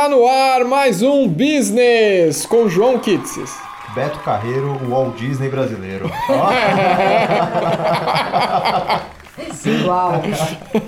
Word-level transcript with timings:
Está 0.00 0.08
no 0.08 0.26
ar 0.26 0.64
mais 0.64 1.02
um 1.02 1.28
Business 1.28 2.46
com 2.46 2.70
João 2.70 2.98
Kitsis. 2.98 3.54
Beto 3.94 4.18
Carreiro, 4.20 4.80
o 4.82 4.88
Walt 4.88 5.14
Disney 5.16 5.50
brasileiro. 5.50 6.10
Igual. 9.62 10.22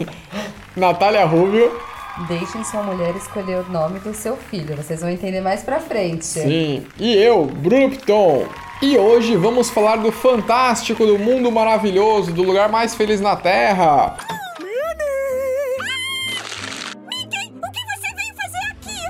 Natália 0.74 1.26
Rubio. 1.26 1.78
Deixem 2.26 2.64
sua 2.64 2.82
mulher 2.82 3.14
escolher 3.14 3.58
o 3.58 3.70
nome 3.70 3.98
do 3.98 4.14
seu 4.14 4.34
filho. 4.34 4.74
Vocês 4.76 5.02
vão 5.02 5.10
entender 5.10 5.42
mais 5.42 5.62
pra 5.62 5.78
frente. 5.78 6.24
Sim. 6.24 6.86
E 6.98 7.14
eu, 7.14 7.44
Bruno 7.44 7.90
Piton. 7.90 8.46
E 8.80 8.96
hoje 8.96 9.36
vamos 9.36 9.68
falar 9.68 9.96
do 9.96 10.10
fantástico, 10.10 11.04
do 11.04 11.18
mundo 11.18 11.52
maravilhoso, 11.52 12.32
do 12.32 12.42
lugar 12.42 12.70
mais 12.70 12.94
feliz 12.94 13.20
na 13.20 13.36
Terra. 13.36 14.16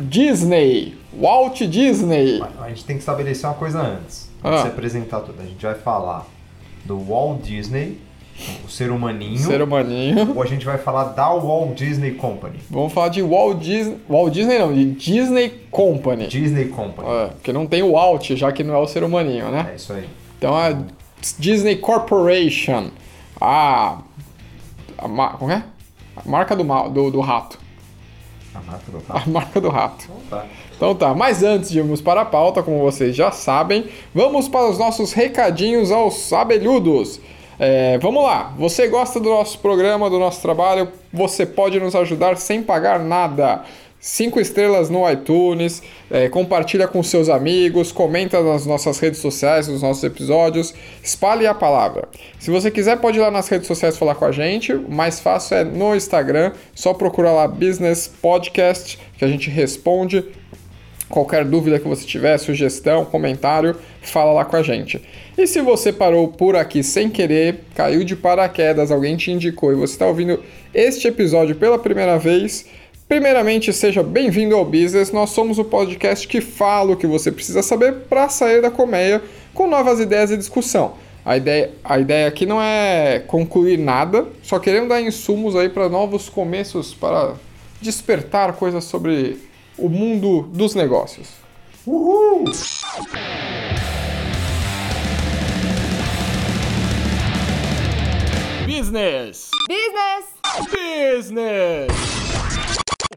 Disney. 0.09 0.95
Walt 1.19 1.61
Disney. 1.63 2.43
A 2.61 2.69
gente 2.69 2.85
tem 2.85 2.97
que 2.97 3.03
estabelecer 3.03 3.49
uma 3.49 3.55
coisa 3.55 3.81
antes. 3.81 4.31
Ah. 4.43 4.49
Antes 4.49 4.63
de 4.63 4.69
se 4.69 4.73
apresentar 4.73 5.21
tudo. 5.21 5.41
A 5.41 5.45
gente 5.45 5.63
vai 5.63 5.75
falar 5.75 6.27
do 6.85 6.99
Walt 6.99 7.43
Disney, 7.43 7.99
o 8.65 8.69
ser 8.69 8.91
humaninho. 8.91 9.39
Ser 9.39 9.63
humaninho. 9.63 10.33
Ou 10.35 10.43
a 10.43 10.47
gente 10.47 10.65
vai 10.65 10.79
falar 10.79 11.05
da 11.05 11.29
Walt 11.29 11.77
Disney 11.77 12.13
Company. 12.13 12.59
Vamos 12.71 12.93
falar 12.93 13.09
de 13.09 13.23
Walt 13.23 13.59
Disney. 13.59 13.99
Walt 14.09 14.33
Disney 14.33 14.59
não, 14.59 14.73
de 14.73 14.93
Disney 14.93 15.51
Company. 15.71 16.27
Disney 16.27 16.67
Company. 16.67 17.09
É, 17.09 17.27
porque 17.27 17.53
não 17.53 17.67
tem 17.67 17.83
o 17.83 17.93
Walt, 17.93 18.31
já 18.33 18.51
que 18.51 18.65
não 18.65 18.75
é 18.75 18.79
o 18.79 18.87
ser 18.87 19.05
humaninho, 19.05 19.51
né? 19.51 19.69
É 19.73 19.77
isso 19.77 19.93
aí. 19.93 20.09
Então 20.39 20.57
a 20.57 20.77
Disney 21.39 21.77
Corporation. 21.77 22.91
A. 23.41 23.99
a 24.99 25.09
como 25.39 25.51
é? 25.51 25.65
A 26.17 26.29
marca 26.29 26.57
do, 26.57 26.65
mal, 26.65 26.91
do, 26.91 27.11
do 27.11 27.21
rato. 27.21 27.62
A 28.55 28.61
marca 28.61 28.91
do 28.91 29.03
A 29.09 29.27
marca 29.27 29.61
do 29.61 29.69
rato. 29.69 30.05
Então 30.05 30.21
tá. 30.29 30.47
Então 30.77 30.95
tá, 30.95 31.15
mas 31.15 31.43
antes 31.43 31.71
de 31.71 31.79
irmos 31.79 32.01
para 32.01 32.23
a 32.23 32.25
pauta, 32.25 32.63
como 32.63 32.81
vocês 32.81 33.15
já 33.15 33.31
sabem, 33.31 33.87
vamos 34.15 34.49
para 34.49 34.69
os 34.69 34.79
nossos 34.79 35.13
recadinhos 35.13 35.91
aos 35.91 36.33
abelhudos. 36.33 37.21
É, 37.59 37.99
vamos 37.99 38.25
lá, 38.25 38.53
você 38.59 38.89
gosta 38.89 39.21
do 39.21 39.29
nosso 39.29 39.59
programa, 39.61 40.11
do 40.11 40.19
nosso 40.19 40.43
trabalho, 40.43 40.89
você 41.13 41.47
pode 41.47 41.79
nos 41.79 41.95
ajudar 41.95 42.37
sem 42.37 42.63
pagar 42.63 42.99
nada. 42.99 43.63
Cinco 44.05 44.41
estrelas 44.41 44.91
no 44.91 45.09
iTunes, 45.09 45.81
é, 46.11 46.29
compartilha 46.29 46.89
com 46.89 47.01
seus 47.05 47.29
amigos, 47.29 47.93
comenta 47.93 48.43
nas 48.43 48.67
nossas 48.67 48.99
redes 48.99 49.21
sociais, 49.21 49.69
nos 49.69 49.81
nossos 49.81 50.03
episódios, 50.03 50.75
espalhe 51.01 51.47
a 51.47 51.55
palavra. 51.55 52.09
Se 52.41 52.51
você 52.51 52.69
quiser, 52.69 52.97
pode 52.97 53.19
ir 53.19 53.21
lá 53.21 53.31
nas 53.31 53.47
redes 53.47 53.69
sociais 53.69 53.97
falar 53.97 54.17
com 54.17 54.25
a 54.25 54.33
gente. 54.33 54.73
O 54.73 54.91
mais 54.91 55.21
fácil 55.21 55.59
é 55.59 55.63
no 55.63 55.95
Instagram, 55.95 56.51
só 56.75 56.93
procurar 56.93 57.31
lá 57.31 57.47
Business 57.47 58.11
Podcast, 58.21 58.99
que 59.17 59.25
a 59.25 59.29
gente 59.29 59.49
responde. 59.49 60.25
Qualquer 61.09 61.45
dúvida 61.45 61.79
que 61.79 61.87
você 61.87 62.05
tiver, 62.05 62.37
sugestão, 62.39 63.05
comentário, 63.05 63.77
fala 64.01 64.33
lá 64.33 64.45
com 64.45 64.57
a 64.57 64.65
gente. 64.65 65.01
E 65.39 65.47
se 65.47 65.61
você 65.61 65.93
parou 65.93 66.27
por 66.27 66.57
aqui 66.57 66.83
sem 66.83 67.09
querer, 67.09 67.61
caiu 67.73 68.03
de 68.03 68.17
paraquedas, 68.17 68.91
alguém 68.91 69.17
te 69.17 69.31
indicou 69.31 69.71
e 69.71 69.77
você 69.77 69.93
está 69.93 70.07
ouvindo 70.07 70.43
este 70.75 71.07
episódio 71.07 71.55
pela 71.55 71.79
primeira 71.79 72.19
vez, 72.19 72.67
primeiramente 73.13 73.75
seja 73.75 74.03
bem-vindo 74.03 74.57
ao 74.57 74.65
Business. 74.65 75.13
Nós 75.13 75.29
somos 75.29 75.59
o 75.59 75.65
podcast 75.65 76.27
que 76.27 76.41
fala 76.41 76.93
o 76.93 76.97
que 76.97 77.07
você 77.07 77.31
precisa 77.31 77.63
saber 77.63 77.93
para 78.09 78.27
sair 78.31 78.63
da 78.63 78.71
colmeia 78.71 79.23
com 79.53 79.67
novas 79.67 80.01
ideias 80.01 80.31
e 80.31 80.37
discussão. 80.39 80.95
A 81.23 81.37
ideia, 81.37 81.73
a 81.85 81.99
ideia 81.99 82.27
aqui 82.27 82.47
não 82.47 82.59
é 82.59 83.23
concluir 83.27 83.77
nada, 83.77 84.27
só 84.43 84.59
queremos 84.59 84.89
dar 84.89 85.03
insumos 85.03 85.55
aí 85.55 85.69
para 85.69 85.91
novos 85.91 86.31
começos, 86.31 86.95
para 86.95 87.35
despertar 87.83 88.55
coisas 88.55 88.85
sobre 88.85 89.39
o 89.77 89.91
mundo 89.91 90.49
dos 90.51 90.75
negócios. 90.75 91.29
Uhul! 91.87 92.45
Business! 98.67 99.51
Business! 99.69 100.33
Business! 100.71 102.22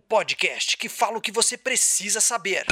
Podcast 0.07 0.77
que 0.77 0.87
fala 0.87 1.17
o 1.17 1.21
que 1.21 1.31
você 1.31 1.57
precisa 1.57 2.21
saber. 2.21 2.63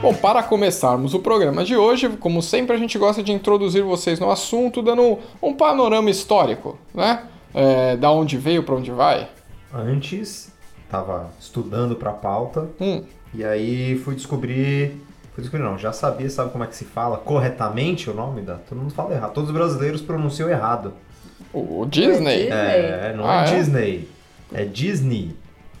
Bom, 0.00 0.14
para 0.14 0.42
começarmos 0.42 1.14
o 1.14 1.20
programa 1.20 1.64
de 1.64 1.76
hoje, 1.76 2.08
como 2.16 2.42
sempre, 2.42 2.74
a 2.74 2.78
gente 2.78 2.98
gosta 2.98 3.22
de 3.22 3.32
introduzir 3.32 3.82
vocês 3.84 4.18
no 4.18 4.30
assunto, 4.30 4.82
dando 4.82 5.18
um 5.40 5.54
panorama 5.54 6.10
histórico, 6.10 6.78
né? 6.92 7.24
É, 7.54 7.96
da 7.96 8.10
onde 8.10 8.36
veio, 8.36 8.64
para 8.64 8.74
onde 8.74 8.90
vai. 8.90 9.28
Antes, 9.72 10.50
tava 10.90 11.30
estudando 11.38 11.94
pra 11.94 12.12
pauta. 12.12 12.68
Hum, 12.80 13.04
E 13.34 13.44
aí 13.44 13.96
fui 13.98 14.14
descobrir. 14.14 14.96
Fui 15.34 15.42
descobrir, 15.42 15.64
não, 15.64 15.78
já 15.78 15.92
sabia, 15.92 16.28
sabe 16.28 16.50
como 16.50 16.62
é 16.64 16.66
que 16.66 16.76
se 16.76 16.84
fala 16.84 17.16
corretamente 17.16 18.10
o 18.10 18.14
nome 18.14 18.42
da. 18.42 18.56
Todo 18.56 18.78
mundo 18.78 18.92
fala 18.92 19.14
errado. 19.14 19.32
Todos 19.32 19.48
os 19.50 19.54
brasileiros 19.56 20.00
pronunciam 20.02 20.48
errado. 20.50 20.92
o, 21.52 21.80
o 21.82 21.86
Disney? 21.86 22.48
É, 22.48 23.14
não 23.16 23.26
Ah, 23.28 23.44
é, 23.46 23.48
é? 23.50 23.54
Disney. 23.56 24.08
É 24.52 24.64
Disney. 24.64 25.34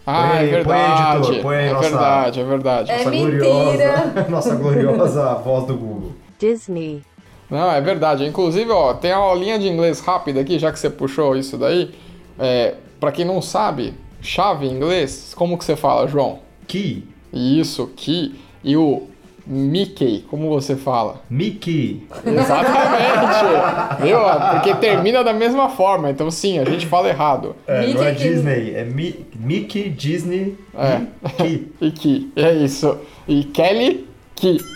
Ah, 0.06 0.28
Põe 0.30 0.36
é 0.36 0.40
aí, 0.40 0.64
põe 0.64 0.74
aí, 0.74 0.88
verdade. 0.88 1.18
editor, 1.28 1.42
põe 1.42 1.56
aí 1.56 1.66
é 1.68 1.72
nossa- 1.72 1.88
verdade, 1.90 2.40
é 2.40 2.44
verdade. 2.44 2.90
É 2.90 2.96
Nossa 2.98 3.10
mentira. 3.10 3.38
gloriosa. 3.38 4.26
Nossa 4.30 4.54
gloriosa 4.56 5.34
voz 5.34 5.66
do 5.66 5.76
Google. 5.76 6.12
Disney. 6.38 7.02
Não, 7.50 7.70
é 7.70 7.80
verdade. 7.80 8.24
Inclusive, 8.24 8.70
ó, 8.70 8.94
tem 8.94 9.12
uma 9.12 9.26
aulinha 9.26 9.58
de 9.58 9.68
inglês 9.68 10.00
rápida 10.00 10.40
aqui, 10.40 10.58
já 10.58 10.72
que 10.72 10.78
você 10.78 10.88
puxou 10.88 11.36
isso 11.36 11.56
daí. 11.58 11.94
É, 12.38 12.74
para 12.98 13.12
quem 13.12 13.24
não 13.26 13.40
sabe, 13.42 13.94
chave 14.22 14.66
em 14.66 14.72
inglês, 14.72 15.34
como 15.36 15.56
que 15.58 15.64
você 15.64 15.76
fala, 15.76 16.08
João? 16.08 16.40
Key. 16.66 17.06
Isso, 17.32 17.86
que 17.94 18.34
e 18.64 18.76
o 18.76 19.06
Mickey, 19.46 20.24
como 20.30 20.48
você 20.48 20.76
fala? 20.76 21.22
Mickey. 21.28 22.06
Exatamente! 22.24 24.02
Viu? 24.02 24.18
Porque 24.52 24.74
termina 24.76 25.22
da 25.24 25.32
mesma 25.32 25.68
forma, 25.68 26.10
então 26.10 26.30
sim, 26.30 26.58
a 26.58 26.64
gente 26.64 26.86
fala 26.86 27.08
errado. 27.08 27.54
É, 27.66 27.80
Mickey 27.80 27.94
não 27.94 28.04
é 28.04 28.10
Disney, 28.12 28.74
é 28.74 28.84
Mi- 28.84 29.26
Mickey, 29.34 29.88
Disney 29.88 30.56
É. 30.74 31.00
e 31.26 31.30
Key. 31.42 31.72
E 31.80 31.90
que, 31.90 32.32
é 32.36 32.52
isso. 32.54 32.96
E 33.26 33.44
Kelly, 33.44 34.06
que. 34.34 34.58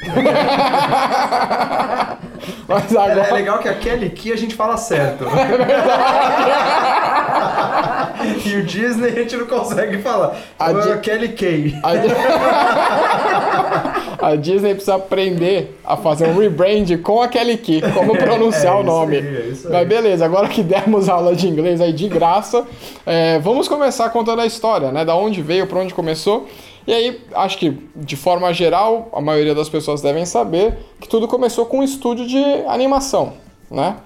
Mas 2.68 2.92
É, 2.92 2.98
agora. 2.98 3.28
é 3.28 3.32
legal 3.32 3.58
que 3.58 3.68
a 3.68 3.74
Kelly 3.74 4.10
Key 4.10 4.32
a 4.32 4.36
gente 4.36 4.54
fala 4.54 4.76
certo. 4.76 5.24
e 8.44 8.56
o 8.56 8.62
Disney 8.64 9.08
a 9.08 9.14
gente 9.14 9.36
não 9.36 9.46
consegue 9.46 9.98
falar. 9.98 10.36
A 10.58 10.70
Então 10.70 10.82
é 10.82 10.86
Di- 10.86 10.92
a 10.92 10.98
Kelly 10.98 11.28
Kay. 11.30 11.74
A, 11.82 11.96
Di- 11.96 12.08
a 14.20 14.36
Disney 14.36 14.74
precisa 14.74 14.96
aprender 14.96 15.78
a 15.84 15.96
fazer 15.96 16.28
um 16.28 16.38
rebrand 16.38 16.86
com 17.02 17.22
a 17.22 17.28
Kelly 17.28 17.56
Key, 17.58 17.82
como 17.94 18.16
pronunciar 18.16 18.74
É 18.74 18.76
o 18.76 18.80
isso 18.80 18.86
nome. 18.86 19.16
aí, 19.16 19.26
é. 19.26 19.52
Mas 19.70 19.88
beleza, 19.88 20.24
agora 20.24 20.48
que 20.48 20.62
demos 20.62 21.08
aula 21.08 21.34
de 21.34 21.48
inglês 21.48 21.80
aí 21.80 21.92
de 21.92 22.08
graça, 22.08 22.64
é, 23.04 23.38
vamos 23.38 23.68
começar 23.68 24.08
contando 24.10 24.40
a 24.42 24.46
história, 24.46 24.90
né? 24.92 25.04
Da 25.04 25.14
onde 25.14 25.42
veio, 25.42 25.66
para 25.66 25.78
onde 25.80 25.94
começou. 25.94 26.48
E 26.86 26.92
aí, 26.94 27.20
acho 27.34 27.58
que 27.58 27.70
de 27.96 28.16
forma 28.16 28.52
geral, 28.52 29.08
a 29.12 29.20
maioria 29.20 29.54
das 29.54 29.68
pessoas 29.68 30.00
devem 30.00 30.24
saber 30.24 30.78
que 31.00 31.08
tudo 31.08 31.26
começou 31.26 31.66
com 31.66 31.78
um 31.78 31.82
estúdio 31.82 32.26
de 32.26 32.42
animação, 32.66 33.32
né? 33.70 33.96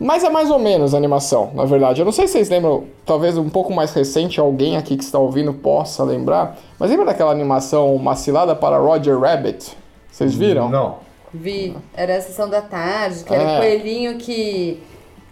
Mas 0.00 0.24
é 0.24 0.28
mais 0.28 0.50
ou 0.50 0.58
menos 0.58 0.94
animação, 0.94 1.52
na 1.54 1.64
verdade. 1.64 2.00
Eu 2.00 2.04
não 2.04 2.10
sei 2.10 2.26
se 2.26 2.32
vocês 2.32 2.48
lembram, 2.50 2.84
talvez 3.06 3.38
um 3.38 3.48
pouco 3.48 3.72
mais 3.72 3.92
recente, 3.92 4.40
alguém 4.40 4.76
aqui 4.76 4.96
que 4.96 5.04
está 5.04 5.16
ouvindo 5.18 5.54
possa 5.54 6.02
lembrar. 6.02 6.58
Mas 6.76 6.90
lembra 6.90 7.06
daquela 7.06 7.30
animação 7.30 7.96
Macilada 7.98 8.56
para 8.56 8.78
Roger 8.78 9.16
Rabbit? 9.20 9.76
Vocês 10.10 10.34
viram? 10.34 10.68
Não. 10.68 10.96
Vi. 11.32 11.76
Era 11.94 12.16
a 12.16 12.20
sessão 12.20 12.48
da 12.50 12.60
tarde, 12.60 13.22
que 13.24 13.32
era 13.32 13.42
É. 13.44 13.56
o 13.56 13.60
coelhinho 13.60 14.18
que. 14.18 14.82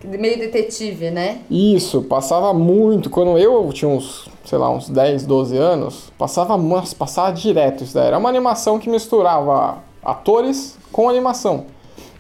Meio 0.04 0.38
detetive, 0.38 1.10
né? 1.10 1.40
Isso, 1.50 2.02
passava 2.02 2.52
muito. 2.52 3.10
Quando 3.10 3.38
eu 3.38 3.70
tinha 3.72 3.88
uns, 3.88 4.28
sei 4.44 4.58
lá, 4.58 4.70
uns 4.70 4.88
10, 4.88 5.26
12 5.26 5.56
anos, 5.56 6.12
passava, 6.18 6.56
mas 6.56 6.94
passava 6.94 7.32
direto 7.32 7.84
isso 7.84 7.94
daí. 7.94 8.06
Era 8.06 8.18
uma 8.18 8.28
animação 8.28 8.78
que 8.78 8.88
misturava 8.88 9.78
atores 10.02 10.78
com 10.90 11.08
animação. 11.08 11.66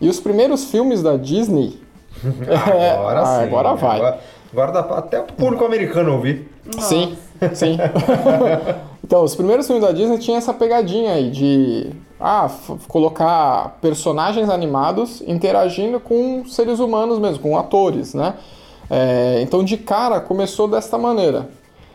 E 0.00 0.08
os 0.08 0.20
primeiros 0.20 0.64
filmes 0.64 1.02
da 1.02 1.16
Disney. 1.16 1.78
É, 2.48 2.90
Agora 2.92 3.20
ah, 3.20 3.24
sim. 3.38 3.42
agora 3.44 3.74
vai. 3.74 3.96
Agora, 3.96 4.20
agora 4.52 4.72
dá 4.72 4.82
pra 4.82 4.98
até 4.98 5.20
o 5.20 5.24
público 5.24 5.64
americano 5.64 6.12
ouvir. 6.12 6.48
Sim, 6.78 7.16
sim. 7.54 7.78
então, 9.02 9.24
os 9.24 9.34
primeiros 9.34 9.66
filmes 9.66 9.84
da 9.84 9.92
Disney 9.92 10.18
tinham 10.18 10.36
essa 10.38 10.52
pegadinha 10.52 11.12
aí 11.12 11.30
de 11.30 11.90
ah, 12.20 12.50
colocar 12.86 13.78
personagens 13.80 14.48
animados 14.50 15.22
interagindo 15.26 15.98
com 15.98 16.44
seres 16.46 16.78
humanos 16.78 17.18
mesmo, 17.18 17.38
com 17.42 17.56
atores, 17.56 18.12
né? 18.14 18.34
É, 18.90 19.40
então, 19.42 19.64
de 19.64 19.76
cara, 19.76 20.20
começou 20.20 20.68
desta 20.68 20.98
maneira. 20.98 21.48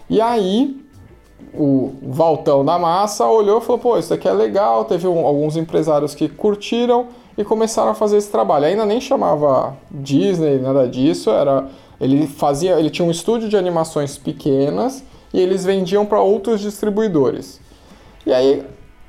E 0.10 0.20
aí, 0.22 0.82
o 1.54 1.94
Valtão 2.02 2.64
da 2.64 2.80
Massa 2.80 3.26
olhou 3.28 3.60
e 3.60 3.62
falou: 3.62 3.80
pô, 3.80 3.98
isso 3.98 4.14
aqui 4.14 4.28
é 4.28 4.34
legal. 4.34 4.86
Teve 4.86 5.08
um- 5.08 5.26
alguns 5.26 5.58
empresários 5.58 6.16
que 6.16 6.28
curtiram 6.28 7.08
e 7.38 7.44
começaram 7.44 7.92
a 7.92 7.94
fazer 7.94 8.18
esse 8.18 8.32
trabalho. 8.32 8.66
Ainda 8.66 8.86
nem 8.86 9.02
chamava 9.02 9.76
Disney, 9.92 10.58
nada 10.58 10.88
disso, 10.88 11.30
era 11.30 11.68
ele 12.00 12.28
fazia, 12.28 12.78
ele 12.80 12.90
tinha 12.90 13.08
um 13.08 13.12
estúdio 13.12 13.48
de 13.48 13.56
animações 13.56 14.18
pequenas 14.18 15.04
e 15.34 15.40
eles 15.40 15.64
vendiam 15.64 16.06
para 16.06 16.22
outros 16.22 16.60
distribuidores. 16.62 17.60
E 18.26 18.34
aí 18.34 18.64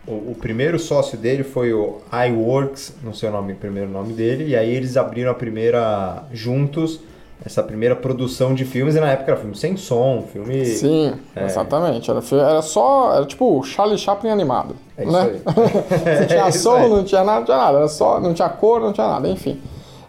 O, 0.06 0.32
o 0.32 0.37
primeiro 0.41 0.79
sócio 0.79 1.19
dele 1.19 1.43
foi 1.43 1.73
o 1.73 1.99
iWorks, 2.29 2.94
não 3.03 3.12
sei 3.12 3.29
o 3.29 3.32
nome, 3.32 3.55
o 3.55 3.56
primeiro 3.56 3.91
nome 3.91 4.12
dele, 4.12 4.49
e 4.49 4.56
aí 4.56 4.73
eles 4.73 4.97
abriram 4.97 5.32
a 5.32 5.35
primeira, 5.35 6.25
juntos, 6.32 7.00
essa 7.44 7.62
primeira 7.62 7.94
produção 7.94 8.55
de 8.55 8.64
filmes, 8.64 8.97
e 8.97 9.00
na 9.00 9.11
época 9.11 9.32
era 9.32 9.41
filme 9.41 9.56
sem 9.56 9.76
som, 9.76 10.25
filme... 10.32 10.64
Sim, 10.64 11.14
exatamente. 11.37 12.11
Era, 12.11 12.20
era 12.32 12.62
só. 12.62 13.14
Era 13.14 13.26
tipo 13.26 13.62
Charlie 13.62 13.99
Chaplin 13.99 14.31
animado. 14.31 14.75
É 14.97 15.05
isso 15.05 15.12
né? 15.12 15.23
aí. 15.23 15.41
Não 16.20 16.26
tinha 16.26 16.47
É 16.47 16.50
som, 16.50 16.88
não 16.88 17.05
tinha 17.05 17.23
nada, 17.25 17.38
não 17.41 17.44
tinha 17.44 17.56
nada. 17.56 17.79
Era 17.79 17.88
só, 17.88 18.20
não 18.20 18.32
tinha 18.32 18.49
cor, 18.49 18.81
não 18.81 18.93
tinha 18.93 19.06
nada, 19.06 19.29
enfim. 19.29 19.61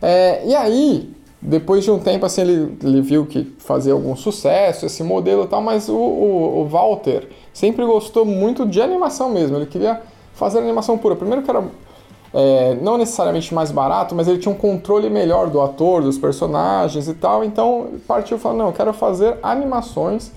É, 0.02 0.46
e 0.48 0.56
aí, 0.56 1.17
depois 1.42 1.84
de 1.84 1.92
um 1.92 2.00
tempo, 2.00 2.26
assim, 2.26 2.42
ele, 2.42 2.78
ele 2.84 3.02
viu 3.02 3.26
que 3.26 3.56
fazia 3.60 3.94
algum 3.94 4.16
sucesso, 4.16 4.86
esse 4.86 5.04
modelo 5.04 5.44
e 5.44 5.48
tal, 5.48 5.62
mas 5.62 5.88
o, 5.88 5.96
o, 5.96 6.62
o 6.62 6.68
Walter 6.68 7.30
sempre 7.54 7.86
gostou 7.86 8.26
muito 8.26 8.66
de 8.66 8.82
animação 8.82 9.30
mesmo. 9.30 9.56
Ele 9.56 9.68
queria 9.68 10.02
fazer 10.34 10.60
animação 10.60 10.98
pura. 10.98 11.16
Primeiro 11.16 11.44
que 11.44 11.50
era 11.50 11.64
é, 12.34 12.76
não 12.82 12.98
necessariamente 12.98 13.54
mais 13.54 13.72
barato, 13.72 14.16
mas 14.16 14.28
ele 14.28 14.40
tinha 14.40 14.54
um 14.54 14.58
controle 14.58 15.10
melhor 15.10 15.50
do 15.50 15.62
ator, 15.62 16.02
dos 16.02 16.18
personagens 16.18 17.08
e 17.08 17.14
tal. 17.14 17.44
Então 17.44 17.92
partiu 18.08 18.38
falando: 18.38 18.60
não, 18.60 18.68
eu 18.68 18.74
quero 18.74 18.94
fazer 18.94 19.38
animações. 19.44 20.32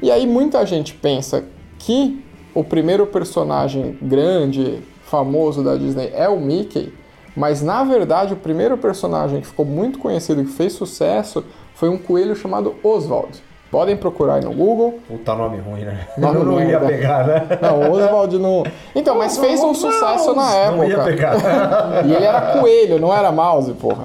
E 0.00 0.10
aí 0.10 0.26
muita 0.26 0.64
gente 0.64 0.94
pensa 0.94 1.44
que 1.78 2.24
o 2.54 2.62
primeiro 2.62 3.06
personagem 3.06 3.98
grande, 4.00 4.82
famoso 5.02 5.62
da 5.62 5.76
Disney 5.76 6.10
é 6.14 6.28
o 6.28 6.40
Mickey, 6.40 6.92
mas 7.36 7.62
na 7.62 7.82
verdade 7.84 8.34
o 8.34 8.36
primeiro 8.36 8.76
personagem 8.78 9.40
que 9.40 9.46
ficou 9.46 9.64
muito 9.64 9.98
conhecido 9.98 10.42
e 10.42 10.44
que 10.44 10.52
fez 10.52 10.72
sucesso 10.72 11.44
foi 11.74 11.88
um 11.88 11.98
coelho 11.98 12.36
chamado 12.36 12.74
Oswald. 12.82 13.42
Podem 13.70 13.96
procurar 13.96 14.34
aí 14.34 14.44
no 14.44 14.52
Google. 14.52 15.00
Puta 15.08 15.34
nome 15.34 15.58
ruim, 15.58 15.80
né? 15.80 16.06
Nome 16.16 16.38
Eu 16.38 16.44
não 16.44 16.54
ruim, 16.54 16.68
ia 16.68 16.78
né? 16.78 16.86
pegar, 16.86 17.26
né? 17.26 17.58
Não, 17.60 17.90
Oswald 17.90 18.38
não. 18.38 18.62
Então, 18.94 19.18
mas 19.18 19.36
fez 19.36 19.60
um 19.64 19.74
sucesso 19.74 20.32
na 20.32 20.54
época. 20.54 20.76
Não 20.76 20.88
ia 20.88 21.02
pegar. 21.02 21.34
E 22.06 22.12
ele 22.12 22.24
era 22.24 22.58
coelho, 22.60 23.00
não 23.00 23.12
era 23.12 23.32
mouse, 23.32 23.72
porra. 23.72 24.04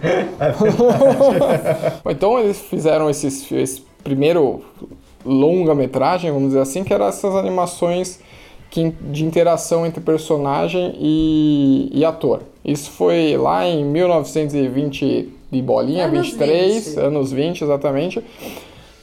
então 2.10 2.40
eles 2.40 2.60
fizeram 2.62 3.12
esses, 3.12 3.52
esse 3.52 3.84
primeiro 4.04 4.64
longa-metragem, 5.24 6.32
vamos 6.32 6.48
dizer 6.48 6.62
assim, 6.62 6.84
que 6.84 6.92
eram 6.92 7.06
essas 7.06 7.36
animações 7.36 8.20
de 8.72 9.24
interação 9.24 9.86
entre 9.86 10.02
personagem 10.02 10.96
e, 10.98 11.90
e 11.94 12.04
ator. 12.04 12.42
Isso 12.64 12.92
foi 12.92 13.38
lá 13.38 13.66
em 13.66 13.84
1920 13.86 15.30
de 15.52 15.62
bolinha, 15.62 16.06
Anos 16.06 16.28
23, 16.32 16.88
20. 16.90 17.00
anos 17.00 17.32
20 17.32 17.64
exatamente. 17.64 18.24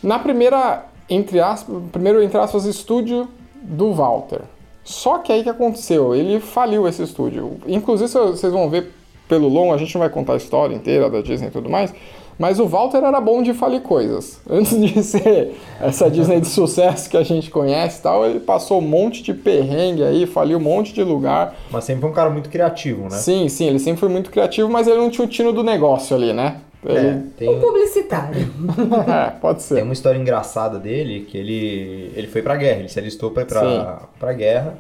Na 0.03 0.19
primeira, 0.19 0.85
entre 1.09 1.41
aspas, 1.41 1.77
primeiro, 1.91 2.23
entre 2.23 2.39
aspas, 2.39 2.65
estúdio 2.65 3.29
do 3.63 3.93
Walter. 3.93 4.41
Só 4.85 5.19
que 5.19 5.33
aí 5.33 5.43
que 5.43 5.49
aconteceu? 5.49 6.15
Ele 6.15 6.39
faliu 6.39 6.87
esse 6.87 7.03
estúdio. 7.03 7.57
Inclusive, 7.67 8.09
cê- 8.09 8.19
vocês 8.21 8.53
vão 8.53 8.71
ver 8.71 8.93
pelo 9.29 9.49
longo, 9.49 9.73
a 9.75 9.79
gente 9.79 9.93
não 9.95 10.01
vai 10.01 10.09
contar 10.11 10.35
a 10.35 10.37
história 10.37 10.75
inteira 10.75 11.11
da 11.11 11.21
Disney 11.21 11.49
e 11.49 11.51
tudo 11.51 11.69
mais, 11.69 11.93
mas 12.39 12.59
o 12.61 12.67
Walter 12.67 12.99
era 12.99 13.21
bom 13.21 13.43
de 13.43 13.55
falir 13.55 13.81
coisas. 13.81 14.41
Antes 14.49 14.79
de 14.81 15.03
ser 15.03 15.55
essa 15.81 16.11
Disney 16.11 16.41
de 16.41 16.49
sucesso 16.49 17.09
que 17.09 17.17
a 17.17 17.23
gente 17.23 17.51
conhece 17.51 18.01
e 18.01 18.03
tal, 18.03 18.27
ele 18.27 18.41
passou 18.41 18.79
um 18.79 18.87
monte 18.87 19.23
de 19.23 19.33
perrengue 19.33 20.03
aí, 20.03 20.27
faliu 20.27 20.59
um 20.59 20.63
monte 20.63 20.93
de 20.93 21.03
lugar. 21.03 21.55
Mas 21.71 21.85
sempre 21.85 22.03
foi 22.03 22.11
um 22.11 22.15
cara 22.15 22.31
muito 22.31 22.49
criativo, 22.51 23.05
né? 23.05 23.11
Sim, 23.11 23.49
sim, 23.49 23.67
ele 23.69 23.79
sempre 23.79 24.01
foi 24.01 24.09
muito 24.09 24.31
criativo, 24.31 24.69
mas 24.69 24.87
ele 24.87 24.99
não 24.99 25.11
tinha 25.11 25.25
o 25.25 25.29
tino 25.29 25.53
do 25.53 25.63
negócio 25.63 26.17
ali, 26.17 26.33
né? 26.33 26.61
É, 26.85 26.93
Ele... 26.93 27.21
tem, 27.37 27.49
Um 27.49 27.61
publicitário. 27.61 28.49
É, 29.09 29.31
pode 29.31 29.59
tem 29.59 29.79
ser. 29.79 29.83
uma 29.83 29.93
história 29.93 30.19
engraçada 30.19 30.79
dele, 30.79 31.27
que 31.29 31.37
ele, 31.37 32.13
ele 32.15 32.27
foi 32.29 32.43
pra 32.43 32.55
guerra, 32.57 32.81
ele 32.81 32.89
se 32.89 32.99
alistou 32.99 33.31
pra 33.31 33.43
ir 33.43 33.47
Sim. 33.47 33.51
pra, 33.51 34.03
pra 34.21 34.33
guerra. 34.33 34.79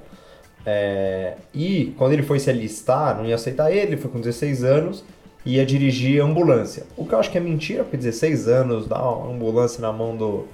É, 0.64 1.34
e 1.54 1.94
quando 1.96 2.12
ele 2.12 2.22
foi 2.22 2.38
se 2.38 2.50
alistar, 2.50 3.16
não 3.16 3.24
ia 3.24 3.36
aceitar 3.36 3.70
ele, 3.70 3.92
ele 3.92 3.96
foi 3.96 4.10
com 4.10 4.20
16 4.20 4.64
anos 4.64 5.04
ia 5.46 5.64
dirigir 5.64 6.20
ambulância. 6.20 6.82
O 6.96 7.06
que 7.06 7.14
eu 7.14 7.18
acho 7.18 7.30
que 7.30 7.38
é 7.38 7.40
mentira, 7.40 7.84
porque 7.84 7.96
16 7.96 8.48
anos, 8.48 8.86
dar 8.86 9.00
uma 9.02 9.32
ambulância 9.32 9.80
na 9.80 9.92
mão 9.92 10.16
do, 10.16 10.46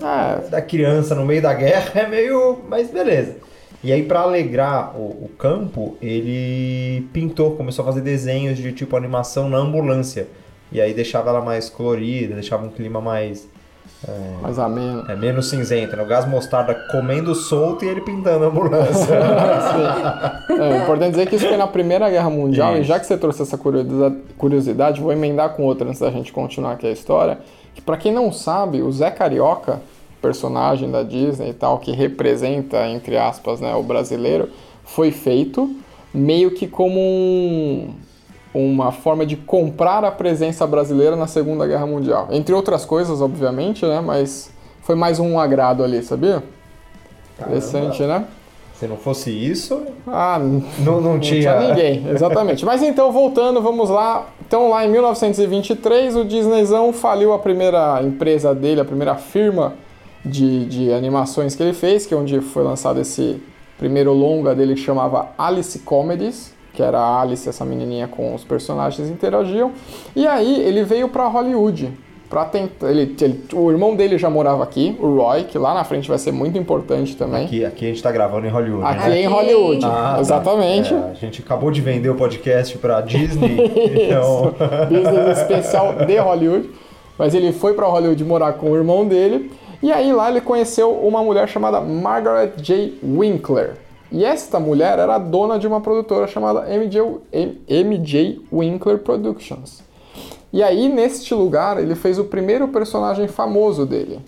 É, 0.00 0.48
da 0.48 0.62
criança 0.62 1.14
no 1.14 1.24
meio 1.24 1.42
da 1.42 1.52
guerra 1.54 2.00
é 2.00 2.06
meio. 2.06 2.58
Mas 2.68 2.90
beleza. 2.90 3.36
E 3.82 3.90
aí, 3.92 4.02
pra 4.02 4.20
alegrar 4.20 4.94
o, 4.94 5.24
o 5.24 5.30
campo, 5.38 5.96
ele 6.02 7.08
pintou, 7.14 7.56
começou 7.56 7.82
a 7.82 7.86
fazer 7.86 8.02
desenhos 8.02 8.58
de 8.58 8.72
tipo 8.72 8.94
animação 8.94 9.48
na 9.48 9.56
ambulância. 9.56 10.28
E 10.70 10.80
aí 10.80 10.92
deixava 10.92 11.30
ela 11.30 11.40
mais 11.40 11.68
colorida, 11.70 12.34
deixava 12.34 12.66
um 12.66 12.70
clima 12.70 13.00
mais. 13.00 13.48
Mais 14.40 14.58
ameno. 14.58 15.04
É, 15.08 15.14
menos 15.14 15.48
cinzento, 15.50 15.94
né? 15.96 16.02
O 16.02 16.06
gás 16.06 16.26
mostarda 16.26 16.74
comendo 16.90 17.34
solto 17.34 17.84
e 17.84 17.88
ele 17.88 18.00
pintando 18.00 18.44
a 18.44 18.48
ambulância. 18.48 19.18
É, 20.50 20.72
é 20.72 20.82
importante 20.82 21.10
dizer 21.12 21.26
que 21.28 21.36
isso 21.36 21.46
foi 21.46 21.56
na 21.56 21.66
Primeira 21.66 22.10
Guerra 22.10 22.28
Mundial, 22.28 22.76
e 22.76 22.80
Isso. 22.80 22.88
já 22.88 22.98
que 22.98 23.06
você 23.06 23.16
trouxe 23.16 23.40
essa 23.42 23.56
curiosidade, 24.36 25.00
vou 25.00 25.12
emendar 25.12 25.50
com 25.50 25.62
outra 25.62 25.86
antes 25.88 26.00
da 26.00 26.10
gente 26.10 26.32
continuar 26.32 26.72
aqui 26.72 26.86
a 26.86 26.90
história. 26.90 27.38
Que 27.74 27.80
pra 27.80 27.96
quem 27.96 28.12
não 28.12 28.32
sabe, 28.32 28.82
o 28.82 28.90
Zé 28.92 29.10
Carioca, 29.10 29.80
personagem 30.20 30.90
da 30.90 31.02
Disney 31.02 31.50
e 31.50 31.54
tal, 31.54 31.78
que 31.78 31.92
representa, 31.92 32.86
entre 32.88 33.16
aspas, 33.16 33.60
né, 33.60 33.74
o 33.74 33.82
brasileiro, 33.82 34.48
foi 34.84 35.10
feito 35.12 35.70
meio 36.12 36.50
que 36.50 36.66
como 36.66 36.98
um- 36.98 37.94
uma 38.52 38.90
forma 38.92 39.24
de 39.24 39.36
comprar 39.36 40.04
a 40.04 40.10
presença 40.10 40.66
brasileira 40.66 41.14
na 41.16 41.26
Segunda 41.26 41.66
Guerra 41.66 41.86
Mundial. 41.86 42.28
Entre 42.30 42.54
outras 42.54 42.84
coisas, 42.84 43.20
obviamente, 43.20 43.84
né? 43.86 44.00
Mas 44.00 44.50
foi 44.82 44.94
mais 44.96 45.18
um 45.20 45.38
agrado 45.38 45.84
ali, 45.84 46.02
sabia? 46.02 46.42
Interessante, 47.40 48.02
né? 48.02 48.24
Se 48.74 48.86
não 48.86 48.96
fosse 48.96 49.30
isso, 49.30 49.82
Ah, 50.06 50.38
não, 50.38 50.62
não 50.78 51.00
não 51.00 51.20
tinha. 51.20 51.40
tinha 51.40 51.60
ninguém, 51.60 52.08
exatamente. 52.10 52.64
Mas 52.64 52.82
então, 52.82 53.12
voltando, 53.12 53.60
vamos 53.60 53.90
lá. 53.90 54.26
Então, 54.46 54.70
lá 54.70 54.84
em 54.84 54.90
1923, 54.90 56.16
o 56.16 56.24
Disneyzão 56.24 56.92
faliu 56.92 57.32
a 57.32 57.38
primeira 57.38 58.02
empresa 58.02 58.54
dele, 58.54 58.80
a 58.80 58.84
primeira 58.84 59.14
firma 59.16 59.74
de, 60.24 60.64
de 60.64 60.92
animações 60.92 61.54
que 61.54 61.62
ele 61.62 61.74
fez, 61.74 62.06
que 62.06 62.14
é 62.14 62.16
onde 62.16 62.40
foi 62.40 62.62
lançado 62.64 62.98
esse 63.00 63.42
primeiro 63.78 64.12
longa 64.12 64.54
dele 64.54 64.74
que 64.74 64.80
chamava 64.80 65.28
Alice 65.38 65.78
Comedies, 65.80 66.52
que 66.72 66.82
era 66.82 66.98
a 66.98 67.20
Alice, 67.22 67.48
essa 67.48 67.64
menininha 67.64 68.06
com 68.08 68.34
os 68.34 68.44
personagens 68.44 69.08
interagiam. 69.10 69.72
E 70.14 70.26
aí 70.26 70.60
ele 70.62 70.82
veio 70.84 71.08
para 71.08 71.26
Hollywood. 71.26 71.90
Pra 72.28 72.44
tentar, 72.44 72.88
ele, 72.92 73.16
ele- 73.20 73.40
o 73.54 73.72
irmão 73.72 73.96
dele 73.96 74.16
já 74.16 74.30
morava 74.30 74.62
aqui, 74.62 74.96
o 75.00 75.16
Roy, 75.16 75.42
que 75.42 75.58
lá 75.58 75.74
na 75.74 75.82
frente 75.82 76.08
vai 76.08 76.16
ser 76.16 76.30
muito 76.30 76.56
importante 76.56 77.16
também. 77.16 77.44
Aqui, 77.44 77.64
aqui 77.64 77.84
a 77.86 77.88
gente 77.88 78.00
tá 78.00 78.12
gravando 78.12 78.46
em 78.46 78.50
Hollywood. 78.50 78.84
Aqui 78.84 79.08
né? 79.08 79.22
em 79.22 79.26
Hollywood, 79.26 79.84
Ah, 79.84 80.12
tá. 80.14 80.20
exatamente. 80.20 80.94
É, 80.94 81.10
a 81.10 81.14
gente 81.14 81.42
acabou 81.42 81.72
de 81.72 81.80
vender 81.80 82.08
o 82.08 82.14
podcast 82.14 82.78
pra 82.78 83.00
Disney, 83.00 83.56
então. 84.06 84.54
Business 84.88 85.38
especial 85.38 85.92
de 86.06 86.16
Hollywood. 86.18 86.70
Mas 87.18 87.34
ele 87.34 87.50
foi 87.52 87.74
para 87.74 87.86
Hollywood 87.86 88.22
morar 88.24 88.52
com 88.52 88.70
o 88.70 88.76
irmão 88.76 89.04
dele. 89.04 89.50
E 89.82 89.90
aí 89.90 90.12
lá 90.12 90.30
ele 90.30 90.40
conheceu 90.40 90.92
uma 90.92 91.24
mulher 91.24 91.48
chamada 91.48 91.80
Margaret 91.80 92.52
J. 92.58 92.94
Winkler. 93.02 93.72
E 94.12 94.24
esta 94.24 94.58
mulher 94.58 94.98
era 94.98 95.18
dona 95.18 95.58
de 95.58 95.66
uma 95.66 95.80
produtora 95.80 96.26
chamada 96.26 96.62
MJ, 96.68 97.00
MJ 97.68 98.40
Winkler 98.52 98.98
Productions. 98.98 99.82
E 100.52 100.62
aí, 100.62 100.88
neste 100.88 101.32
lugar, 101.32 101.78
ele 101.80 101.94
fez 101.94 102.18
o 102.18 102.24
primeiro 102.24 102.66
personagem 102.68 103.28
famoso 103.28 103.86
dele, 103.86 104.18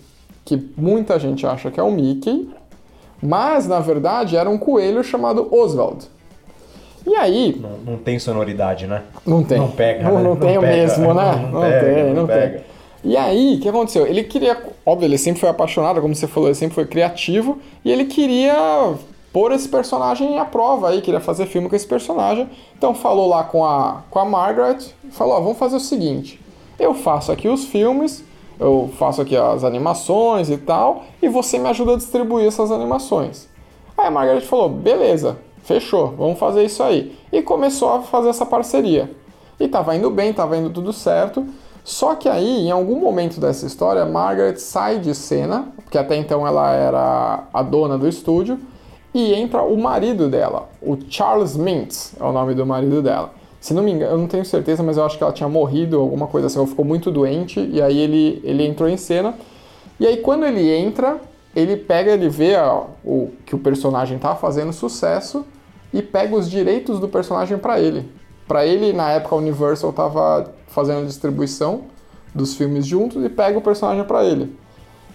que 0.45 0.57
muita 0.77 1.19
gente 1.19 1.45
acha 1.45 1.69
que 1.69 1.79
é 1.79 1.83
o 1.83 1.91
Mickey, 1.91 2.49
mas 3.21 3.67
na 3.67 3.79
verdade 3.81 4.37
era 4.37 4.49
um 4.49 4.57
coelho 4.57 5.03
chamado 5.03 5.53
Oswald. 5.53 6.05
E 7.05 7.13
aí, 7.15 7.59
Não, 7.61 7.93
não 7.93 7.97
tem 7.97 8.17
sonoridade, 8.17 8.87
né? 8.87 9.01
não 9.25 9.43
tem. 9.43 9.57
Não 9.57 9.69
pega, 9.69 10.03
Não, 10.09 10.15
né? 10.17 10.23
não 10.23 10.35
tem 10.37 10.57
o 10.57 10.61
mesmo, 10.61 11.13
né? 11.13 11.49
Não 11.51 11.59
Não, 11.59 11.61
pega, 11.69 11.93
tem, 11.93 12.03
não 12.05 12.13
não 12.21 12.27
pega. 12.27 12.57
tem. 12.59 12.63
E 13.11 13.17
aí, 13.17 13.55
o 13.57 13.59
que 13.59 13.67
aconteceu? 13.67 14.07
Ele 14.07 14.23
queria, 14.23 14.57
óbvio, 14.85 15.07
ele 15.07 15.17
sempre 15.17 15.41
foi 15.41 15.49
apaixonado, 15.49 15.99
como 15.99 16.15
você 16.15 16.25
falou, 16.25 16.47
ele 16.47 16.55
sempre 16.55 16.73
foi 16.75 16.85
criativo, 16.85 17.57
e 17.83 17.91
ele 17.91 18.05
queria 18.05 18.93
pôr 19.33 19.51
esse 19.51 19.67
personagem 19.67 20.37
à 20.37 20.45
prova 20.45 20.89
aí, 20.89 21.01
queria 21.01 21.19
fazer 21.19 21.47
filme 21.47 21.67
com 21.67 21.75
esse 21.75 21.87
personagem. 21.87 22.47
Então 22.77 22.93
falou 22.93 23.27
lá 23.27 23.43
com 23.43 23.65
a, 23.65 24.03
com 24.09 24.19
a 24.19 24.25
Margaret, 24.25 24.77
falou, 25.11 25.33
ó, 25.33 25.41
vamos 25.41 25.57
fazer 25.57 25.75
o 25.75 25.81
seguinte, 25.81 26.39
eu 26.79 26.93
faço 26.93 27.31
aqui 27.31 27.49
os 27.49 27.65
filmes, 27.65 28.23
eu 28.59 28.89
faço 28.97 29.21
aqui 29.21 29.35
as 29.35 29.63
animações 29.63 30.49
e 30.49 30.57
tal, 30.57 31.03
e 31.21 31.27
você 31.27 31.57
me 31.57 31.67
ajuda 31.67 31.93
a 31.93 31.97
distribuir 31.97 32.47
essas 32.47 32.71
animações. 32.71 33.49
Aí 33.97 34.07
a 34.07 34.11
Margaret 34.11 34.41
falou, 34.41 34.69
beleza, 34.69 35.37
fechou, 35.63 36.13
vamos 36.17 36.37
fazer 36.37 36.63
isso 36.63 36.83
aí. 36.83 37.17
E 37.31 37.41
começou 37.41 37.89
a 37.93 38.01
fazer 38.01 38.29
essa 38.29 38.45
parceria. 38.45 39.11
E 39.59 39.67
tava 39.67 39.95
indo 39.95 40.09
bem, 40.09 40.33
tava 40.33 40.57
indo 40.57 40.69
tudo 40.69 40.93
certo. 40.93 41.45
Só 41.83 42.15
que 42.15 42.29
aí, 42.29 42.67
em 42.67 42.71
algum 42.71 42.99
momento 42.99 43.39
dessa 43.39 43.65
história, 43.65 44.05
Margaret 44.05 44.55
sai 44.57 44.99
de 44.99 45.13
cena, 45.13 45.67
porque 45.75 45.97
até 45.97 46.15
então 46.15 46.47
ela 46.47 46.71
era 46.71 47.43
a 47.53 47.61
dona 47.61 47.97
do 47.97 48.07
estúdio, 48.07 48.59
e 49.13 49.33
entra 49.33 49.61
o 49.61 49.77
marido 49.77 50.27
dela, 50.27 50.69
o 50.81 50.97
Charles 51.07 51.55
Mintz, 51.55 52.15
é 52.19 52.23
o 52.23 52.31
nome 52.31 52.53
do 52.55 52.65
marido 52.65 53.01
dela. 53.01 53.33
Se 53.61 53.73
não 53.73 53.83
me 53.83 53.91
engano, 53.91 54.11
eu 54.13 54.17
não 54.17 54.27
tenho 54.27 54.43
certeza, 54.43 54.83
mas 54.83 54.97
eu 54.97 55.05
acho 55.05 55.17
que 55.17 55.23
ela 55.23 55.31
tinha 55.31 55.47
morrido, 55.47 55.99
alguma 55.99 56.27
coisa 56.27 56.47
assim, 56.47 56.57
ela 56.57 56.67
ficou 56.67 56.83
muito 56.83 57.09
doente, 57.09 57.59
e 57.59 57.81
aí 57.81 57.97
ele, 57.97 58.41
ele 58.43 58.65
entrou 58.65 58.89
em 58.89 58.97
cena. 58.97 59.35
E 59.99 60.05
aí 60.05 60.17
quando 60.17 60.45
ele 60.45 60.69
entra, 60.69 61.21
ele 61.55 61.77
pega, 61.77 62.11
ele 62.11 62.27
vê 62.27 62.57
ó, 62.57 62.87
o, 63.05 63.31
que 63.45 63.55
o 63.55 63.59
personagem 63.59 64.17
tá 64.17 64.35
fazendo 64.35 64.73
sucesso 64.73 65.45
e 65.93 66.01
pega 66.01 66.35
os 66.35 66.49
direitos 66.49 66.99
do 66.99 67.07
personagem 67.07 67.57
para 67.57 67.79
ele. 67.79 68.09
Para 68.47 68.65
ele, 68.65 68.91
na 68.91 69.11
época, 69.11 69.35
a 69.35 69.37
Universal 69.37 69.93
tava 69.93 70.51
fazendo 70.67 71.05
distribuição 71.05 71.83
dos 72.33 72.55
filmes 72.55 72.85
juntos 72.85 73.23
e 73.23 73.29
pega 73.29 73.57
o 73.57 73.61
personagem 73.61 74.03
para 74.03 74.25
ele. 74.25 74.53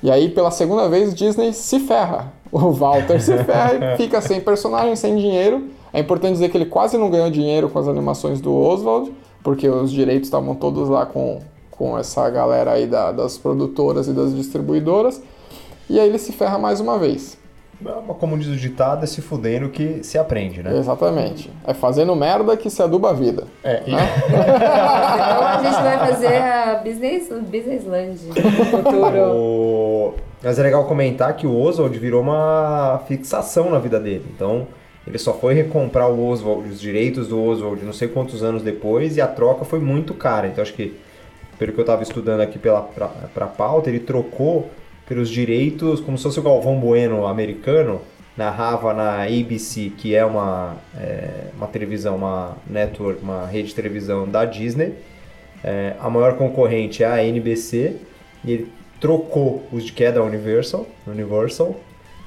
E 0.03 0.11
aí, 0.11 0.29
pela 0.29 0.51
segunda 0.51 0.89
vez, 0.89 1.15
Disney 1.15 1.53
se 1.53 1.81
ferra. 1.81 2.33
O 2.51 2.71
Walter 2.71 3.21
se 3.21 3.37
ferra 3.45 3.95
e 3.95 3.97
fica 3.99 4.21
sem 4.21 4.41
personagem, 4.41 4.95
sem 4.97 5.17
dinheiro. 5.17 5.69
É 5.93 6.01
importante 6.01 6.35
dizer 6.35 6.51
que 6.51 6.57
ele 6.57 6.67
quase 6.67 6.97
não 6.97 7.11
ganhou 7.11 7.31
dinheiro 7.31 7.69
com 7.69 7.79
as 7.79 7.89
animações 7.89 8.41
do 8.41 8.55
Oswald, 8.55 9.13
porque 9.43 9.69
os 9.69 9.91
direitos 9.91 10.29
estavam 10.29 10.55
todos 10.55 10.89
lá 10.89 11.07
com, 11.07 11.41
com 11.71 11.99
essa 11.99 12.29
galera 12.31 12.73
aí 12.73 12.87
da, 12.87 13.11
das 13.11 13.37
produtoras 13.37 14.07
e 14.07 14.13
das 14.13 14.35
distribuidoras. 14.35 15.21
E 15.89 15.99
aí 15.99 16.09
ele 16.09 16.19
se 16.19 16.33
ferra 16.33 16.59
mais 16.59 16.81
uma 16.81 16.99
vez. 16.99 17.39
Como 18.19 18.37
diz 18.37 18.49
o 18.49 18.57
ditado, 18.57 19.05
é 19.05 19.07
se 19.07 19.23
fudendo 19.23 19.69
que 19.69 20.03
se 20.03 20.19
aprende, 20.19 20.63
né? 20.63 20.77
Exatamente. 20.77 21.49
É 21.67 21.73
fazendo 21.73 22.15
merda 22.17 22.57
que 22.57 22.69
se 22.69 22.83
aduba 22.83 23.11
a 23.11 23.13
vida. 23.13 23.45
É, 23.63 23.83
e- 23.87 23.93
Então 23.95 25.47
a 25.47 25.61
gente 25.63 25.83
vai 25.83 25.99
fazer 26.11 26.37
a 26.43 26.75
Business, 26.85 27.29
Business 27.29 27.85
Land 27.87 28.19
no 28.27 28.65
futuro. 28.65 29.19
O- 29.33 30.15
Mas 30.43 30.59
é 30.59 30.63
legal 30.63 30.85
comentar 30.87 31.35
que 31.37 31.47
o 31.47 31.57
Oswald 31.61 31.97
virou 31.99 32.21
uma 32.23 33.01
fixação 33.07 33.71
na 33.71 33.79
vida 33.79 33.99
dele. 34.01 34.25
Então, 34.35 34.67
ele 35.07 35.19
só 35.19 35.33
foi 35.33 35.55
recomprar 35.55 36.11
o 36.11 36.29
Oswald, 36.29 36.69
os 36.69 36.81
direitos 36.81 37.29
do 37.29 37.43
Oswald, 37.43 37.85
não 37.85 37.93
sei 37.93 38.09
quantos 38.09 38.43
anos 38.43 38.63
depois, 38.63 39.17
e 39.17 39.21
a 39.21 39.27
troca 39.27 39.65
foi 39.65 39.79
muito 39.79 40.15
cara. 40.15 40.47
Então, 40.49 40.63
acho 40.63 40.75
que, 40.75 40.97
pelo 41.59 41.73
que 41.73 41.79
eu 41.79 41.83
estava 41.83 42.03
estudando 42.03 42.41
aqui 42.41 42.59
pela, 42.59 42.83
pra, 42.83 43.09
pra 43.35 43.47
pauta, 43.47 43.89
ele 43.89 44.01
trocou 44.01 44.69
pelos 45.09 45.31
direitos, 45.31 46.01
como 46.01 46.19
se 46.19 46.25
fosse 46.25 46.39
o 46.39 46.43
Galvão 46.43 46.79
Bueno 46.79 47.27
americano, 47.27 48.03
narrava 48.37 48.93
na 48.93 49.25
ABC, 49.25 49.91
que 49.97 50.15
é 50.15 50.25
uma, 50.25 50.77
é, 50.97 51.49
uma 51.57 51.67
televisão, 51.67 52.17
uma 52.17 52.57
network, 52.67 53.23
uma 53.23 53.47
rede 53.47 53.69
de 53.69 53.75
televisão 53.75 54.29
da 54.29 54.45
Disney. 54.45 54.95
É, 55.65 55.95
a 55.99 56.09
maior 56.09 56.37
concorrente 56.37 57.03
é 57.03 57.07
a 57.07 57.25
NBC 57.25 57.97
e 58.45 58.53
ele 58.53 58.73
trocou 59.01 59.67
os 59.73 59.91
que 59.91 60.05
é 60.05 60.13
da 60.13 60.23
Universal, 60.23 60.87
Universal 61.07 61.75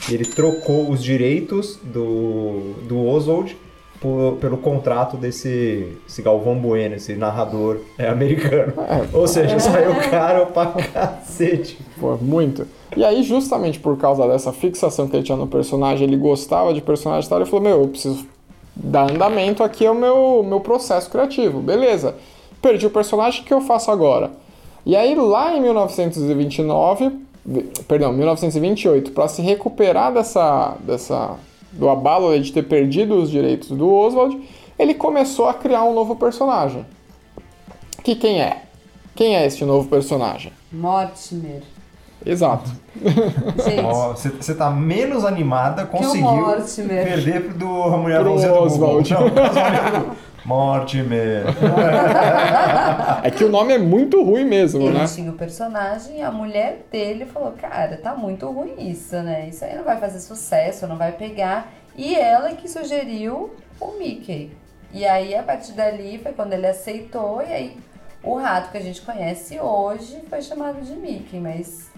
e 0.10 0.14
ele 0.14 0.26
trocou 0.26 0.90
os 0.90 1.02
direitos 1.02 1.80
do, 1.84 2.74
do 2.88 3.06
Oswald 3.06 3.56
por- 4.02 4.38
pelo 4.42 4.58
contrato 4.58 5.16
desse 5.16 5.96
esse 6.08 6.22
Galvão 6.22 6.56
Bueno, 6.56 6.96
esse 6.96 7.14
narrador 7.16 7.78
é, 7.98 8.10
americano. 8.10 8.74
Ou 9.14 9.28
seja, 9.28 9.58
saiu 9.60 9.94
caro 10.10 10.48
pra 10.48 10.66
cacete. 10.68 11.78
Pô, 12.00 12.18
muito. 12.18 12.68
E 12.98 13.06
aí, 13.06 13.24
justamente 13.24 13.80
por 13.80 13.96
causa 13.98 14.28
dessa 14.28 14.52
fixação 14.52 15.08
que 15.08 15.16
ele 15.16 15.24
tinha 15.24 15.38
no 15.38 15.48
personagem, 15.48 16.06
ele 16.08 16.18
gostava 16.18 16.74
de 16.74 16.82
personagem 16.82 17.26
e 17.26 17.30
tal, 17.30 17.40
ele 17.40 17.50
falou, 17.50 17.62
meu, 17.64 17.82
eu 17.84 17.88
preciso 17.88 18.26
dar 18.76 19.10
andamento 19.10 19.64
aqui 19.64 19.86
ao 19.86 19.94
meu, 19.96 20.44
meu 20.44 20.60
processo 20.60 21.10
criativo. 21.10 21.62
Beleza. 21.62 22.16
Perdi 22.62 22.86
o 22.86 22.90
personagem, 22.90 23.42
o 23.42 23.46
que 23.46 23.54
eu 23.54 23.62
faço 23.62 23.92
agora? 23.92 24.32
E 24.86 24.96
aí, 24.96 25.14
lá 25.16 25.56
em 25.56 25.62
1929, 25.62 27.12
vi- 27.46 27.70
perdão, 27.88 28.12
1928, 28.14 29.12
para 29.12 29.28
se 29.28 29.42
recuperar 29.42 30.14
dessa, 30.14 30.76
dessa, 30.82 31.36
do 31.72 31.90
abalo 31.90 32.38
de 32.40 32.52
ter 32.52 32.64
perdido 32.64 33.16
os 33.16 33.30
direitos 33.30 33.70
do 33.70 33.92
Oswald, 33.92 34.40
ele 34.78 34.94
começou 34.94 35.48
a 35.48 35.54
criar 35.54 35.84
um 35.84 35.94
novo 35.94 36.16
personagem. 36.16 36.86
Que 38.04 38.16
quem 38.16 38.42
é? 38.42 38.64
Quem 39.16 39.36
é 39.36 39.46
este 39.46 39.64
novo 39.64 39.88
personagem? 39.88 40.52
Mortimer. 40.72 41.62
Exato. 42.26 42.70
Você 43.56 44.30
você 44.30 44.54
tá 44.54 44.70
menos 44.70 45.26
animada, 45.26 45.86
Que 45.86 45.96
o 45.96 46.00
conseguiu 46.00 46.46
perder 46.98 47.54
do 47.54 47.84
a 47.84 47.98
mulher 47.98 48.24
do. 48.24 48.32
Oswald. 48.32 49.12
Não, 49.12 49.30
pro 49.30 49.44
Oswald. 49.44 50.12
Mortimer. 50.46 51.46
É 53.24 53.30
que 53.30 53.44
o 53.44 53.50
nome 53.50 53.74
é 53.74 53.78
muito 53.78 54.24
ruim 54.24 54.46
mesmo, 54.46 54.82
ele 54.82 54.98
né? 54.98 55.06
tinha 55.06 55.30
o 55.30 55.36
personagem 55.36 56.20
e 56.20 56.22
a 56.24 56.32
mulher 56.32 56.88
dele 56.92 57.26
falou, 57.26 57.52
cara, 57.52 57.98
tá 57.98 58.16
muito 58.16 58.50
ruim 58.50 58.90
isso, 58.90 59.16
né? 59.18 59.48
Isso 59.48 59.64
aí 59.64 59.76
não 59.76 59.84
vai 59.84 59.98
fazer 59.98 60.20
sucesso, 60.20 60.88
não 60.88 60.98
vai 60.98 61.12
pegar. 61.12 61.72
E 61.96 62.16
ela 62.16 62.54
que 62.54 62.68
sugeriu 62.68 63.54
o 63.80 63.92
Mickey. 64.00 64.52
E 64.92 65.06
aí, 65.06 65.36
a 65.36 65.44
partir 65.44 65.74
dali, 65.74 66.18
foi 66.18 66.34
quando 66.34 66.54
ele 66.54 66.66
aceitou, 66.66 67.42
e 67.42 67.54
aí 67.54 67.78
o 68.24 68.36
rato 68.36 68.72
que 68.72 68.78
a 68.78 68.82
gente 68.82 69.02
conhece 69.02 69.60
hoje 69.60 70.20
foi 70.30 70.42
chamado 70.42 70.82
de 70.82 70.94
Mickey, 70.94 71.40
mas... 71.40 71.91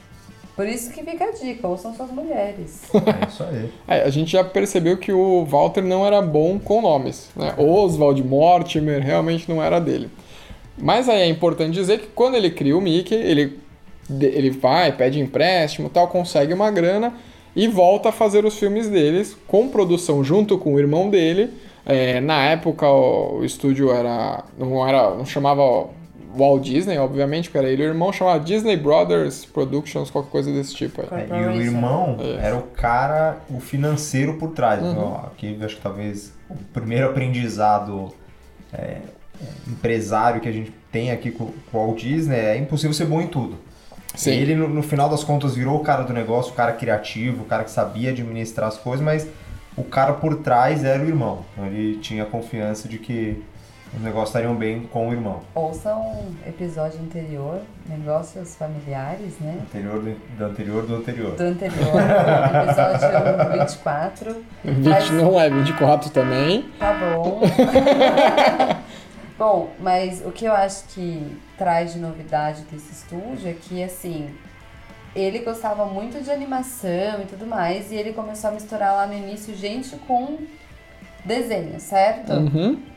Por 0.55 0.67
isso 0.67 0.91
que 0.91 1.03
fica 1.03 1.25
a 1.25 1.31
dica, 1.31 1.67
ouçam 1.67 1.95
suas 1.95 2.12
mulheres. 2.12 2.83
É 2.93 3.27
isso 3.27 3.43
aí. 3.43 3.69
É, 3.88 4.03
a 4.03 4.10
gente 4.10 4.31
já 4.31 4.43
percebeu 4.43 4.98
que 4.98 5.12
o 5.12 5.45
Walter 5.45 5.83
não 5.83 6.05
era 6.05 6.22
bom 6.22 6.60
com 6.60 6.81
nomes, 6.81 7.29
né? 7.36 7.53
Oswald, 7.57 8.24
Mortimer, 8.24 9.01
realmente 9.01 9.50
não 9.50 9.63
era 9.63 9.79
dele. 9.79 10.10
Mas 10.77 11.10
aí 11.10 11.22
é 11.22 11.27
importante 11.27 11.74
dizer 11.74 12.00
que 12.00 12.07
quando 12.07 12.36
ele 12.36 12.50
cria 12.51 12.77
o 12.77 12.81
Mickey, 12.81 13.15
ele, 13.15 13.60
ele 14.22 14.50
vai, 14.51 14.91
pede 14.91 15.19
empréstimo 15.19 15.89
tal, 15.89 16.07
consegue 16.07 16.53
uma 16.53 16.72
grana 16.72 17.13
e 17.55 17.67
volta 17.67 18.10
a 18.10 18.12
fazer 18.12 18.45
os 18.45 18.57
filmes 18.57 18.89
deles 18.89 19.38
com 19.48 19.69
produção 19.69 20.24
junto 20.24 20.57
com 20.57 20.74
o 20.74 20.79
irmão 20.79 21.10
dele. 21.10 21.51
É, 21.86 22.22
na 22.22 22.45
época 22.45 22.88
o, 22.88 23.39
o 23.39 23.45
estúdio 23.45 23.91
era 23.91 24.43
não 24.57 24.88
era 24.88 25.15
não 25.15 25.25
chamava 25.25 25.89
Walt 26.35 26.63
Disney, 26.63 26.97
obviamente, 26.97 27.49
porque 27.49 27.57
era 27.57 27.69
ele 27.69 27.83
e 27.83 27.85
o 27.85 27.89
irmão, 27.89 28.11
chamava 28.11 28.39
Disney 28.39 28.75
Brothers 28.75 29.45
Productions, 29.45 30.09
qualquer 30.09 30.29
coisa 30.31 30.51
desse 30.51 30.73
tipo 30.75 31.01
aí. 31.01 31.27
É, 31.29 31.41
e 31.41 31.45
o 31.45 31.61
irmão 31.61 32.17
É. 32.19 32.47
era 32.47 32.57
o 32.57 32.63
cara, 32.63 33.37
o 33.49 33.59
financeiro 33.59 34.35
por 34.35 34.51
trás. 34.51 34.81
Uhum. 34.81 34.91
Então, 34.91 35.15
aqui 35.27 35.57
acho 35.63 35.75
que 35.75 35.81
talvez 35.81 36.33
o 36.49 36.55
primeiro 36.73 37.07
aprendizado 37.07 38.13
é, 38.73 38.77
é, 38.81 39.01
empresário 39.67 40.41
que 40.41 40.49
a 40.49 40.51
gente 40.51 40.73
tem 40.91 41.11
aqui 41.11 41.31
com, 41.31 41.51
com 41.71 41.77
o 41.77 41.87
Walt 41.87 41.99
Disney 42.01 42.37
é 42.37 42.57
impossível 42.57 42.93
ser 42.93 43.05
bom 43.05 43.21
em 43.21 43.27
tudo. 43.27 43.57
Sim. 44.15 44.31
Ele, 44.31 44.55
no, 44.55 44.67
no 44.67 44.83
final 44.83 45.09
das 45.09 45.23
contas, 45.23 45.55
virou 45.55 45.75
o 45.77 45.79
cara 45.83 46.03
do 46.03 46.13
negócio, 46.13 46.51
o 46.51 46.55
cara 46.55 46.73
criativo, 46.73 47.43
o 47.43 47.45
cara 47.45 47.63
que 47.63 47.71
sabia 47.71 48.11
administrar 48.11 48.67
as 48.67 48.77
coisas, 48.77 49.03
mas 49.03 49.27
o 49.75 49.83
cara 49.83 50.13
por 50.13 50.35
trás 50.35 50.83
era 50.83 51.03
o 51.03 51.07
irmão. 51.07 51.43
Então, 51.53 51.65
ele 51.65 51.97
tinha 51.97 52.23
confiança 52.25 52.87
de 52.87 52.99
que 52.99 53.43
os 53.95 54.01
negócios 54.01 54.29
estariam 54.29 54.55
bem 54.55 54.81
com 54.81 55.09
o 55.09 55.13
irmão. 55.13 55.41
Ouçam 55.53 56.01
um 56.01 56.35
episódio 56.47 57.00
anterior, 57.00 57.62
Negócios 57.88 58.55
Familiares, 58.55 59.38
né? 59.39 59.59
Anterior 59.62 60.01
do, 60.01 60.38
do 60.38 60.45
anterior 60.45 60.85
do 60.85 60.95
anterior. 60.95 61.35
Do 61.35 61.43
anterior, 61.43 62.01
episódio 62.63 63.59
24. 63.59 64.43
20 64.63 65.09
não 65.13 65.39
é 65.39 65.50
24 65.50 66.09
também. 66.09 66.65
Tá 66.79 66.93
bom. 66.93 67.41
bom, 69.38 69.69
mas 69.79 70.25
o 70.25 70.31
que 70.31 70.45
eu 70.45 70.53
acho 70.53 70.85
que 70.85 71.38
traz 71.55 71.93
de 71.93 72.00
novidade 72.00 72.63
desse 72.71 72.91
estúdio 72.91 73.47
é 73.47 73.53
que, 73.53 73.83
assim, 73.83 74.29
ele 75.15 75.39
gostava 75.39 75.85
muito 75.85 76.23
de 76.23 76.31
animação 76.31 77.21
e 77.21 77.25
tudo 77.29 77.45
mais, 77.45 77.91
e 77.91 77.95
ele 77.95 78.13
começou 78.13 78.50
a 78.50 78.53
misturar 78.53 78.93
lá 78.93 79.05
no 79.05 79.13
início 79.13 79.55
gente 79.55 79.95
com 80.07 80.39
desenho, 81.23 81.79
certo? 81.79 82.33
Uhum. 82.33 82.92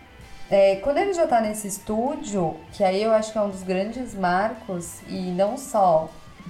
É, 0.51 0.77
quando 0.77 0.99
ele 0.99 1.13
já 1.13 1.27
tá 1.27 1.41
nesse 1.41 1.67
estúdio, 1.67 2.55
que 2.73 2.85
aí 2.85 3.03
eu 3.03 3.13
acho 3.13 3.33
que 3.33 3.39
é 3.39 3.43
um 3.43 3.51
dos 3.51 3.63
grandes 3.63 4.15
marcos, 4.15 5.01
e 5.09 5.17
não 5.33 5.57
só 5.57 6.09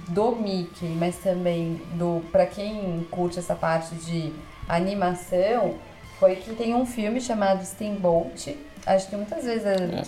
do 0.09 0.31
Mickey, 0.35 0.85
mas 0.85 1.15
também 1.17 1.81
do 1.95 2.21
para 2.31 2.45
quem 2.45 3.05
curte 3.09 3.39
essa 3.39 3.55
parte 3.55 3.95
de 3.95 4.31
animação, 4.69 5.73
foi 6.19 6.35
que 6.35 6.53
tem 6.53 6.75
um 6.75 6.85
filme 6.85 7.19
chamado 7.19 7.65
Steamboat. 7.65 8.57
Acho 8.85 9.09
que 9.09 9.15
muitas 9.15 9.43
vezes 9.43 9.65
é- 9.65 10.03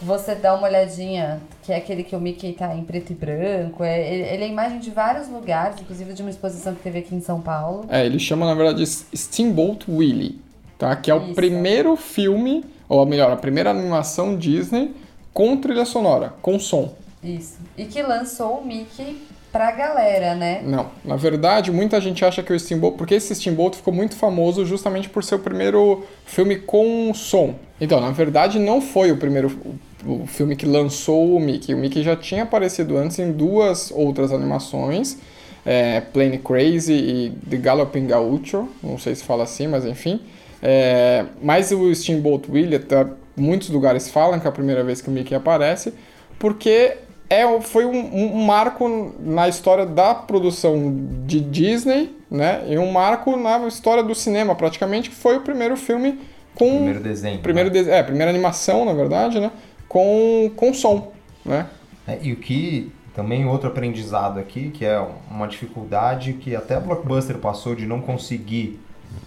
você 0.00 0.34
dá 0.34 0.54
uma 0.54 0.68
olhadinha, 0.68 1.40
que 1.62 1.72
é 1.72 1.76
aquele 1.76 2.04
que 2.04 2.14
o 2.14 2.20
Mickey 2.20 2.52
tá 2.52 2.72
em 2.74 2.84
preto 2.84 3.12
e 3.12 3.14
branco. 3.16 3.82
É, 3.82 4.12
ele, 4.12 4.22
ele 4.22 4.44
é 4.44 4.48
imagem 4.48 4.78
de 4.78 4.90
vários 4.90 5.28
lugares, 5.28 5.80
inclusive 5.80 6.12
de 6.12 6.22
uma 6.22 6.30
exposição 6.30 6.74
que 6.74 6.82
teve 6.82 7.00
aqui 7.00 7.14
em 7.14 7.20
São 7.20 7.40
Paulo. 7.40 7.84
É, 7.88 8.04
ele 8.06 8.18
chama 8.18 8.46
na 8.46 8.54
verdade 8.54 8.84
Steamboat 8.86 9.90
Willie, 9.90 10.40
tá? 10.76 10.94
Que 10.94 11.10
é 11.10 11.14
o 11.14 11.24
Isso. 11.24 11.34
primeiro 11.34 11.96
filme, 11.96 12.64
ou 12.88 13.04
melhor, 13.04 13.30
a 13.30 13.36
primeira 13.36 13.70
animação 13.70 14.36
Disney 14.36 14.94
com 15.32 15.56
trilha 15.56 15.84
sonora, 15.84 16.34
com 16.40 16.58
som. 16.58 16.94
Isso. 17.22 17.58
E 17.76 17.84
que 17.84 18.02
lançou 18.02 18.58
o 18.58 18.66
Mickey 18.66 19.18
pra 19.52 19.72
galera, 19.72 20.34
né? 20.34 20.62
Não, 20.64 20.86
na 21.04 21.16
verdade, 21.16 21.70
muita 21.70 22.00
gente 22.00 22.24
acha 22.24 22.42
que 22.42 22.52
o 22.52 22.58
Steamboat, 22.58 22.96
porque 22.96 23.14
esse 23.14 23.34
Steamboat 23.34 23.76
ficou 23.76 23.92
muito 23.92 24.16
famoso 24.16 24.64
justamente 24.64 25.08
por 25.08 25.24
ser 25.24 25.36
o 25.36 25.38
primeiro 25.38 26.04
filme 26.24 26.56
com 26.56 27.12
som. 27.14 27.54
Então, 27.80 28.00
na 28.00 28.10
verdade, 28.10 28.58
não 28.58 28.80
foi 28.80 29.10
o 29.10 29.16
primeiro 29.16 29.78
o 30.06 30.26
filme 30.26 30.54
que 30.54 30.66
lançou 30.66 31.34
o 31.34 31.40
Mickey. 31.40 31.74
O 31.74 31.78
Mickey 31.78 32.02
já 32.02 32.16
tinha 32.16 32.44
aparecido 32.44 32.96
antes 32.96 33.18
em 33.18 33.32
duas 33.32 33.90
outras 33.90 34.32
animações, 34.32 35.18
é, 35.66 36.00
Plane 36.00 36.38
Crazy 36.38 36.92
e 36.92 37.30
The 37.48 37.56
Galloping 37.56 38.06
Gaucho, 38.06 38.68
não 38.82 38.98
sei 38.98 39.14
se 39.14 39.24
fala 39.24 39.44
assim, 39.44 39.66
mas 39.66 39.84
enfim. 39.84 40.20
É, 40.62 41.24
mas 41.42 41.70
o 41.70 41.94
Steamboat 41.94 42.50
Willie, 42.50 42.78
tá, 42.78 43.08
muitos 43.36 43.68
lugares 43.70 44.08
falam 44.10 44.40
que 44.40 44.46
é 44.46 44.50
a 44.50 44.52
primeira 44.52 44.82
vez 44.82 45.00
que 45.00 45.08
o 45.08 45.12
Mickey 45.12 45.34
aparece, 45.34 45.94
porque 46.38 46.96
é, 47.30 47.60
foi 47.60 47.84
um, 47.84 48.34
um 48.34 48.44
marco 48.44 49.12
na 49.20 49.48
história 49.48 49.84
da 49.84 50.14
produção 50.14 50.96
de 51.26 51.40
Disney, 51.40 52.16
né? 52.30 52.64
E 52.68 52.78
um 52.78 52.90
marco 52.90 53.36
na 53.36 53.66
história 53.66 54.02
do 54.02 54.14
cinema, 54.14 54.54
praticamente, 54.54 55.10
que 55.10 55.16
foi 55.16 55.36
o 55.36 55.40
primeiro 55.40 55.76
filme 55.76 56.18
com. 56.54 56.68
Primeiro 56.68 57.00
desenho. 57.00 57.38
Primeiro 57.40 57.70
né? 57.70 57.82
de- 57.82 57.90
é, 57.90 58.02
primeira 58.02 58.30
animação, 58.30 58.84
na 58.84 58.92
verdade, 58.92 59.38
né? 59.40 59.50
Com, 59.88 60.50
com 60.56 60.72
som, 60.74 61.12
né? 61.44 61.66
É, 62.06 62.18
e 62.22 62.32
o 62.32 62.36
que 62.36 62.90
também 63.14 63.46
outro 63.46 63.68
aprendizado 63.68 64.38
aqui, 64.38 64.70
que 64.70 64.84
é 64.84 64.98
uma 65.30 65.46
dificuldade 65.46 66.34
que 66.34 66.54
até 66.54 66.76
a 66.76 66.80
Blockbuster 66.80 67.36
passou 67.38 67.74
de 67.74 67.86
não 67.86 68.00
conseguir 68.00 68.80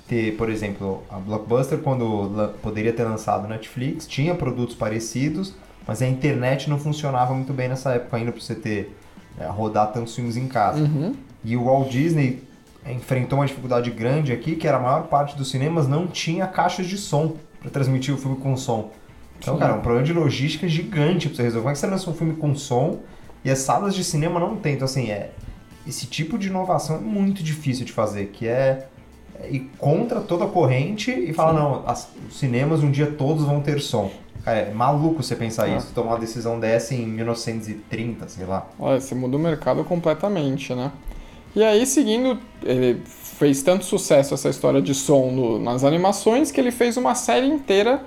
ter, 0.08 0.36
por 0.38 0.50
exemplo, 0.50 1.04
a 1.10 1.18
Blockbuster 1.18 1.80
quando 1.80 2.54
poderia 2.62 2.94
ter 2.94 3.04
lançado 3.04 3.48
Netflix, 3.48 4.08
tinha 4.08 4.36
produtos 4.36 4.76
parecidos, 4.76 5.54
mas 5.88 6.02
a 6.02 6.08
internet 6.08 6.70
não 6.70 6.78
funcionava 6.80 7.34
muito 7.34 7.54
bem 7.54 7.70
nessa 7.70 7.94
época 7.94 8.18
ainda 8.18 8.32
para 8.32 8.42
você 8.42 8.56
ter 8.56 8.96
é, 9.40 9.46
rodar 9.48 9.92
tantos 9.92 10.16
filmes 10.16 10.38
em 10.38 10.48
casa. 10.48 10.82
Uhum. 10.82 11.16
E 11.44 11.58
o 11.58 11.66
Walt 11.66 11.90
Disney 11.90 12.44
enfrentou 12.90 13.40
uma 13.40 13.46
dificuldade 13.46 13.90
grande 13.92 14.32
aqui, 14.32 14.56
que 14.56 14.68
era 14.68 14.78
a 14.78 14.80
maior 14.80 15.04
parte 15.04 15.36
dos 15.36 15.50
cinemas 15.50 15.88
não 15.88 16.08
tinha 16.08 16.48
caixas 16.48 16.88
de 16.88 16.98
som 16.98 17.36
para 17.60 17.70
transmitir 17.70 18.14
o 18.14 18.18
filme 18.18 18.38
com 18.38 18.56
som. 18.58 18.92
Então, 19.40 19.56
Sim. 19.56 19.60
cara, 19.60 19.74
é 19.74 19.76
um 19.76 19.82
problema 19.82 20.06
de 20.06 20.14
logística 20.14 20.68
gigante 20.68 21.28
pra 21.28 21.38
você 21.38 21.44
resolver. 21.44 21.64
Como 21.64 21.72
é 21.72 21.74
que 21.74 21.80
você 21.80 21.88
lança 21.88 22.10
um 22.10 22.14
filme 22.14 22.36
com 22.36 22.56
som 22.56 23.00
e 23.44 23.50
as 23.50 23.60
salas 23.60 23.96
de 23.96 24.04
cinema 24.04 24.40
não 24.40 24.56
tem? 24.56 24.76
Então, 24.76 24.86
assim, 24.86 25.10
é, 25.10 25.32
esse 25.88 26.06
tipo 26.06 26.38
de 26.38 26.48
inovação 26.48 26.98
é 26.98 27.00
muito 27.00 27.42
difícil 27.42 27.86
de 27.86 27.92
fazer, 27.92 28.28
que 28.28 28.48
é, 28.48 28.88
ir 29.50 29.70
contra 29.78 30.20
toda 30.22 30.46
a 30.46 30.48
corrente 30.48 31.12
e 31.12 31.34
falar, 31.34 31.54
não, 31.54 31.84
as- 31.88 32.10
os 32.30 32.38
cinemas 32.38 32.82
um 32.84 32.92
dia 32.92 33.08
todos 33.08 33.44
vão 33.46 33.62
ter 33.62 33.80
som. 33.82 34.12
Cara, 34.44 34.58
é 34.60 34.74
maluco 34.74 35.22
você 35.22 35.36
pensar 35.36 35.70
É. 35.70 35.78
isso, 35.78 35.92
tomar 35.94 36.12
uma 36.14 36.20
decisão 36.20 36.60
dessa 36.60 36.96
em 36.96 37.06
1930, 37.06 38.28
sei 38.28 38.46
lá. 38.46 38.68
Olha, 38.80 39.00
você 39.00 39.14
muda 39.14 39.38
o 39.38 39.40
mercado 39.40 39.84
completamente, 39.84 40.74
né? 40.74 40.92
E 41.56 41.64
aí, 41.64 41.86
seguindo, 41.86 42.40
ele 42.64 43.02
fez 43.06 43.62
tanto 43.62 43.84
sucesso 43.86 44.34
essa 44.34 44.50
história 44.50 44.82
de 44.82 44.96
som 44.96 45.32
no- 45.32 45.60
nas 45.60 45.84
animações 45.84 46.52
que 46.52 46.60
ele 46.60 46.72
fez 46.72 46.98
uma 46.98 47.14
série 47.14 47.46
inteira 47.48 48.02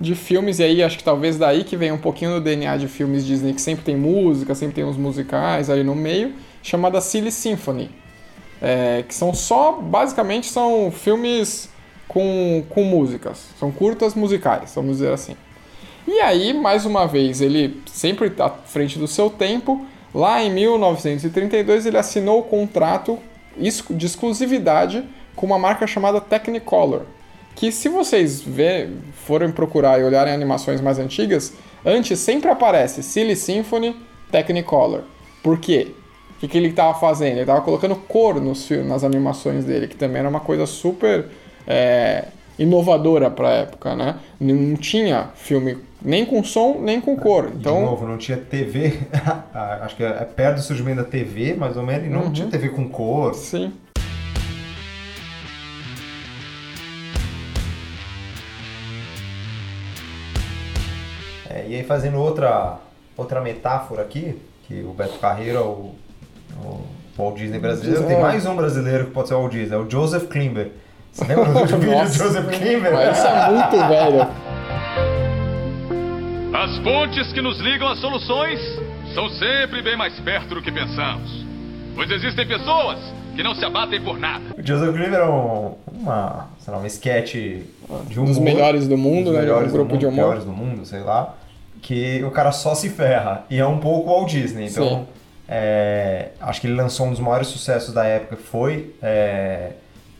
de 0.00 0.14
filmes, 0.14 0.58
e 0.58 0.62
aí 0.64 0.82
acho 0.82 0.98
que 0.98 1.04
talvez 1.04 1.36
daí 1.38 1.64
que 1.64 1.76
vem 1.76 1.90
um 1.92 1.98
pouquinho 1.98 2.34
do 2.34 2.40
DNA 2.40 2.76
de 2.76 2.86
filmes 2.88 3.24
Disney, 3.24 3.52
que 3.54 3.60
sempre 3.60 3.84
tem 3.84 3.96
música, 3.96 4.54
sempre 4.54 4.74
tem 4.76 4.84
uns 4.84 4.96
musicais 4.96 5.70
ali 5.70 5.82
no 5.82 5.94
meio, 5.94 6.34
chamada 6.62 7.00
Silly 7.00 7.32
Symphony. 7.32 7.90
É, 8.60 9.04
que 9.06 9.14
são 9.14 9.32
só, 9.32 9.72
basicamente, 9.72 10.48
são 10.48 10.90
filmes 10.90 11.68
com, 12.08 12.64
com 12.68 12.84
músicas, 12.84 13.46
são 13.58 13.70
curtas 13.70 14.14
musicais, 14.14 14.72
vamos 14.74 14.98
dizer 14.98 15.12
assim. 15.12 15.36
E 16.06 16.20
aí, 16.20 16.54
mais 16.54 16.86
uma 16.86 17.06
vez, 17.06 17.40
ele 17.40 17.80
sempre 17.86 18.32
à 18.38 18.48
frente 18.48 18.98
do 18.98 19.06
seu 19.06 19.28
tempo, 19.28 19.86
lá 20.14 20.42
em 20.42 20.50
1932 20.50 21.86
ele 21.86 21.98
assinou 21.98 22.40
o 22.40 22.44
contrato 22.44 23.18
de 23.90 24.06
exclusividade 24.06 25.04
com 25.36 25.46
uma 25.46 25.58
marca 25.58 25.86
chamada 25.86 26.20
Technicolor, 26.20 27.02
que 27.54 27.70
se 27.70 27.88
vocês 27.88 28.40
vê, 28.40 28.88
forem 29.26 29.52
procurar 29.52 30.00
e 30.00 30.04
olharem 30.04 30.32
animações 30.32 30.80
mais 30.80 30.98
antigas, 30.98 31.52
antes 31.84 32.18
sempre 32.18 32.50
aparece 32.50 33.02
Silly 33.02 33.36
Symphony, 33.36 33.94
Technicolor. 34.30 35.02
Por 35.42 35.58
quê? 35.58 35.94
O 36.38 36.40
que, 36.40 36.46
que 36.48 36.56
ele 36.56 36.68
estava 36.68 36.96
fazendo? 36.98 37.32
Ele 37.32 37.40
estava 37.40 37.60
colocando 37.62 37.96
cor 37.96 38.40
nos 38.40 38.64
fil- 38.66 38.84
nas 38.84 39.02
animações 39.02 39.64
dele, 39.64 39.88
que 39.88 39.96
também 39.96 40.20
era 40.20 40.28
uma 40.28 40.38
coisa 40.38 40.66
super 40.66 41.26
é, 41.66 42.26
inovadora 42.56 43.28
para 43.28 43.48
a 43.48 43.52
época, 43.54 43.96
né? 43.96 44.14
Não 44.40 44.76
tinha 44.76 45.30
filme 45.34 45.78
nem 46.00 46.24
com 46.24 46.42
som, 46.44 46.78
nem 46.80 47.00
com 47.00 47.16
cor. 47.16 47.50
Então, 47.56 47.78
de 47.78 47.82
novo, 47.86 48.06
não 48.06 48.16
tinha 48.16 48.38
TV, 48.38 49.00
acho 49.82 49.96
que 49.96 50.04
é 50.04 50.12
perto 50.24 50.56
do 50.58 50.62
surgimento 50.62 50.98
da 50.98 51.04
TV, 51.04 51.54
mais 51.54 51.76
ou 51.76 51.82
menos, 51.82 52.06
e 52.06 52.08
não 52.08 52.22
Uhum. 52.22 52.32
tinha 52.32 52.46
TV 52.46 52.68
com 52.68 52.88
cor. 52.88 53.34
sim. 53.34 53.72
É, 61.50 61.64
e 61.68 61.74
aí 61.76 61.84
fazendo 61.84 62.18
outra, 62.18 62.78
outra 63.16 63.40
metáfora 63.40 64.02
aqui, 64.02 64.38
que 64.66 64.82
o 64.82 64.92
Beto 64.92 65.18
Carreiro 65.18 65.58
é 65.58 65.62
o, 65.62 65.94
o 66.64 66.80
Walt 67.16 67.36
Disney 67.36 67.58
brasileiro, 67.58 68.06
tem 68.06 68.20
mais 68.20 68.46
um 68.46 68.54
brasileiro 68.56 69.06
que 69.06 69.10
pode 69.12 69.28
ser 69.28 69.34
o 69.34 69.40
Walt 69.40 69.52
Disney, 69.52 69.74
é 69.76 69.78
o 69.78 69.90
Joseph 69.90 70.28
Klimber. 70.28 70.70
Você 71.12 71.24
lembra 71.24 71.44
do 71.46 71.66
vídeo 71.78 72.04
do. 72.04 72.12
Joseph 72.12 72.46
Klimber? 72.46 72.92
Isso 73.12 73.26
é 73.26 73.50
muito 73.50 73.88
velho. 73.88 74.28
As 76.54 76.78
pontes 76.80 77.32
que 77.32 77.40
nos 77.40 77.58
ligam 77.60 77.88
às 77.88 77.98
soluções 78.00 78.58
são 79.14 79.28
sempre 79.30 79.82
bem 79.82 79.96
mais 79.96 80.18
perto 80.20 80.54
do 80.54 80.62
que 80.62 80.70
pensamos. 80.72 81.46
Pois 81.94 82.10
existem 82.10 82.46
pessoas 82.46 82.98
que 83.34 83.42
não 83.42 83.54
se 83.54 83.64
abatem 83.64 84.00
por 84.02 84.18
nada. 84.18 84.44
O 84.56 84.66
Joseph 84.66 84.94
Klimber 84.94 85.20
é 85.20 85.24
um, 85.28 85.74
uma, 85.92 86.48
sei 86.58 86.72
lá, 86.72 86.80
um 86.80 86.86
sketch 86.86 87.34
de 87.34 88.18
humor. 88.18 88.26
Dos 88.26 88.38
melhores 88.38 88.88
do 88.88 88.96
mundo, 88.96 89.32
né? 89.32 89.40
melhores 89.40 89.70
Um 89.70 89.72
grupo 89.72 89.88
do 89.88 89.92
mundo, 89.94 90.00
de 90.00 90.06
humor. 90.06 90.16
melhores 90.16 90.44
do 90.44 90.52
mundo, 90.52 90.84
sei 90.86 91.00
lá. 91.00 91.34
Que 91.80 92.22
o 92.24 92.30
cara 92.30 92.50
só 92.52 92.74
se 92.74 92.88
ferra. 92.90 93.44
E 93.48 93.58
é 93.58 93.66
um 93.66 93.78
pouco 93.78 94.10
Walt 94.10 94.30
Disney. 94.30 94.66
Então, 94.66 94.88
Sim. 94.88 95.06
É, 95.48 96.28
acho 96.40 96.60
que 96.60 96.66
ele 96.66 96.74
lançou 96.76 97.06
um 97.06 97.10
dos 97.10 97.20
maiores 97.20 97.48
sucessos 97.48 97.94
da 97.94 98.04
época, 98.04 98.36
foi 98.36 98.94
é, 99.02 99.70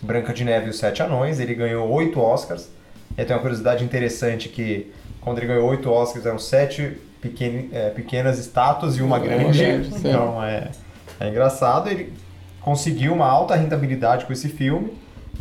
Branca 0.00 0.32
de 0.32 0.44
Neve 0.44 0.66
e 0.66 0.70
os 0.70 0.78
Sete 0.78 1.02
Anões. 1.02 1.38
Ele 1.38 1.54
ganhou 1.54 1.88
oito 1.90 2.20
Oscars. 2.20 2.68
E 3.16 3.24
tem 3.24 3.34
uma 3.36 3.42
curiosidade 3.42 3.84
interessante 3.84 4.48
que 4.48 4.92
quando 5.20 5.38
ele 5.38 5.46
ganhou 5.48 5.68
oito 5.68 5.90
Oscars, 5.90 6.24
eram 6.24 6.38
sete 6.38 6.96
pequen- 7.20 7.68
é, 7.72 7.90
pequenas 7.90 8.38
estátuas 8.38 8.96
e 8.96 9.02
uma 9.02 9.18
grande. 9.18 9.58
Então 10.08 10.42
é, 10.42 10.68
é 11.20 11.28
engraçado. 11.28 11.90
Ele 11.90 12.12
conseguiu 12.60 13.12
uma 13.12 13.26
alta 13.26 13.54
rentabilidade 13.56 14.24
com 14.24 14.32
esse 14.32 14.48
filme. 14.48 14.92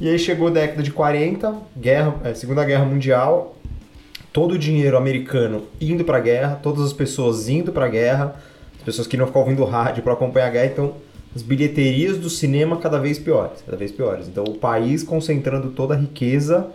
E 0.01 0.09
aí 0.09 0.19
chegou 0.19 0.47
a 0.47 0.51
década 0.51 0.83
de 0.83 0.91
40, 0.91 1.55
guerra, 1.77 2.15
é, 2.23 2.33
Segunda 2.33 2.63
Guerra 2.63 2.85
Mundial, 2.85 3.55
todo 4.33 4.53
o 4.53 4.57
dinheiro 4.57 4.95
americano 4.97 5.63
indo 5.81 6.03
pra 6.03 6.19
guerra, 6.19 6.59
todas 6.61 6.83
as 6.85 6.93
pessoas 6.93 7.49
indo 7.49 7.71
pra 7.71 7.87
guerra, 7.87 8.35
as 8.35 8.56
pessoas 8.87 9.05
que 9.05 9.17
não 9.17 9.27
ficam 9.27 9.41
ouvindo 9.41 9.65
rádio 9.65 10.01
para 10.01 10.13
acompanhar 10.13 10.47
a 10.47 10.49
guerra, 10.49 10.65
então 10.71 10.93
as 11.35 11.41
bilheterias 11.41 12.17
do 12.17 12.29
cinema 12.29 12.77
cada 12.77 12.97
vez 12.97 13.19
piores, 13.19 13.61
cada 13.65 13.75
vez 13.77 13.91
piores. 13.91 14.27
Então 14.29 14.45
o 14.45 14.53
país 14.55 15.03
concentrando 15.03 15.71
toda 15.71 15.93
a 15.93 15.97
riqueza 15.97 16.67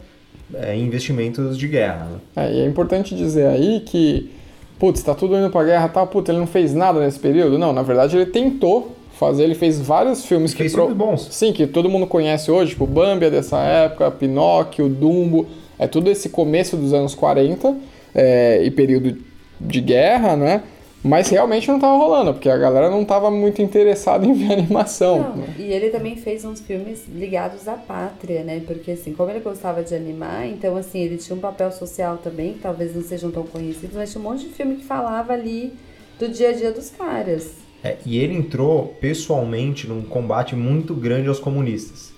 é, 0.55 0.77
em 0.77 0.85
investimentos 0.85 1.57
de 1.57 1.67
guerra. 1.67 2.05
né? 2.05 2.19
É, 2.45 2.53
e 2.53 2.61
é 2.61 2.67
importante 2.67 3.15
dizer 3.17 3.47
aí 3.47 3.81
que, 3.81 4.31
putz, 4.79 5.03
tá 5.03 5.15
tudo 5.15 5.37
indo 5.39 5.49
pra 5.49 5.65
guerra 5.65 5.87
e 5.87 5.89
tal, 5.89 6.07
putz, 6.07 6.29
ele 6.29 6.39
não 6.39 6.47
fez 6.47 6.75
nada 6.75 7.01
nesse 7.01 7.19
período. 7.19 7.59
Não, 7.59 7.73
na 7.73 7.83
verdade 7.83 8.15
ele 8.15 8.27
tentou 8.27 8.95
fazer, 9.19 9.45
ele 9.45 9.55
fez 9.55 9.81
vários 9.81 10.27
filmes 10.27 10.53
que... 10.53 10.59
Fez 10.59 10.73
pro- 10.75 10.83
filmes 10.83 10.99
bons. 10.99 11.29
Sim, 11.31 11.51
que 11.55 11.67
todo 11.67 11.89
mundo 11.89 12.07
conhece 12.07 12.51
hoje, 12.51 12.73
tipo 12.73 12.87
Bambi 12.87 13.25
é 13.25 13.31
dessa 13.31 13.59
época, 13.59 14.11
Pinóquio, 14.11 14.87
Dumbo, 14.89 15.47
é 15.79 15.87
tudo 15.87 16.11
esse 16.11 16.29
começo 16.29 16.77
dos 16.77 16.93
anos 16.93 17.15
40 17.15 17.75
é, 18.15 18.63
e 18.63 18.71
período 18.71 19.17
de 19.59 19.81
guerra, 19.81 20.37
né? 20.37 20.63
Mas 21.05 21.29
realmente 21.29 21.67
não 21.67 21.81
tava 21.81 21.97
rolando, 21.97 22.33
porque 22.33 22.49
a 22.49 22.57
galera 22.57 22.89
não 22.89 23.05
tava 23.05 23.31
muito 23.31 23.61
interessada 23.61 24.25
em 24.27 24.33
ver 24.33 24.53
animação. 24.53 25.35
Não, 25.37 25.45
e 25.59 25.73
ele 25.73 25.91
também 25.91 26.17
fez 26.17 26.45
uns 26.45 26.61
filmes 26.61 27.05
ligados 27.09 27.67
à 27.67 27.75
pátria, 27.75 28.45
né? 28.45 28.63
Porque 28.65 28.93
assim, 28.93 29.13
como 29.13 29.31
ele 29.31 29.41
gostava 29.41 29.83
de 29.83 29.95
animar, 29.95 30.47
então 30.47 30.77
assim, 30.77 31.01
ele 31.01 31.17
tinha 31.17 31.37
um 31.37 31.41
papel 31.41 31.73
social 31.73 32.19
também, 32.19 32.55
que 32.55 32.61
talvez 32.61 32.95
não 32.95 33.03
sejam 33.03 33.31
tão 33.31 33.43
conhecidos, 33.43 33.97
mas 33.97 34.13
tinha 34.13 34.21
um 34.21 34.25
monte 34.25 34.47
de 34.47 34.51
filme 34.51 34.77
que 34.77 34.85
falava 34.85 35.33
ali 35.33 35.73
do 36.19 36.29
dia 36.29 36.51
a 36.51 36.53
dia 36.53 36.71
dos 36.71 36.91
caras. 36.91 37.63
É, 37.83 37.97
e 38.07 38.17
ele 38.19 38.35
entrou 38.35 38.97
pessoalmente 39.01 39.89
num 39.89 40.03
combate 40.03 40.55
muito 40.55 40.95
grande 40.95 41.29
aos 41.29 41.41
comunistas. 41.41 42.13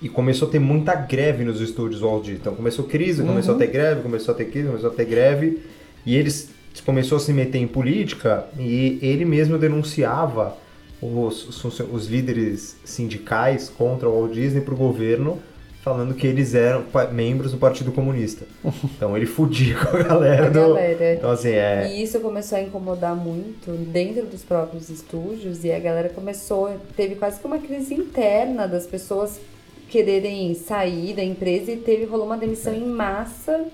E 0.00 0.08
começou 0.08 0.48
a 0.48 0.50
ter 0.50 0.58
muita 0.58 0.94
greve 0.94 1.44
nos 1.44 1.60
estúdios 1.60 2.00
Walt 2.00 2.22
Disney. 2.22 2.38
Então 2.40 2.56
começou 2.56 2.86
crise, 2.86 3.22
começou 3.22 3.54
a 3.54 3.58
ter 3.58 3.68
greve, 3.68 4.02
começou 4.02 4.34
a 4.34 4.36
ter 4.36 4.46
crise, 4.46 4.66
começou 4.66 4.90
a 4.90 4.92
ter 4.92 5.04
greve. 5.04 5.60
E 6.04 6.16
eles 6.16 6.50
começou 6.80 7.16
a 7.16 7.20
se 7.20 7.32
meter 7.32 7.58
em 7.58 7.66
política 7.66 8.46
e 8.58 8.98
ele 9.02 9.24
mesmo 9.24 9.58
denunciava 9.58 10.56
os, 11.02 11.64
os, 11.64 11.80
os 11.80 12.06
líderes 12.06 12.76
sindicais 12.84 13.68
contra 13.68 14.08
o 14.08 14.12
Walt 14.12 14.32
Disney 14.32 14.60
para 14.60 14.72
o 14.72 14.76
governo, 14.76 15.38
falando 15.82 16.14
que 16.14 16.26
eles 16.26 16.54
eram 16.54 16.84
membros 17.12 17.50
do 17.50 17.58
Partido 17.58 17.90
Comunista. 17.90 18.46
Então 18.96 19.16
ele 19.16 19.26
fudia 19.26 19.76
com 19.76 19.96
a 19.96 20.02
galera 20.02 20.46
A 20.46 20.48
do. 20.48 20.60
galera. 20.60 21.14
Então 21.14 21.30
assim, 21.30 21.50
é. 21.50 21.92
E 21.92 22.04
isso 22.04 22.20
começou 22.20 22.56
a 22.56 22.62
incomodar 22.62 23.16
muito 23.16 23.72
dentro 23.90 24.24
dos 24.26 24.44
próprios 24.44 24.88
estúdios 24.88 25.64
e 25.64 25.72
a 25.72 25.80
galera 25.80 26.08
começou, 26.08 26.70
teve 26.96 27.16
quase 27.16 27.40
que 27.40 27.46
uma 27.46 27.58
crise 27.58 27.94
interna 27.94 28.68
das 28.68 28.86
pessoas 28.86 29.40
quererem 29.90 30.54
sair 30.54 31.14
da 31.14 31.22
empresa 31.24 31.72
e 31.72 31.76
teve 31.76 32.04
rolou 32.04 32.26
uma 32.26 32.38
demissão 32.38 32.72
em 32.72 32.86
massa 32.86 33.66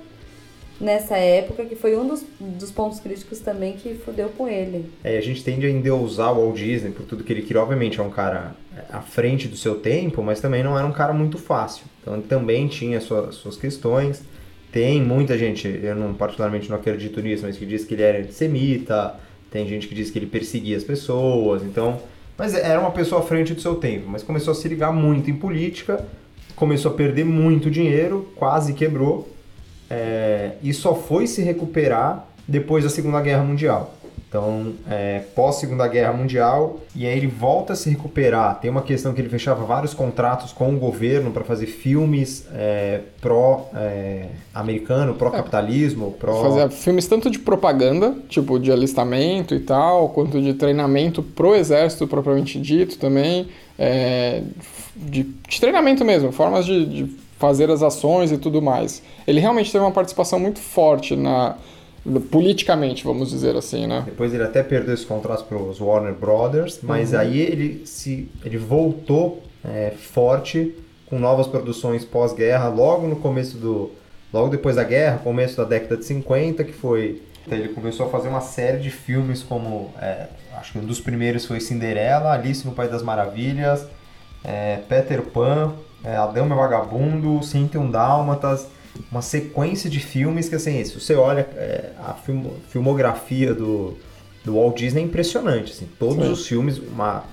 nessa 0.81 1.17
época, 1.17 1.64
que 1.64 1.75
foi 1.75 1.97
um 1.97 2.07
dos, 2.07 2.25
dos 2.41 2.71
pontos 2.71 3.01
críticos 3.01 3.41
também 3.41 3.73
que 3.75 3.95
fudeu 3.95 4.29
com 4.31 4.47
ele. 4.49 4.91
É, 5.03 5.19
a 5.19 5.21
gente 5.21 5.43
tende 5.43 5.67
a 5.67 5.71
endeusar 5.71 6.33
o 6.33 6.45
Walt 6.45 6.57
Disney 6.57 6.91
por 6.93 7.05
tudo 7.05 7.25
que 7.25 7.33
ele 7.33 7.43
criou. 7.43 7.62
Obviamente 7.64 7.99
é 7.99 8.03
um 8.03 8.11
cara 8.11 8.55
à 8.91 9.01
frente 9.01 9.49
do 9.49 9.57
seu 9.57 9.77
tempo, 9.77 10.23
mas 10.23 10.41
também 10.41 10.62
não 10.62 10.79
era 10.79 10.87
um 10.87 10.93
cara 10.93 11.12
muito 11.12 11.37
fácil. 11.38 11.85
Então 12.01 12.14
ele 12.14 12.23
também 12.25 12.69
tinha 12.69 13.01
sua- 13.01 13.33
suas 13.33 13.57
questões. 13.57 14.23
Tem 14.71 15.03
muita 15.03 15.37
gente, 15.37 15.67
eu 15.83 15.95
não 15.97 16.12
particularmente 16.14 16.69
não 16.69 16.77
acredito 16.77 17.21
nisso, 17.21 17.45
mas 17.47 17.57
que 17.57 17.64
diz 17.67 17.85
que 17.85 17.95
ele 17.95 18.03
era 18.03 18.19
antissemita, 18.19 19.14
tem 19.51 19.67
gente 19.67 19.88
que 19.88 19.95
diz 19.95 20.11
que 20.11 20.19
ele 20.19 20.27
perseguia 20.27 20.77
as 20.77 20.85
pessoas, 20.85 21.62
então. 21.62 21.99
Mas 22.37 22.55
era 22.55 22.79
uma 22.79 22.91
pessoa 22.93 23.23
à 23.23 23.25
frente 23.25 23.55
do 23.55 23.61
seu 23.61 23.77
tempo, 23.77 24.05
mas 24.09 24.23
começou 24.23 24.53
a 24.53 24.55
se 24.55 24.69
ligar 24.69 24.93
muito 24.93 25.31
em 25.31 25.35
política, 25.35 26.05
começou 26.55 26.93
a 26.93 26.95
perder 26.95 27.25
muito 27.25 27.71
dinheiro, 27.71 28.29
quase 28.37 28.75
quebrou, 28.75 29.29
é, 29.90 30.53
e 30.62 30.72
só 30.74 30.94
foi 30.94 31.27
se 31.27 31.42
recuperar 31.42 32.27
depois 32.46 32.85
da 32.85 32.90
Segunda 32.90 33.20
Guerra 33.20 33.42
Mundial. 33.42 33.94
Então, 34.29 34.74
é, 34.90 35.22
pós 35.35 35.57
Segunda 35.57 35.88
Guerra 35.88 36.12
Mundial, 36.12 36.81
e 36.94 37.07
aí 37.07 37.16
ele 37.16 37.27
volta 37.27 37.72
a 37.72 37.77
se 37.77 37.88
recuperar. 37.88 38.61
Tem 38.61 38.70
uma 38.70 38.83
questão 38.83 39.14
que 39.14 39.22
ele 39.22 39.29
fechava 39.31 39.64
vários 39.64 39.94
contratos 39.94 40.53
com 40.53 40.68
o 40.74 40.79
governo 40.79 41.31
para 41.31 41.44
fazer 41.44 41.64
filmes 41.64 42.46
é, 42.53 43.01
pró-americano, 43.22 45.14
pró-capitalismo, 45.14 46.12
pró... 46.20 46.42
Fazia 46.42 46.68
filmes 46.68 47.07
tanto 47.07 47.31
de 47.31 47.38
propaganda, 47.38 48.14
tipo 48.29 48.59
de 48.59 48.70
alistamento 48.70 49.55
e 49.55 49.61
tal, 49.61 50.11
quanto 50.11 50.42
de 50.42 50.53
treinamento 50.53 51.22
pro 51.22 51.55
exército 51.55 52.07
propriamente 52.07 52.61
dito 52.61 52.98
também. 52.98 53.48
é, 53.79 54.42
de, 54.94 55.22
de 55.22 55.61
treinamento 55.61 56.05
mesmo, 56.05 56.33
formas 56.33 56.66
de, 56.66 56.85
de 56.85 57.16
fazer 57.38 57.70
as 57.70 57.83
ações 57.83 58.33
e 58.33 58.38
tudo 58.38 58.61
mais. 58.61 59.03
Ele 59.27 59.40
realmente 59.40 59.70
teve 59.70 59.85
uma 59.85 59.92
participação 59.92 60.38
muito 60.38 60.59
forte 60.59 61.16
na 61.16 61.57
politicamente, 62.31 63.05
vamos 63.05 63.31
dizer 63.31 63.55
assim, 63.57 63.87
né? 63.87 64.03
Depois 64.07 64.33
ele 64.33 64.42
até 64.42 64.62
perdeu 64.62 64.94
esse 64.94 65.05
contrato 65.05 65.44
para 65.44 65.59
os 65.59 65.81
Warner 65.81 66.14
Brothers, 66.14 66.79
mas 66.83 67.12
aí 67.12 67.38
ele 67.38 67.87
se 67.87 68.29
ele 68.44 68.57
voltou 68.57 69.42
é, 69.64 69.90
forte 69.90 70.74
com 71.07 71.18
novas 71.18 71.46
produções 71.46 72.05
pós-guerra, 72.05 72.68
logo 72.68 73.07
no 73.07 73.16
começo 73.16 73.59
do 73.59 73.90
logo 74.33 74.48
depois 74.48 74.77
da 74.77 74.85
guerra, 74.85 75.18
começo 75.18 75.57
da 75.57 75.64
década 75.64 75.96
de 75.96 76.05
50, 76.05 76.64
que 76.64 76.72
foi 76.72 77.20
então 77.46 77.59
ele 77.59 77.68
começou 77.68 78.07
a 78.07 78.09
fazer 78.11 78.29
uma 78.29 78.40
série 78.40 78.79
de 78.79 78.90
filmes 78.90 79.42
como 79.42 79.90
é, 80.01 80.29
acho 80.57 80.72
que 80.72 80.79
um 80.79 80.85
dos 80.85 81.01
primeiros 81.01 81.44
foi 81.46 81.61
Cinderela, 81.61 82.33
Alice 82.33 82.66
no 82.66 82.72
País 82.72 82.90
das 82.90 83.03
Maravilhas, 83.03 83.87
é, 84.44 84.79
Peter 84.88 85.22
Pan, 85.22 85.74
é, 86.04 86.16
Adão 86.16 86.46
e 86.46 86.48
Vagabundo, 86.48 87.42
101 87.42 87.90
Dálmatas, 87.90 88.68
uma 89.11 89.22
sequência 89.22 89.88
de 89.88 90.00
filmes 90.00 90.48
que, 90.48 90.54
assim, 90.54 90.82
se 90.84 90.98
você 90.98 91.14
olha 91.14 91.48
é, 91.54 91.92
a 92.04 92.14
film- 92.14 92.50
filmografia 92.68 93.54
do, 93.54 93.96
do 94.44 94.54
Walt 94.54 94.76
Disney 94.76 95.02
é 95.02 95.04
impressionante, 95.04 95.72
assim, 95.72 95.88
todos 95.98 96.24
Sim. 96.24 96.32
os 96.32 96.46
filmes, 96.46 96.78
uma 96.78 97.24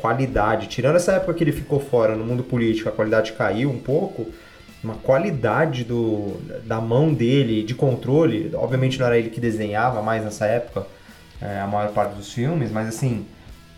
qualidade, 0.00 0.66
tirando 0.66 0.96
essa 0.96 1.12
época 1.12 1.34
que 1.34 1.44
ele 1.44 1.52
ficou 1.52 1.78
fora 1.78 2.16
no 2.16 2.24
mundo 2.24 2.42
político, 2.42 2.88
a 2.88 2.92
qualidade 2.92 3.32
caiu 3.32 3.70
um 3.70 3.78
pouco, 3.78 4.26
uma 4.82 4.94
qualidade 4.94 5.84
do, 5.84 6.40
da 6.64 6.80
mão 6.80 7.14
dele, 7.14 7.62
de 7.62 7.74
controle, 7.74 8.50
obviamente 8.54 8.98
não 8.98 9.06
era 9.06 9.16
ele 9.16 9.30
que 9.30 9.40
desenhava 9.40 10.02
mais 10.02 10.24
nessa 10.24 10.46
época, 10.46 10.86
é, 11.40 11.60
a 11.60 11.66
maior 11.66 11.92
parte 11.92 12.16
dos 12.16 12.32
filmes, 12.32 12.72
mas 12.72 12.88
assim, 12.88 13.24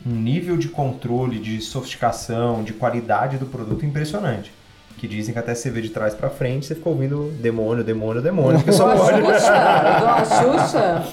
um 0.07 0.15
nível 0.15 0.57
de 0.57 0.69
controle, 0.69 1.39
de 1.39 1.61
sofisticação, 1.61 2.63
de 2.63 2.73
qualidade 2.73 3.39
do 3.39 3.47
produto 3.47 3.87
impressionante. 3.87 4.53
Que 4.99 5.09
dizem 5.09 5.33
que 5.33 5.39
até 5.39 5.55
você 5.55 5.71
vê 5.71 5.81
de 5.81 5.91
trás 5.91 6.15
pra 6.15 6.31
frente, 6.31 6.67
você 6.67 6.75
fica 6.75 6.89
ouvindo 6.89 7.31
demônio, 7.41 7.83
demônio, 7.83 8.23
demônio, 8.23 8.59
porque 8.59 8.73
só 8.73 8.93
Igual 8.93 9.09
a 9.09 9.13
pode. 9.13 9.27
Xuxa, 9.27 9.97
igual 9.97 10.15
a 10.15 10.25
Xuxa. 10.25 11.05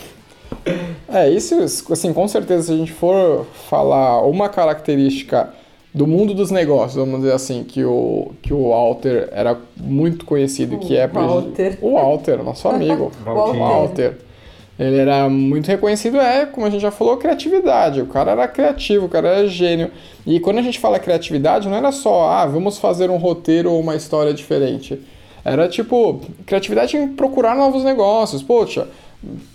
É, 1.09 1.29
isso, 1.29 1.91
assim, 1.91 2.13
com 2.13 2.27
certeza, 2.27 2.63
se 2.63 2.73
a 2.73 2.77
gente 2.77 2.91
for 2.91 3.45
falar 3.69 4.21
uma 4.21 4.49
característica 4.49 5.49
do 5.93 6.07
mundo 6.07 6.33
dos 6.33 6.51
negócios, 6.51 6.95
vamos 6.95 7.21
dizer 7.21 7.33
assim, 7.33 7.63
que 7.63 7.83
o, 7.83 8.31
que 8.41 8.53
o 8.53 8.69
Walter 8.69 9.27
era 9.31 9.57
muito 9.75 10.25
conhecido, 10.25 10.77
que 10.77 10.95
é... 10.95 11.07
Walter. 11.07 11.77
O 11.81 11.93
Walter, 11.93 12.43
nosso 12.43 12.67
amigo. 12.67 13.11
Walter. 13.25 13.57
O 13.57 13.59
Walter. 13.59 14.17
Ele 14.81 14.97
era 14.97 15.29
muito 15.29 15.67
reconhecido, 15.67 16.19
é, 16.19 16.43
como 16.43 16.65
a 16.65 16.69
gente 16.71 16.81
já 16.81 16.89
falou, 16.89 17.15
criatividade. 17.17 18.01
O 18.01 18.07
cara 18.07 18.31
era 18.31 18.47
criativo, 18.47 19.05
o 19.05 19.09
cara 19.09 19.27
era 19.27 19.47
gênio. 19.47 19.91
E 20.25 20.39
quando 20.39 20.57
a 20.57 20.61
gente 20.63 20.79
fala 20.79 20.97
criatividade, 20.97 21.69
não 21.69 21.77
era 21.77 21.91
só, 21.91 22.27
ah, 22.31 22.47
vamos 22.47 22.79
fazer 22.79 23.07
um 23.11 23.17
roteiro 23.17 23.71
ou 23.71 23.79
uma 23.79 23.95
história 23.95 24.33
diferente. 24.33 24.99
Era 25.45 25.67
tipo, 25.67 26.21
criatividade 26.47 26.97
em 26.97 27.09
procurar 27.09 27.55
novos 27.55 27.83
negócios. 27.83 28.41
Poxa, 28.41 28.87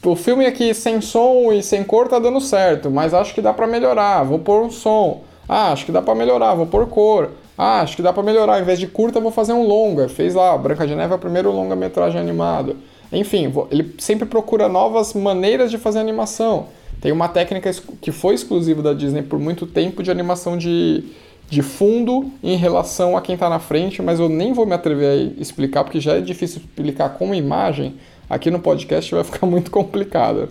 o 0.05 0.15
filme 0.15 0.47
aqui 0.47 0.73
sem 0.73 1.01
som 1.01 1.53
e 1.53 1.61
sem 1.61 1.83
cor 1.83 2.07
tá 2.07 2.21
dando 2.21 2.41
certo, 2.41 2.89
mas 2.89 3.13
acho 3.13 3.35
que 3.35 3.43
dá 3.43 3.53
pra 3.53 3.67
melhorar, 3.67 4.23
vou 4.23 4.39
pôr 4.39 4.63
um 4.63 4.71
som. 4.71 5.23
Ah, 5.49 5.73
acho 5.73 5.87
que 5.87 5.93
dá 5.93 6.01
pra 6.01 6.15
melhorar, 6.15 6.55
vou 6.55 6.67
pôr 6.67 6.87
cor. 6.87 7.31
Ah, 7.59 7.81
acho 7.81 7.97
que 7.97 8.03
dá 8.03 8.13
pra 8.13 8.23
melhorar, 8.23 8.55
ao 8.55 8.61
invés 8.61 8.79
de 8.79 8.87
curta, 8.87 9.19
vou 9.19 9.33
fazer 9.33 9.55
um 9.55 9.67
longa. 9.67 10.09
Fez 10.09 10.37
lá, 10.37 10.57
Branca 10.57 10.87
de 10.87 10.95
Neve 10.95 11.15
é 11.15 11.17
o 11.17 11.19
primeiro 11.19 11.51
longa-metragem 11.51 12.21
animado. 12.21 12.77
Enfim, 13.17 13.51
ele 13.71 13.95
sempre 13.99 14.27
procura 14.27 14.69
novas 14.69 15.15
maneiras 15.15 15.71
de 15.71 15.79
fazer 15.79 15.99
animação. 15.99 16.67
Tem 17.01 17.11
uma 17.11 17.29
técnica 17.29 17.71
que 18.01 18.13
foi 18.13 18.35
exclusiva 18.35 18.83
da 18.83 18.93
Disney 18.93 19.23
por 19.23 19.39
muito 19.39 19.67
tempo 19.67 20.03
de 20.03 20.11
animação 20.11 20.59
de, 20.59 21.03
de 21.49 21.63
fundo 21.63 22.31
em 22.43 22.57
relação 22.57 23.17
a 23.17 23.23
quem 23.23 23.35
está 23.35 23.49
na 23.49 23.59
frente, 23.59 24.03
mas 24.03 24.21
eu 24.21 24.29
nem 24.29 24.53
vou 24.53 24.67
me 24.67 24.75
atrever 24.75 25.09
a 25.09 25.41
explicar, 25.41 25.83
porque 25.83 25.99
já 25.99 26.17
é 26.17 26.21
difícil 26.21 26.61
explicar 26.61 27.11
com 27.11 27.35
imagem. 27.35 27.95
Aqui 28.29 28.51
no 28.51 28.59
podcast 28.59 29.15
vai 29.15 29.25
ficar 29.25 29.47
muito 29.47 29.71
complicado. 29.71 30.51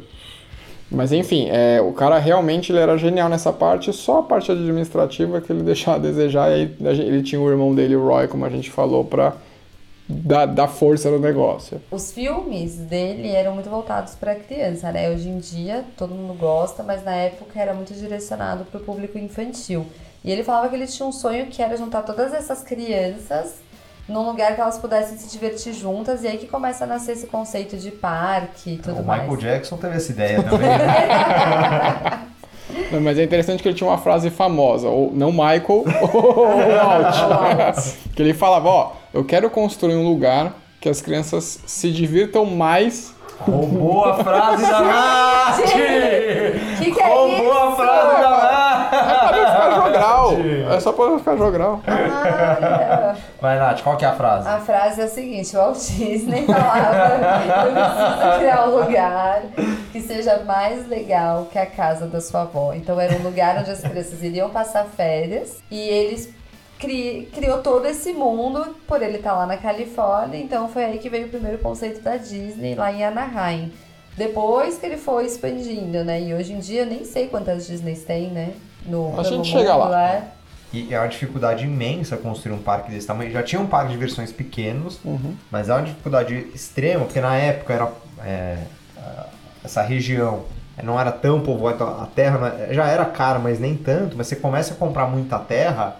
Mas 0.90 1.12
enfim, 1.12 1.48
é, 1.52 1.80
o 1.82 1.92
cara 1.92 2.18
realmente 2.18 2.72
ele 2.72 2.80
era 2.80 2.98
genial 2.98 3.30
nessa 3.30 3.54
parte, 3.54 3.94
só 3.94 4.20
a 4.20 4.24
parte 4.24 4.52
administrativa 4.52 5.40
que 5.40 5.52
ele 5.52 5.62
deixava 5.64 5.98
a 5.98 6.00
desejar, 6.00 6.50
e 6.50 6.54
aí 6.54 7.00
ele 7.00 7.22
tinha 7.22 7.40
o 7.40 7.50
irmão 7.50 7.76
dele, 7.76 7.96
o 7.96 8.08
Roy, 8.08 8.28
como 8.28 8.44
a 8.44 8.50
gente 8.50 8.72
falou, 8.72 9.04
para 9.04 9.36
dar, 10.08 10.46
dar 10.46 10.68
força 10.68 11.10
no 11.10 11.20
negócio. 11.20 11.82
Os 11.92 12.12
filmes 12.12 12.76
dele 12.76 13.30
eram 13.30 13.54
muito 13.54 13.70
voltados 13.70 14.16
para 14.16 14.36
criança, 14.36 14.92
né? 14.92 15.10
Hoje 15.10 15.30
em 15.30 15.40
dia 15.40 15.84
todo 15.98 16.14
mundo 16.14 16.34
gosta, 16.38 16.84
mas 16.84 17.04
na 17.04 17.14
época 17.16 17.60
era 17.60 17.74
muito 17.74 17.94
direcionado 17.94 18.66
para 18.66 18.80
o 18.80 18.84
público 18.84 19.18
infantil. 19.18 19.86
E 20.24 20.32
ele 20.32 20.44
falava 20.44 20.70
que 20.70 20.76
ele 20.76 20.88
tinha 20.88 21.08
um 21.08 21.12
sonho 21.12 21.48
que 21.48 21.62
era 21.62 21.78
juntar 21.78 22.02
todas 22.02 22.34
essas 22.34 22.64
crianças 22.64 23.64
num 24.08 24.24
lugar 24.26 24.54
que 24.54 24.62
elas 24.62 24.78
pudessem 24.78 25.18
se 25.18 25.32
divertir 25.32 25.74
juntas, 25.74 26.24
e 26.24 26.28
aí 26.28 26.38
que 26.38 26.48
começa 26.48 26.84
a 26.84 26.88
nascer 26.88 27.14
esse 27.14 27.26
conceito 27.26 27.76
de 27.76 27.90
parque 27.90 28.74
e 28.74 28.78
tudo 28.78 29.02
O 29.02 29.04
mais. 29.04 29.24
Michael 29.24 29.40
Jackson 29.40 29.78
teve 29.78 29.96
essa 29.96 30.12
ideia 30.12 30.44
também. 30.44 30.70
Não, 32.92 33.02
Mas 33.02 33.18
é 33.18 33.24
interessante 33.24 33.64
que 33.64 33.70
ele 33.70 33.76
tinha 33.76 33.90
uma 33.90 33.98
frase 33.98 34.30
famosa, 34.30 34.90
ou 34.90 35.12
não 35.14 35.32
Michael, 35.32 35.86
ou 36.14 36.48
Walt. 36.48 37.78
que 38.16 38.22
ele 38.22 38.34
falava, 38.34 38.68
ó, 38.70 38.92
eu 39.16 39.24
quero 39.24 39.50
construir 39.50 39.96
um 39.96 40.04
lugar 40.08 40.54
que 40.80 40.90
as 40.90 41.02
crianças 41.02 41.60
se 41.66 41.92
divirtam 41.92 42.46
mais. 42.46 43.14
Roubou 43.40 44.06
a 44.06 44.24
frase 44.24 44.62
da 44.62 44.80
Nath! 44.82 45.62
Que 46.78 46.92
que 46.92 47.02
é 47.02 47.08
Roubou 47.08 47.52
a 47.54 47.68
isso? 47.68 47.76
frase 47.76 48.22
da 48.22 48.30
Nath! 48.30 48.94
É 48.94 49.28
pra 49.28 49.32
não 49.38 49.52
ficar 49.52 49.76
jogral. 49.76 50.32
É 50.74 50.80
só 50.80 50.92
pra 50.94 51.06
não 51.08 51.20
ficar 51.20 51.36
jogral. 51.38 51.82
Ah, 51.88 53.16
Vai, 53.42 53.60
Nath, 53.60 53.82
qual 53.82 53.98
que 53.98 54.06
é 54.06 54.08
a 54.08 54.14
frase? 54.14 54.48
A 54.48 54.60
frase 54.60 55.02
é 55.02 55.06
o 55.06 55.10
seguinte, 55.10 55.56
o 55.56 55.60
Walt 55.60 55.78
Disney 55.78 56.46
falava, 56.46 57.66
eu 57.66 57.72
preciso 57.74 58.40
criar 58.40 58.68
um 58.70 58.80
lugar 58.80 59.42
que 59.92 60.02
seja 60.02 60.44
mais 60.46 60.88
legal 60.88 61.48
que 61.52 61.58
a 61.60 61.66
casa 61.66 62.08
da 62.08 62.22
sua 62.22 62.42
avó. 62.44 62.74
Então 62.74 63.00
era 63.00 63.14
um 63.16 63.24
lugar 63.24 63.58
onde 63.58 63.72
as 63.72 63.82
crianças 63.82 64.22
iriam 64.24 64.50
passar 64.50 64.86
férias 64.86 65.58
e 65.70 65.78
eles 65.80 66.30
cri, 66.86 67.30
criou 67.34 67.60
todo 67.62 67.86
esse 67.88 68.14
mundo 68.14 68.76
por 68.88 69.02
ele 69.02 69.18
estar 69.18 69.34
lá 69.34 69.46
na 69.46 69.58
Califórnia. 69.58 70.40
Então 70.40 70.68
foi 70.70 70.86
aí 70.86 70.98
que 71.00 71.10
veio 71.10 71.26
o 71.28 71.30
primeiro 71.30 71.58
conceito 71.58 72.02
da 72.02 72.18
Disney 72.18 72.76
lá 72.76 72.92
em 72.92 73.04
Anaheim. 73.04 73.72
Depois 74.18 74.78
que 74.78 74.86
ele 74.86 74.98
foi 74.98 75.26
expandindo, 75.26 76.04
né? 76.06 76.22
E 76.22 76.34
hoje 76.34 76.54
em 76.54 76.60
dia 76.60 76.82
eu 76.82 76.86
nem 76.86 77.04
sei 77.04 77.28
quantas 77.28 77.68
Disneys 77.68 78.04
tem, 78.04 78.30
né? 78.30 78.54
No, 78.86 79.20
A 79.20 79.24
gente 79.24 79.48
chega 79.48 79.74
mundo, 79.74 79.90
lá. 79.90 80.10
é. 80.10 80.24
E 80.72 80.94
é 80.94 81.00
uma 81.00 81.08
dificuldade 81.08 81.64
imensa 81.66 82.16
construir 82.18 82.54
um 82.54 82.58
parque 82.62 82.92
desse 82.92 83.08
tamanho. 83.08 83.32
Já 83.32 83.42
tinha 83.44 83.62
um 83.62 83.68
parque 83.68 83.92
de 83.92 83.98
versões 83.98 84.32
pequenos, 84.32 85.00
mas 85.52 85.70
é 85.70 85.74
uma 85.74 85.82
dificuldade 85.84 86.48
extrema, 86.54 87.06
porque 87.06 87.20
na 87.22 87.36
época 87.36 87.74
era 87.74 87.92
é, 88.26 88.58
essa 89.64 89.82
região 89.82 90.44
não 90.84 91.00
era 91.00 91.12
tão 91.12 91.40
povoada, 91.42 91.76
então 91.76 91.88
a 92.02 92.06
terra 92.08 92.56
é- 92.70 92.74
já 92.74 92.86
era 92.88 93.06
cara, 93.06 93.40
mas 93.40 93.60
nem 93.60 93.76
tanto. 93.76 94.18
Mas 94.18 94.28
você 94.28 94.36
começa 94.36 94.74
a 94.74 94.78
comprar 94.78 95.08
muita 95.08 95.40
terra, 95.40 95.96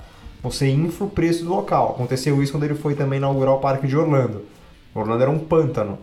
você 0.46 0.70
infla 0.70 1.08
o 1.08 1.10
preço 1.10 1.44
do 1.44 1.50
local. 1.50 1.92
Aconteceu 1.96 2.42
isso 2.42 2.52
quando 2.52 2.66
ele 2.66 2.76
foi 2.76 2.94
também 2.94 3.18
inaugurar 3.18 3.56
o 3.56 3.60
parque 3.60 3.88
de 3.88 3.98
Orlando. 3.98 4.44
Orlando 4.94 5.24
era 5.24 5.32
um 5.32 5.40
pântano. 5.40 5.98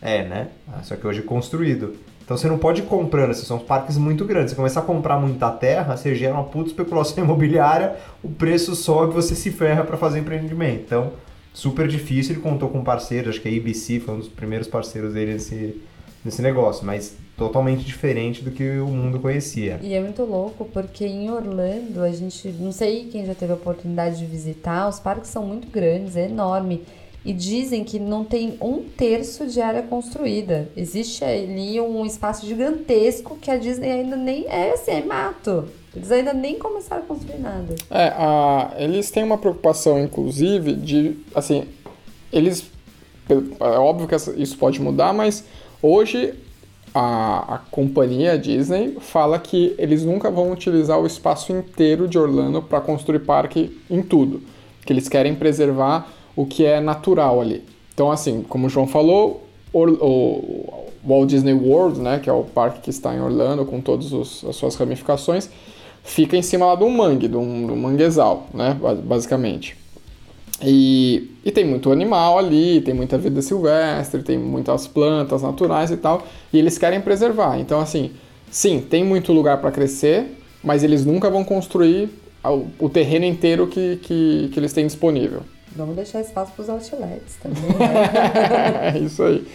É, 0.00 0.24
né? 0.24 0.48
Ah, 0.72 0.82
Só 0.84 0.94
que 0.94 1.04
hoje 1.04 1.18
é 1.18 1.22
construído. 1.22 1.96
Então 2.24 2.36
você 2.36 2.46
não 2.46 2.58
pode 2.58 2.82
ir 2.82 2.84
comprando, 2.84 3.30
esses 3.30 3.46
são 3.46 3.58
parques 3.58 3.96
muito 3.96 4.24
grandes. 4.24 4.50
Você 4.50 4.56
começar 4.56 4.80
a 4.80 4.84
comprar 4.84 5.18
muita 5.18 5.50
terra, 5.50 5.96
você 5.96 6.14
gera 6.14 6.34
uma 6.34 6.44
puta 6.44 6.68
especulação 6.68 7.24
imobiliária, 7.24 7.96
o 8.22 8.28
preço 8.28 8.76
sobe, 8.76 9.14
você 9.14 9.34
se 9.34 9.50
ferra 9.50 9.82
para 9.82 9.96
fazer 9.96 10.20
empreendimento. 10.20 10.82
Então, 10.84 11.12
super 11.52 11.88
difícil. 11.88 12.34
Ele 12.34 12.42
contou 12.42 12.68
com 12.68 12.84
parceiros, 12.84 13.30
acho 13.30 13.40
que 13.40 13.48
a 13.48 13.60
ABC 13.60 13.98
foi 13.98 14.14
um 14.14 14.18
dos 14.18 14.28
primeiros 14.28 14.68
parceiros 14.68 15.14
dele 15.14 15.32
nesse, 15.32 15.82
nesse 16.24 16.40
negócio, 16.40 16.86
mas 16.86 17.16
totalmente 17.38 17.84
diferente 17.84 18.42
do 18.42 18.50
que 18.50 18.78
o 18.80 18.88
mundo 18.88 19.20
conhecia. 19.20 19.78
E 19.80 19.94
é 19.94 20.00
muito 20.00 20.22
louco 20.24 20.64
porque 20.72 21.06
em 21.06 21.30
Orlando 21.30 22.02
a 22.02 22.10
gente, 22.10 22.48
não 22.48 22.72
sei 22.72 23.06
quem 23.06 23.24
já 23.24 23.34
teve 23.34 23.52
a 23.52 23.54
oportunidade 23.54 24.18
de 24.18 24.26
visitar, 24.26 24.88
os 24.88 24.98
parques 24.98 25.30
são 25.30 25.46
muito 25.46 25.68
grandes, 25.68 26.16
é 26.16 26.26
enorme. 26.26 26.82
e 27.24 27.32
dizem 27.32 27.84
que 27.84 27.98
não 27.98 28.24
tem 28.24 28.56
um 28.60 28.82
terço 28.82 29.46
de 29.46 29.60
área 29.60 29.82
construída. 29.82 30.68
Existe 30.76 31.24
ali 31.24 31.80
um 31.80 32.06
espaço 32.06 32.46
gigantesco 32.46 33.36
que 33.36 33.50
a 33.50 33.56
Disney 33.58 33.90
ainda 33.90 34.16
nem 34.16 34.46
é 34.46 34.72
assim, 34.72 34.92
é 34.92 35.02
mato. 35.02 35.66
Eles 35.94 36.10
ainda 36.10 36.32
nem 36.32 36.58
começaram 36.58 37.02
a 37.02 37.06
construir 37.06 37.38
nada. 37.38 37.74
É, 37.90 38.08
a, 38.16 38.72
eles 38.78 39.10
têm 39.10 39.24
uma 39.24 39.36
preocupação, 39.36 39.98
inclusive, 39.98 40.74
de, 40.74 41.18
assim, 41.34 41.64
eles, 42.32 42.70
é 43.28 43.64
óbvio 43.64 44.06
que 44.06 44.14
isso 44.40 44.56
pode 44.56 44.80
mudar, 44.80 45.12
mas 45.12 45.44
hoje 45.82 46.34
a, 46.94 47.54
a 47.54 47.58
companhia 47.70 48.38
Disney 48.38 48.96
fala 49.00 49.38
que 49.38 49.74
eles 49.78 50.04
nunca 50.04 50.30
vão 50.30 50.52
utilizar 50.52 50.98
o 51.00 51.06
espaço 51.06 51.52
inteiro 51.52 52.08
de 52.08 52.18
Orlando 52.18 52.62
para 52.62 52.80
construir 52.80 53.20
parque 53.20 53.78
em 53.90 54.02
tudo, 54.02 54.42
que 54.84 54.92
eles 54.92 55.08
querem 55.08 55.34
preservar 55.34 56.08
o 56.34 56.46
que 56.46 56.64
é 56.64 56.80
natural 56.80 57.40
ali. 57.40 57.62
Então, 57.94 58.10
assim, 58.10 58.44
como 58.48 58.66
o 58.66 58.70
João 58.70 58.86
falou, 58.86 59.44
o 59.72 60.82
Walt 61.06 61.28
Disney 61.28 61.52
World, 61.52 62.00
né, 62.00 62.18
que 62.22 62.28
é 62.28 62.32
o 62.32 62.44
parque 62.44 62.80
que 62.80 62.90
está 62.90 63.14
em 63.14 63.20
Orlando 63.20 63.64
com 63.64 63.80
todas 63.80 64.12
as 64.44 64.56
suas 64.56 64.74
ramificações, 64.76 65.48
fica 66.02 66.36
em 66.36 66.42
cima 66.42 66.66
lá 66.66 66.74
de 66.74 66.84
um 66.84 66.90
mangue, 66.90 67.28
de 67.28 67.36
um, 67.36 67.76
manguezal, 67.76 68.46
né, 68.54 68.76
ba- 68.80 68.94
basicamente. 68.94 69.76
E, 70.62 71.30
e 71.44 71.52
tem 71.52 71.64
muito 71.64 71.92
animal 71.92 72.38
ali, 72.38 72.80
tem 72.80 72.92
muita 72.92 73.16
vida 73.16 73.40
silvestre, 73.40 74.22
tem 74.22 74.36
muitas 74.36 74.88
plantas 74.88 75.42
naturais 75.42 75.90
e 75.90 75.96
tal, 75.96 76.26
e 76.52 76.58
eles 76.58 76.76
querem 76.76 77.00
preservar. 77.00 77.58
Então, 77.58 77.80
assim, 77.80 78.12
sim, 78.50 78.80
tem 78.80 79.04
muito 79.04 79.32
lugar 79.32 79.60
para 79.60 79.70
crescer, 79.70 80.26
mas 80.62 80.82
eles 80.82 81.04
nunca 81.04 81.30
vão 81.30 81.44
construir 81.44 82.10
o, 82.44 82.66
o 82.78 82.88
terreno 82.88 83.24
inteiro 83.24 83.68
que, 83.68 83.96
que, 84.02 84.50
que 84.52 84.58
eles 84.58 84.72
têm 84.72 84.86
disponível. 84.86 85.42
Vamos 85.76 85.94
deixar 85.94 86.20
espaço 86.20 86.52
para 86.52 86.62
os 86.62 86.68
outlets 86.68 87.36
também, 87.40 87.62
né? 87.62 88.92
é 88.94 88.98
isso 88.98 89.22
aí. 89.22 89.46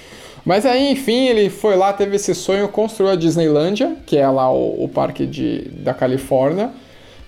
Mas 0.46 0.66
aí, 0.66 0.92
enfim, 0.92 1.28
ele 1.28 1.50
foi 1.50 1.76
lá, 1.76 1.92
teve 1.94 2.16
esse 2.16 2.36
sonho, 2.36 2.68
construiu 2.68 3.12
a 3.12 3.16
Disneylândia, 3.16 3.98
que 4.06 4.18
é 4.18 4.28
lá 4.28 4.52
o, 4.52 4.84
o 4.84 4.90
parque 4.90 5.26
de, 5.26 5.70
da 5.70 5.94
Califórnia. 5.94 6.72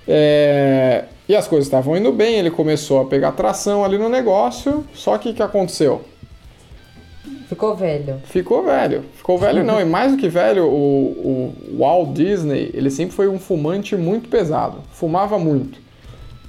É, 0.08 1.06
e 1.28 1.36
as 1.36 1.48
coisas 1.48 1.68
estavam 1.68 1.98
indo 1.98 2.12
bem, 2.12 2.36
ele 2.36 2.52
começou 2.52 3.02
a 3.02 3.06
pegar 3.06 3.32
tração 3.32 3.84
ali 3.84 3.98
no 3.98 4.10
negócio, 4.10 4.86
só 4.94 5.18
que 5.18 5.30
o 5.30 5.34
que 5.34 5.42
aconteceu? 5.42 6.02
Ficou 7.48 7.76
velho. 7.76 8.22
Ficou 8.26 8.64
velho. 8.64 9.04
Ficou 9.16 9.38
velho 9.38 9.64
não, 9.64 9.80
e 9.80 9.86
mais 9.86 10.12
do 10.12 10.18
que 10.18 10.28
velho, 10.28 10.66
o, 10.66 11.54
o 11.72 11.78
Walt 11.78 12.14
Disney, 12.14 12.72
ele 12.74 12.90
sempre 12.90 13.16
foi 13.16 13.28
um 13.28 13.40
fumante 13.40 13.96
muito 13.96 14.30
pesado, 14.30 14.80
fumava 14.92 15.38
muito. 15.38 15.80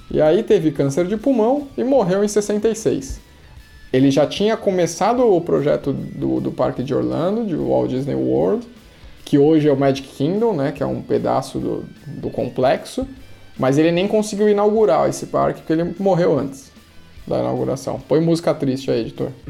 E 0.09 0.21
aí 0.21 0.41
teve 0.41 0.71
câncer 0.71 1.05
de 1.05 1.17
pulmão 1.17 1.67
e 1.77 1.83
morreu 1.83 2.23
em 2.23 2.27
66. 2.27 3.19
Ele 3.91 4.11
já 4.11 4.25
tinha 4.25 4.55
começado 4.57 5.25
o 5.25 5.39
projeto 5.41 5.93
do, 5.93 6.39
do 6.39 6.51
parque 6.51 6.83
de 6.83 6.93
Orlando, 6.93 7.45
de 7.45 7.55
Walt 7.55 7.89
Disney 7.89 8.15
World, 8.15 8.67
que 9.23 9.37
hoje 9.37 9.67
é 9.67 9.71
o 9.71 9.77
Magic 9.77 10.07
Kingdom, 10.07 10.53
né, 10.53 10.71
que 10.71 10.81
é 10.81 10.85
um 10.85 11.01
pedaço 11.01 11.59
do, 11.59 11.85
do 12.05 12.29
complexo, 12.29 13.07
mas 13.57 13.77
ele 13.77 13.91
nem 13.91 14.07
conseguiu 14.07 14.49
inaugurar 14.49 15.09
esse 15.09 15.27
parque 15.27 15.61
porque 15.61 15.73
ele 15.73 15.95
morreu 15.99 16.37
antes 16.37 16.71
da 17.27 17.39
inauguração. 17.39 17.99
Põe 17.99 18.21
música 18.21 18.53
triste 18.53 18.89
aí, 18.89 19.01
editor. 19.01 19.31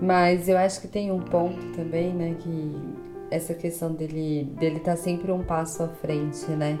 Mas 0.00 0.48
eu 0.48 0.56
acho 0.56 0.80
que 0.80 0.88
tem 0.88 1.12
um 1.12 1.20
ponto 1.20 1.60
também, 1.76 2.14
né, 2.14 2.34
que 2.40 2.74
essa 3.30 3.52
questão 3.52 3.92
dele 3.92 4.44
dele 4.58 4.80
tá 4.80 4.96
sempre 4.96 5.30
um 5.30 5.42
passo 5.42 5.82
à 5.82 5.88
frente, 5.88 6.50
né? 6.52 6.78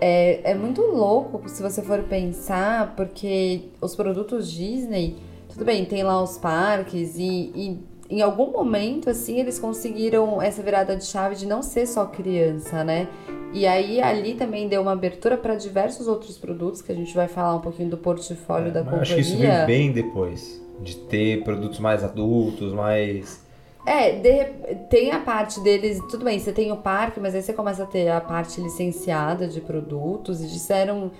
É, 0.00 0.50
é 0.50 0.54
muito 0.54 0.82
louco 0.82 1.48
se 1.48 1.62
você 1.62 1.80
for 1.80 2.02
pensar, 2.02 2.94
porque 2.94 3.70
os 3.80 3.96
produtos 3.96 4.50
Disney, 4.50 5.16
tudo 5.48 5.64
bem, 5.64 5.86
tem 5.86 6.02
lá 6.02 6.22
os 6.22 6.36
parques 6.36 7.16
e, 7.16 7.52
e 7.54 7.80
em 8.12 8.20
algum 8.20 8.52
momento, 8.52 9.08
assim, 9.08 9.40
eles 9.40 9.58
conseguiram 9.58 10.40
essa 10.42 10.62
virada 10.62 10.94
de 10.94 11.04
chave 11.04 11.34
de 11.34 11.46
não 11.46 11.62
ser 11.62 11.86
só 11.86 12.04
criança, 12.04 12.84
né? 12.84 13.08
E 13.54 13.66
aí 13.66 14.02
ali 14.02 14.34
também 14.34 14.68
deu 14.68 14.82
uma 14.82 14.92
abertura 14.92 15.38
para 15.38 15.54
diversos 15.54 16.06
outros 16.06 16.36
produtos, 16.36 16.82
que 16.82 16.92
a 16.92 16.94
gente 16.94 17.14
vai 17.14 17.26
falar 17.26 17.56
um 17.56 17.60
pouquinho 17.60 17.88
do 17.88 17.96
portfólio 17.96 18.70
da 18.70 18.80
Mas 18.84 18.92
companhia. 18.92 19.02
acho 19.02 19.14
que 19.14 19.20
isso 19.20 19.38
vem 19.38 19.66
bem 19.66 19.92
depois. 19.92 20.60
De 20.80 20.96
ter 20.96 21.42
produtos 21.42 21.78
mais 21.78 22.04
adultos, 22.04 22.74
mais. 22.74 23.42
É, 23.86 24.12
de 24.12 24.44
tem 24.90 25.10
a 25.10 25.20
parte 25.20 25.58
deles, 25.60 25.98
tudo 26.10 26.24
bem, 26.24 26.38
você 26.38 26.52
tem 26.52 26.70
o 26.70 26.76
parque, 26.76 27.18
mas 27.18 27.34
aí 27.34 27.42
você 27.42 27.54
começa 27.54 27.84
a 27.84 27.86
ter 27.86 28.10
a 28.10 28.20
parte 28.20 28.60
licenciada 28.60 29.48
de 29.48 29.60
produtos 29.60 30.42
e 30.42 30.46
disseram. 30.46 31.10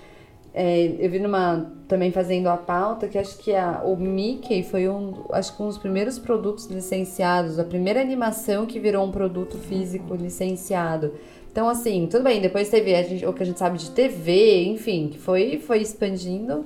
É, 0.54 0.94
eu 0.98 1.10
vi 1.10 1.18
numa. 1.18 1.72
também 1.88 2.10
fazendo 2.10 2.48
a 2.48 2.56
pauta 2.56 3.06
que 3.08 3.18
acho 3.18 3.38
que 3.38 3.54
a, 3.54 3.82
o 3.84 3.96
Mickey 3.96 4.62
foi 4.62 4.88
um, 4.88 5.12
acho 5.32 5.56
que 5.56 5.62
um 5.62 5.66
dos 5.68 5.78
primeiros 5.78 6.18
produtos 6.18 6.66
licenciados, 6.66 7.58
a 7.58 7.64
primeira 7.64 8.00
animação 8.00 8.66
que 8.66 8.78
virou 8.78 9.04
um 9.04 9.10
produto 9.10 9.56
físico 9.58 10.14
licenciado. 10.14 11.12
Então, 11.50 11.68
assim, 11.68 12.06
tudo 12.10 12.24
bem, 12.24 12.40
depois 12.40 12.68
teve 12.70 12.94
a 12.94 13.02
gente- 13.02 13.26
o 13.26 13.32
que 13.32 13.42
a 13.42 13.46
gente 13.46 13.58
sabe 13.58 13.76
de 13.78 13.90
TV, 13.90 14.64
enfim, 14.64 15.08
que 15.12 15.18
foi, 15.18 15.58
foi 15.58 15.80
expandindo. 15.82 16.64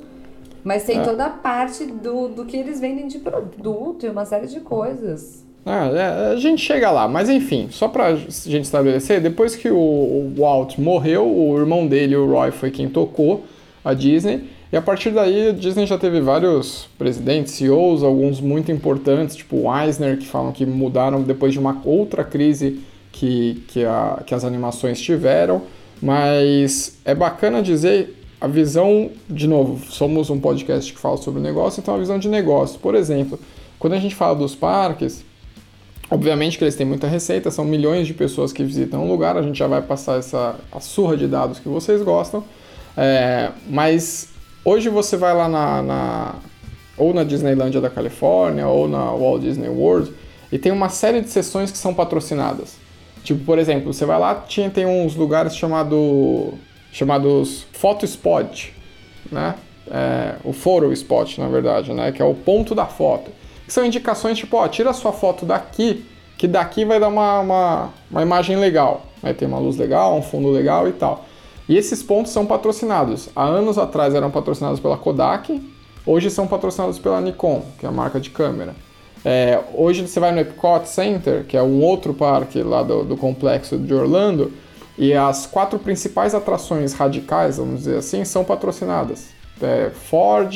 Mas 0.62 0.84
tem 0.84 0.98
É. 0.98 1.02
toda 1.02 1.26
a 1.26 1.30
parte 1.30 1.84
do, 1.86 2.28
do 2.28 2.44
que 2.44 2.56
eles 2.56 2.80
vendem 2.80 3.06
de 3.06 3.18
produto 3.18 4.04
e 4.06 4.08
uma 4.08 4.24
série 4.24 4.46
de 4.48 4.60
coisas. 4.60 5.44
Ah, 5.64 5.86
é, 5.92 6.32
a 6.32 6.36
gente 6.36 6.62
chega 6.62 6.90
lá, 6.92 7.08
mas 7.08 7.28
enfim, 7.28 7.66
só 7.70 7.88
pra 7.88 8.14
gente 8.14 8.62
estabelecer, 8.64 9.20
depois 9.20 9.56
que 9.56 9.68
o, 9.68 9.76
o 9.76 10.32
Walt 10.36 10.78
morreu, 10.78 11.26
o 11.26 11.58
irmão 11.58 11.86
dele, 11.88 12.14
o 12.16 12.24
Roy, 12.30 12.52
foi 12.52 12.70
quem 12.70 12.88
tocou 12.88 13.42
a 13.86 13.94
Disney, 13.94 14.50
e 14.72 14.76
a 14.76 14.82
partir 14.82 15.10
daí 15.10 15.50
a 15.50 15.52
Disney 15.52 15.86
já 15.86 15.96
teve 15.96 16.20
vários 16.20 16.88
presidentes, 16.98 17.52
CEOs, 17.52 18.02
alguns 18.02 18.40
muito 18.40 18.72
importantes, 18.72 19.36
tipo 19.36 19.56
o 19.56 19.78
Eisner, 19.78 20.18
que 20.18 20.26
falam 20.26 20.50
que 20.50 20.66
mudaram 20.66 21.22
depois 21.22 21.52
de 21.52 21.60
uma 21.60 21.80
outra 21.84 22.24
crise 22.24 22.80
que, 23.12 23.62
que, 23.68 23.84
a, 23.84 24.24
que 24.26 24.34
as 24.34 24.44
animações 24.44 25.00
tiveram, 25.00 25.62
mas 26.02 26.98
é 27.04 27.14
bacana 27.14 27.62
dizer 27.62 28.14
a 28.40 28.48
visão, 28.48 29.10
de 29.30 29.46
novo, 29.46 29.80
somos 29.88 30.30
um 30.30 30.40
podcast 30.40 30.92
que 30.92 30.98
fala 30.98 31.16
sobre 31.16 31.40
negócio, 31.40 31.80
então 31.80 31.94
a 31.94 31.98
visão 31.98 32.18
de 32.18 32.28
negócio. 32.28 32.80
Por 32.80 32.96
exemplo, 32.96 33.38
quando 33.78 33.92
a 33.92 34.00
gente 34.00 34.16
fala 34.16 34.34
dos 34.34 34.56
parques, 34.56 35.24
Obviamente 36.08 36.56
que 36.56 36.62
eles 36.62 36.76
têm 36.76 36.86
muita 36.86 37.08
receita, 37.08 37.50
são 37.50 37.64
milhões 37.64 38.06
de 38.06 38.14
pessoas 38.14 38.52
que 38.52 38.62
visitam 38.62 39.04
o 39.04 39.10
lugar, 39.10 39.36
a 39.36 39.42
gente 39.42 39.58
já 39.58 39.66
vai 39.66 39.82
passar 39.82 40.18
essa 40.18 40.54
a 40.70 40.78
surra 40.78 41.16
de 41.16 41.26
dados 41.26 41.58
que 41.58 41.68
vocês 41.68 42.00
gostam. 42.00 42.44
É, 42.96 43.50
mas 43.68 44.28
hoje 44.64 44.88
você 44.88 45.16
vai 45.16 45.34
lá 45.34 45.48
na, 45.48 45.82
na- 45.82 46.34
ou 46.96 47.12
na 47.12 47.24
Disneylândia 47.24 47.80
da 47.80 47.90
Califórnia 47.90 48.66
ou 48.68 48.88
na 48.88 49.04
Walt 49.12 49.42
Disney 49.42 49.68
World 49.68 50.12
e 50.50 50.58
tem 50.58 50.72
uma 50.72 50.88
série 50.88 51.20
de 51.20 51.28
sessões 51.28 51.70
que 51.70 51.76
são 51.78 51.92
patrocinadas. 51.92 52.76
Tipo, 53.22 53.44
por 53.44 53.58
exemplo, 53.58 53.92
você 53.92 54.04
vai 54.06 54.18
lá, 54.18 54.34
tinha, 54.46 54.70
tem 54.70 54.86
uns 54.86 55.14
lugares 55.16 55.56
chamado, 55.56 56.54
chamados 56.92 57.66
Photo 57.72 58.04
Spot, 58.04 58.68
né? 59.30 59.56
É, 59.90 60.34
o 60.44 60.52
Photo 60.52 60.92
Spot, 60.92 61.38
na 61.38 61.48
verdade, 61.48 61.92
né? 61.92 62.12
Que 62.12 62.22
é 62.22 62.24
o 62.24 62.34
ponto 62.34 62.74
da 62.74 62.86
foto. 62.86 63.30
Que 63.66 63.72
são 63.72 63.84
indicações 63.84 64.38
tipo, 64.38 64.56
ó, 64.56 64.66
tira 64.68 64.90
a 64.90 64.94
sua 64.94 65.12
foto 65.12 65.44
daqui, 65.44 66.04
que 66.38 66.46
daqui 66.46 66.84
vai 66.84 67.00
dar 67.00 67.08
uma, 67.08 67.40
uma, 67.40 67.90
uma 68.10 68.22
imagem 68.22 68.56
legal. 68.56 69.06
Vai 69.20 69.34
ter 69.34 69.46
uma 69.46 69.58
luz 69.58 69.76
legal, 69.76 70.16
um 70.16 70.22
fundo 70.22 70.48
legal 70.50 70.88
e 70.88 70.92
tal. 70.92 71.24
E 71.68 71.76
esses 71.76 72.02
pontos 72.02 72.32
são 72.32 72.46
patrocinados. 72.46 73.28
Há 73.34 73.44
anos 73.44 73.76
atrás 73.76 74.14
eram 74.14 74.30
patrocinados 74.30 74.78
pela 74.78 74.96
Kodak, 74.96 75.60
hoje 76.06 76.30
são 76.30 76.46
patrocinados 76.46 76.98
pela 76.98 77.20
Nikon, 77.20 77.62
que 77.78 77.86
é 77.86 77.88
a 77.88 77.92
marca 77.92 78.20
de 78.20 78.30
câmera. 78.30 78.74
É, 79.24 79.60
hoje 79.74 80.06
você 80.06 80.20
vai 80.20 80.30
no 80.30 80.38
Epcot 80.38 80.86
Center, 80.88 81.44
que 81.44 81.56
é 81.56 81.62
um 81.62 81.82
outro 81.82 82.14
parque 82.14 82.62
lá 82.62 82.82
do, 82.82 83.02
do 83.02 83.16
complexo 83.16 83.76
de 83.76 83.92
Orlando, 83.92 84.52
e 84.96 85.12
as 85.12 85.46
quatro 85.46 85.78
principais 85.78 86.34
atrações 86.34 86.92
radicais, 86.92 87.56
vamos 87.58 87.80
dizer 87.80 87.98
assim, 87.98 88.24
são 88.24 88.44
patrocinadas. 88.44 89.30
É, 89.60 89.90
Ford, 89.90 90.54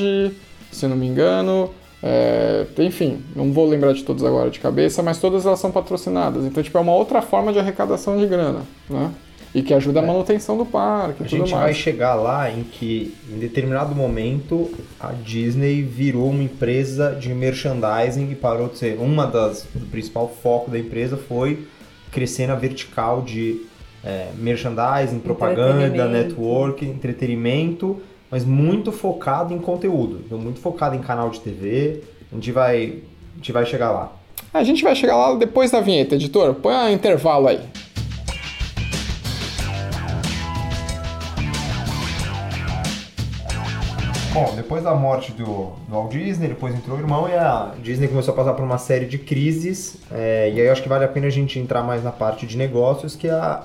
se 0.71 0.87
não 0.87 0.97
me 0.97 1.07
engano, 1.07 1.71
é, 2.03 2.65
enfim, 2.79 3.23
não 3.35 3.53
vou 3.53 3.69
lembrar 3.69 3.93
de 3.93 4.05
todas 4.05 4.25
agora 4.25 4.51
de 4.51 4.61
cabeça, 4.61 5.03
mas 5.03 5.19
todas 5.19 5.45
elas 5.45 5.59
são 5.59 5.73
patrocinadas. 5.73 6.45
Então, 6.45 6.63
tipo, 6.63 6.79
é 6.79 6.81
uma 6.81 6.95
outra 6.95 7.21
forma 7.21 7.53
de 7.53 7.59
arrecadação 7.59 8.17
de 8.17 8.27
grana, 8.27 8.63
né? 8.89 9.11
E 9.53 9.63
que 9.63 9.75
ajuda 9.75 9.99
a 9.99 10.03
manutenção 10.03 10.57
do 10.57 10.65
parque 10.65 11.25
A 11.25 11.27
e 11.27 11.29
tudo 11.29 11.39
gente 11.41 11.51
vai 11.51 11.65
mais. 11.65 11.77
chegar 11.77 12.15
lá 12.15 12.51
em 12.51 12.63
que, 12.63 13.15
em 13.29 13.39
determinado 13.39 13.95
momento, 13.95 14.71
a 14.99 15.13
Disney 15.13 15.83
virou 15.83 16.31
uma 16.31 16.43
empresa 16.43 17.17
de 17.19 17.35
merchandising 17.35 18.31
e 18.31 18.35
parou 18.37 18.69
de 18.69 18.79
ser 18.79 18.97
uma 19.01 19.27
das. 19.27 19.67
O 19.75 19.81
principal 19.91 20.33
foco 20.43 20.71
da 20.71 20.79
empresa 20.79 21.17
foi 21.17 21.67
crescer 22.13 22.47
na 22.47 22.55
vertical 22.55 23.23
de 23.23 23.63
é, 24.05 24.29
merchandising, 24.37 25.19
propaganda, 25.19 26.07
network, 26.09 26.85
entretenimento, 26.85 28.01
mas 28.31 28.45
muito 28.45 28.93
focado 28.93 29.53
em 29.53 29.59
conteúdo, 29.59 30.23
então 30.25 30.39
muito 30.39 30.61
focado 30.61 30.95
em 30.95 31.01
canal 31.01 31.31
de 31.31 31.41
TV. 31.41 32.03
A 32.31 32.35
gente 32.37 32.53
vai, 32.53 32.95
a 33.35 33.37
gente 33.37 33.53
vai 33.53 33.67
chegar 33.67 33.91
lá. 33.91 34.13
A 34.53 34.65
gente 34.65 34.83
vai 34.83 34.95
chegar 34.97 35.17
lá 35.17 35.35
depois 35.37 35.71
da 35.71 35.81
vinheta, 35.81 36.15
editor. 36.15 36.55
Põe 36.55 36.75
um 36.75 36.91
intervalo 36.91 37.49
aí. 37.49 37.61
Bom, 44.33 44.55
depois 44.55 44.85
da 44.85 44.95
morte 44.95 45.33
do, 45.33 45.45
do 45.45 45.91
Walt 45.91 46.13
Disney, 46.13 46.47
depois 46.47 46.73
entrou 46.73 46.97
o 46.97 47.01
irmão 47.01 47.29
e 47.29 47.33
a 47.35 47.75
Disney 47.83 48.07
começou 48.07 48.33
a 48.33 48.37
passar 48.37 48.55
por 48.55 48.65
uma 48.65 48.79
série 48.79 49.05
de 49.07 49.19
crises. 49.19 49.97
é, 50.13 50.49
e 50.55 50.61
aí 50.61 50.67
eu 50.67 50.73
acho 50.73 50.83
que 50.83 50.89
vale 50.89 51.05
a 51.05 51.09
pena 51.09 51.27
a 51.27 51.31
gente 51.31 51.59
entrar 51.59 51.83
mais 51.83 52.05
na 52.05 52.13
parte 52.13 52.47
de 52.47 52.57
negócios, 52.57 53.17
que 53.17 53.29
a, 53.29 53.65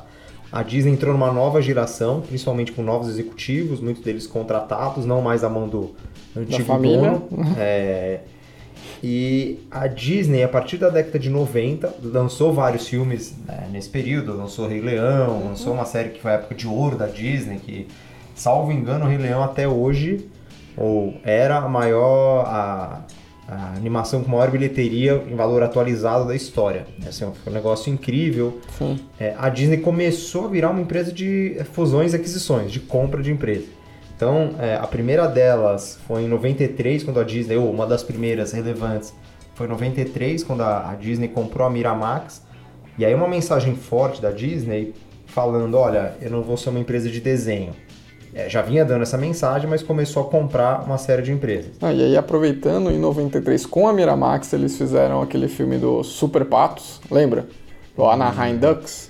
a 0.51 0.63
Disney 0.63 0.93
entrou 0.93 1.13
numa 1.13 1.31
nova 1.31 1.61
geração, 1.61 2.19
principalmente 2.21 2.71
com 2.71 2.81
novos 2.81 3.09
executivos, 3.09 3.79
muitos 3.79 4.03
deles 4.03 4.25
contratados, 4.25 5.05
não 5.05 5.21
mais 5.21 5.43
a 5.43 5.49
mão 5.49 5.67
do 5.69 5.93
antigo 6.35 6.65
família. 6.65 7.11
dono. 7.11 7.29
É, 7.59 8.21
e 9.03 9.59
a 9.69 9.85
Disney, 9.85 10.43
a 10.43 10.47
partir 10.47 10.77
da 10.77 10.89
década 10.89 11.19
de 11.19 11.29
90, 11.29 11.93
lançou 12.01 12.51
vários 12.51 12.87
filmes 12.87 13.35
né, 13.45 13.67
nesse 13.71 13.89
período. 13.89 14.35
Lançou 14.35 14.67
Rei 14.67 14.81
Leão, 14.81 15.43
lançou 15.45 15.73
uma 15.73 15.85
série 15.85 16.09
que 16.09 16.19
foi 16.19 16.31
a 16.31 16.35
época 16.35 16.55
de 16.55 16.67
ouro 16.67 16.97
da 16.97 17.05
Disney, 17.05 17.59
que, 17.59 17.87
salvo 18.33 18.71
engano, 18.71 19.05
o 19.05 19.07
Rei 19.07 19.19
Leão 19.19 19.43
até 19.43 19.67
hoje, 19.67 20.27
ou 20.77 21.15
era 21.23 21.57
a 21.57 21.69
maior. 21.69 22.45
A, 22.45 23.01
a 23.47 23.73
animação 23.75 24.23
com 24.23 24.31
maior 24.31 24.49
bilheteria 24.49 25.23
em 25.29 25.35
valor 25.35 25.61
atualizado 25.61 26.27
da 26.27 26.35
história. 26.35 26.87
Assim, 27.07 27.31
foi 27.43 27.53
um 27.53 27.55
negócio 27.55 27.93
incrível. 27.93 28.59
É, 29.19 29.35
a 29.37 29.49
Disney 29.49 29.77
começou 29.77 30.45
a 30.45 30.47
virar 30.47 30.71
uma 30.71 30.81
empresa 30.81 31.11
de 31.11 31.55
fusões 31.71 32.13
e 32.13 32.15
aquisições, 32.15 32.71
de 32.71 32.79
compra 32.79 33.21
de 33.21 33.31
empresa. 33.31 33.67
Então, 34.15 34.55
é, 34.59 34.75
a 34.75 34.87
primeira 34.87 35.27
delas 35.27 35.99
foi 36.07 36.23
em 36.23 36.27
93, 36.27 37.03
quando 37.03 37.19
a 37.19 37.23
Disney, 37.23 37.57
ou 37.57 37.69
uma 37.69 37.85
das 37.85 38.01
primeiras 38.01 38.51
relevantes, 38.51 39.13
foi 39.53 39.67
em 39.67 39.69
93, 39.69 40.43
quando 40.43 40.61
a, 40.61 40.91
a 40.91 40.95
Disney 40.95 41.27
comprou 41.27 41.67
a 41.67 41.69
Miramax. 41.69 42.41
E 42.97 43.05
aí 43.05 43.13
uma 43.13 43.27
mensagem 43.27 43.75
forte 43.75 44.21
da 44.21 44.31
Disney 44.31 44.93
falando, 45.25 45.75
olha, 45.77 46.15
eu 46.21 46.31
não 46.31 46.41
vou 46.41 46.55
ser 46.55 46.69
uma 46.69 46.79
empresa 46.79 47.09
de 47.09 47.19
desenho. 47.19 47.73
É, 48.35 48.49
já 48.49 48.61
vinha 48.61 48.83
dando 48.83 49.03
essa 49.03 49.17
mensagem, 49.17 49.65
mas 49.69 49.81
começou 49.81 50.23
a 50.23 50.25
comprar 50.25 50.83
uma 50.85 50.97
série 50.97 51.21
de 51.21 51.31
empresas. 51.31 51.71
Ah, 51.81 51.93
e 51.93 52.03
aí, 52.03 52.17
aproveitando, 52.17 52.91
em 52.91 52.97
93, 52.99 53.65
com 53.65 53.87
a 53.87 53.93
Miramax, 53.93 54.51
eles 54.51 54.77
fizeram 54.77 55.21
aquele 55.21 55.47
filme 55.47 55.77
do 55.77 56.03
Super 56.03 56.43
Patos, 56.43 56.99
lembra? 57.09 57.47
Do 57.95 58.03
Anaheim 58.05 58.57
Ducks. 58.57 59.09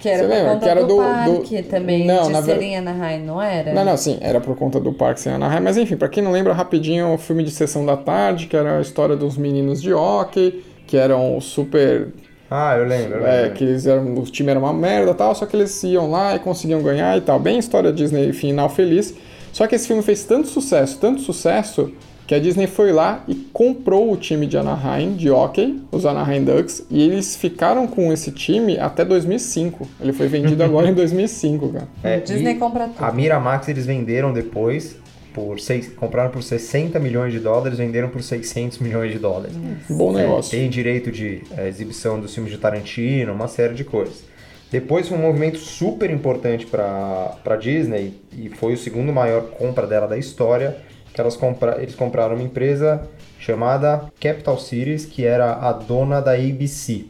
Que 0.00 0.08
era 0.08 0.22
Você 0.22 0.24
por 0.28 0.34
lembra? 0.34 0.52
conta 0.54 0.64
Que 0.64 0.70
era 0.70 0.80
do, 0.82 0.86
do- 0.88 0.96
parque 0.96 1.62
do- 1.62 1.68
também, 1.68 2.06
Não, 2.06 2.22
de 2.24 2.32
na 2.32 2.40
ver- 2.40 2.52
serem 2.54 2.76
Anaheim, 2.78 3.22
não 3.24 3.42
era? 3.42 3.74
Não, 3.74 3.84
não, 3.84 3.96
sim, 3.96 4.16
era 4.22 4.40
por 4.40 4.56
conta 4.56 4.80
do 4.80 4.92
Parque 4.92 5.20
Sem 5.20 5.32
Anaheim, 5.34 5.60
mas 5.62 5.76
enfim, 5.76 5.96
pra 5.96 6.08
quem 6.08 6.22
não 6.22 6.30
lembra, 6.32 6.52
rapidinho, 6.54 7.12
o 7.12 7.18
filme 7.18 7.42
de 7.42 7.50
Sessão 7.50 7.84
da 7.84 7.96
Tarde, 7.96 8.46
que 8.46 8.56
era 8.56 8.78
a 8.78 8.80
história 8.80 9.16
dos 9.16 9.36
meninos 9.36 9.82
de 9.82 9.92
hockey, 9.92 10.64
que 10.86 10.96
eram 10.96 11.38
super 11.42 12.08
Ah, 12.50 12.76
eu 12.76 12.86
lembro, 12.86 13.18
eu 13.18 13.26
É, 13.26 13.42
lembro. 13.42 13.54
que 13.56 13.64
eles 13.64 13.86
eram, 13.86 14.14
o 14.14 14.22
time 14.24 14.50
era 14.50 14.58
uma 14.58 14.72
merda 14.72 15.10
e 15.10 15.14
tal, 15.14 15.34
só 15.34 15.46
que 15.46 15.56
eles 15.56 15.82
iam 15.82 16.10
lá 16.10 16.36
e 16.36 16.38
conseguiam 16.38 16.82
ganhar 16.82 17.16
e 17.16 17.20
tal. 17.20 17.38
Bem 17.40 17.58
história 17.58 17.92
Disney 17.92 18.32
final 18.32 18.68
feliz. 18.68 19.14
Só 19.52 19.66
que 19.66 19.74
esse 19.74 19.86
filme 19.86 20.02
fez 20.02 20.22
tanto 20.24 20.48
sucesso, 20.48 20.98
tanto 21.00 21.20
sucesso, 21.22 21.90
que 22.26 22.34
a 22.34 22.38
Disney 22.40 22.66
foi 22.66 22.92
lá 22.92 23.22
e 23.28 23.34
comprou 23.52 24.12
o 24.12 24.16
time 24.16 24.46
de 24.46 24.58
Anaheim, 24.58 25.14
de 25.14 25.30
hockey, 25.30 25.80
os 25.92 26.04
Anaheim 26.04 26.44
Ducks, 26.44 26.84
e 26.90 27.00
eles 27.02 27.36
ficaram 27.36 27.86
com 27.86 28.12
esse 28.12 28.30
time 28.32 28.78
até 28.78 29.04
2005. 29.04 29.86
Ele 30.00 30.12
foi 30.12 30.26
vendido 30.28 30.62
agora 30.62 30.88
em 30.88 30.92
2005, 30.94 31.68
cara. 31.68 31.88
É, 32.02 32.18
Disney 32.20 32.50
e 32.50 32.54
compra 32.56 32.88
tudo. 32.88 33.02
A 33.04 33.12
Miramax 33.12 33.68
eles 33.68 33.86
venderam 33.86 34.32
depois 34.32 34.96
por 35.36 35.60
seis, 35.60 35.86
compraram 35.94 36.30
por 36.30 36.42
60 36.42 36.98
milhões 36.98 37.30
de 37.30 37.38
dólares, 37.38 37.76
venderam 37.76 38.08
por 38.08 38.22
600 38.22 38.78
milhões 38.78 39.12
de 39.12 39.18
dólares. 39.18 39.54
Bom 39.90 40.18
É, 40.18 40.22
negócio. 40.22 40.50
tem 40.50 40.70
direito 40.70 41.12
de 41.12 41.42
é, 41.58 41.68
exibição 41.68 42.18
dos 42.18 42.34
filmes 42.34 42.50
de 42.50 42.58
Tarantino, 42.58 43.34
uma 43.34 43.46
série 43.46 43.74
de 43.74 43.84
coisas. 43.84 44.24
Depois 44.72 45.06
foi 45.08 45.18
um 45.18 45.20
movimento 45.20 45.58
super 45.58 46.10
importante 46.10 46.64
para 46.64 47.36
a 47.44 47.56
Disney 47.56 48.14
e 48.32 48.48
foi 48.48 48.72
o 48.72 48.78
segundo 48.78 49.12
maior 49.12 49.42
compra 49.50 49.86
dela 49.86 50.08
da 50.08 50.16
história, 50.16 50.78
que 51.12 51.20
elas 51.20 51.36
compra, 51.36 51.76
eles 51.82 51.94
compraram 51.94 52.34
uma 52.34 52.42
empresa 52.42 53.06
chamada 53.38 54.06
Capital 54.18 54.58
Cities, 54.58 55.04
que 55.04 55.22
era 55.24 55.52
a 55.52 55.70
dona 55.72 56.20
da 56.20 56.32
ABC 56.32 57.04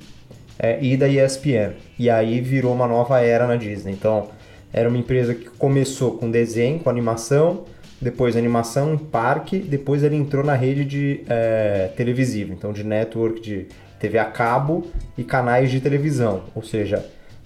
é, 0.58 0.78
e 0.82 0.96
da 0.96 1.06
ESPN. 1.08 1.74
E 1.96 2.10
aí 2.10 2.40
virou 2.40 2.74
uma 2.74 2.88
nova 2.88 3.20
era 3.20 3.46
na 3.46 3.54
Disney. 3.54 3.92
Então, 3.92 4.28
era 4.72 4.88
uma 4.88 4.98
empresa 4.98 5.32
que 5.32 5.48
começou 5.48 6.18
com 6.18 6.28
desenho, 6.28 6.80
com 6.80 6.90
animação, 6.90 7.64
depois 8.00 8.36
animação 8.36 8.94
em 8.94 8.98
parque, 8.98 9.58
depois 9.58 10.02
ele 10.02 10.16
entrou 10.16 10.44
na 10.44 10.54
rede 10.54 10.84
de 10.84 11.20
é, 11.28 11.90
televisiva, 11.96 12.52
então 12.52 12.72
de 12.72 12.84
network 12.84 13.40
de 13.40 13.66
TV 13.98 14.18
a 14.18 14.26
cabo 14.26 14.86
e 15.16 15.24
canais 15.24 15.70
de 15.70 15.80
televisão. 15.80 16.42
Ou 16.54 16.62
seja, 16.62 17.04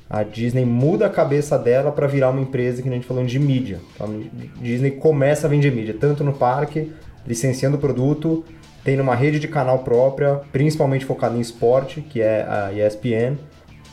a 0.08 0.24
Disney 0.24 0.64
muda 0.64 1.06
a 1.06 1.10
cabeça 1.10 1.56
dela 1.56 1.92
para 1.92 2.06
virar 2.08 2.30
uma 2.30 2.40
empresa 2.40 2.82
que 2.82 2.88
a 2.88 2.92
gente 2.92 3.06
falando 3.06 3.28
de 3.28 3.38
mídia. 3.38 3.78
Então, 3.94 4.22
a 4.60 4.62
Disney 4.62 4.90
começa 4.90 5.46
a 5.46 5.50
vender 5.50 5.70
mídia, 5.70 5.94
tanto 5.98 6.24
no 6.24 6.32
parque, 6.32 6.90
licenciando 7.24 7.76
o 7.76 7.80
produto, 7.80 8.44
tem 8.82 8.98
uma 8.98 9.14
rede 9.14 9.38
de 9.38 9.46
canal 9.46 9.80
própria, 9.80 10.40
principalmente 10.50 11.04
focada 11.04 11.36
em 11.36 11.40
esporte, 11.40 12.00
que 12.00 12.20
é 12.20 12.42
a 12.42 12.72
ESPN. 12.72 13.36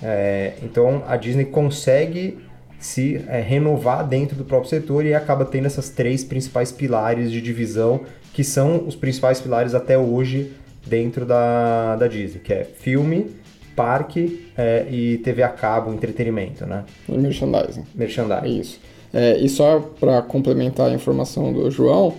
É, 0.01 0.53
então 0.63 1.03
a 1.07 1.17
Disney 1.17 1.45
consegue 1.45 2.37
se 2.79 3.21
é, 3.27 3.41
renovar 3.41 4.07
dentro 4.07 4.35
do 4.35 4.45
próprio 4.45 4.69
setor 4.69 5.05
e 5.05 5.13
acaba 5.13 5.45
tendo 5.45 5.65
essas 5.65 5.89
três 5.89 6.23
principais 6.23 6.71
pilares 6.71 7.31
de 7.31 7.41
divisão, 7.41 8.01
que 8.33 8.43
são 8.43 8.85
os 8.87 8.95
principais 8.95 9.41
pilares 9.41 9.73
até 9.73 9.97
hoje 9.97 10.51
dentro 10.85 11.25
da, 11.25 11.95
da 11.95 12.07
Disney, 12.07 12.39
que 12.39 12.53
é 12.53 12.63
filme, 12.63 13.31
parque 13.75 14.47
é, 14.57 14.85
e 14.89 15.17
TV 15.19 15.43
a 15.43 15.49
cabo, 15.49 15.93
entretenimento, 15.93 16.65
né? 16.65 16.83
E 17.07 17.17
merchandising. 17.17 17.83
Merchandising. 17.93 18.59
isso. 18.59 18.79
É, 19.13 19.37
e 19.37 19.47
só 19.47 19.79
para 19.99 20.21
complementar 20.21 20.89
a 20.89 20.93
informação 20.93 21.53
do 21.53 21.69
João 21.71 22.13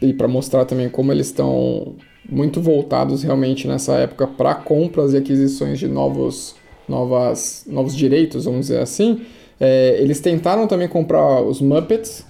e 0.00 0.12
para 0.12 0.28
mostrar 0.28 0.64
também 0.64 0.88
como 0.88 1.12
eles 1.12 1.28
estão 1.28 1.94
muito 2.28 2.60
voltados 2.60 3.22
realmente 3.22 3.66
nessa 3.66 3.94
época 3.94 4.26
para 4.26 4.54
compras 4.54 5.14
e 5.14 5.16
aquisições 5.16 5.78
de 5.78 5.88
novos, 5.88 6.56
novas, 6.88 7.64
novos 7.66 7.94
direitos, 7.94 8.44
vamos 8.44 8.66
dizer 8.66 8.80
assim, 8.80 9.24
é, 9.60 9.96
eles 10.00 10.20
tentaram 10.20 10.66
também 10.66 10.88
comprar 10.88 11.40
os 11.42 11.60
Muppets, 11.60 12.24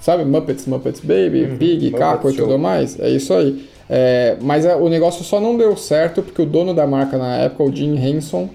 sabe? 0.00 0.24
Muppets, 0.24 0.66
Muppets 0.66 1.00
Baby, 1.00 1.56
Pig, 1.58 1.86
Muppet 1.86 1.98
Caco 1.98 2.30
e 2.30 2.34
tudo 2.34 2.58
mais. 2.58 2.98
É 2.98 3.08
isso 3.08 3.32
aí. 3.34 3.68
É, 3.88 4.36
mas 4.40 4.64
é, 4.64 4.74
o 4.74 4.88
negócio 4.88 5.22
só 5.24 5.40
não 5.40 5.56
deu 5.56 5.76
certo 5.76 6.22
porque 6.22 6.40
o 6.40 6.46
dono 6.46 6.72
da 6.74 6.86
marca 6.86 7.18
na 7.18 7.36
época, 7.36 7.64
o 7.64 7.74
Jim 7.74 7.96
Henson, 7.96 8.48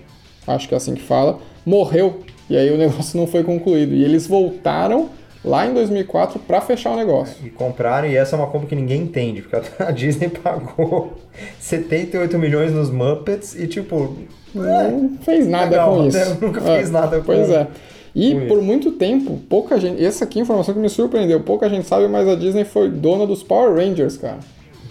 acho 0.48 0.68
que 0.68 0.74
é 0.74 0.78
assim 0.78 0.96
que 0.96 1.02
fala, 1.02 1.40
morreu. 1.66 2.22
E 2.50 2.58
aí 2.58 2.72
o 2.72 2.78
negócio 2.80 3.20
não 3.20 3.28
foi 3.28 3.44
concluído. 3.44 3.94
E 3.94 4.04
eles 4.04 4.26
voltaram 4.26 5.10
lá 5.44 5.68
em 5.68 5.74
2004 5.74 6.40
para 6.40 6.60
fechar 6.62 6.92
o 6.92 6.96
negócio. 6.96 7.36
E 7.46 7.50
compraram, 7.50 8.08
e 8.08 8.16
essa 8.16 8.36
é 8.36 8.40
uma 8.40 8.48
compra 8.48 8.68
que 8.68 8.76
ninguém 8.76 9.04
entende, 9.04 9.44
porque 9.44 9.84
a 9.84 9.92
Disney 9.92 10.30
pagou 10.30 11.14
78 11.60 12.38
milhões 12.38 12.72
nos 12.72 12.90
Muppets 12.90 13.56
e 13.56 13.68
tipo. 13.68 14.18
Não 14.64 15.18
fez 15.22 15.48
nada 15.48 15.70
legal, 15.72 15.96
com 15.96 16.08
isso. 16.08 16.18
né? 16.18 16.38
Nunca 16.42 16.62
fez 16.62 16.92
nada 16.92 17.18
com- 17.18 17.24
Pois 17.26 17.50
é. 17.50 17.68
E 18.16 18.34
com 18.34 18.48
por 18.48 18.58
isso. 18.58 18.66
muito 18.66 18.92
tempo, 18.94 19.40
pouca 19.48 19.80
gente. 19.80 20.04
Essa 20.04 20.24
aqui 20.24 20.40
é 20.40 20.42
a 20.42 20.44
informação 20.44 20.74
que 20.74 20.80
me 20.80 20.90
surpreendeu. 20.90 21.40
Pouca 21.42 21.70
gente 21.70 21.88
sabe, 21.88 22.08
mas 22.08 22.28
a 22.28 22.36
Disney 22.36 22.64
foi 22.66 22.90
dona 22.90 23.28
dos 23.28 23.44
Power 23.44 23.76
Rangers, 23.76 24.18
cara. 24.18 24.40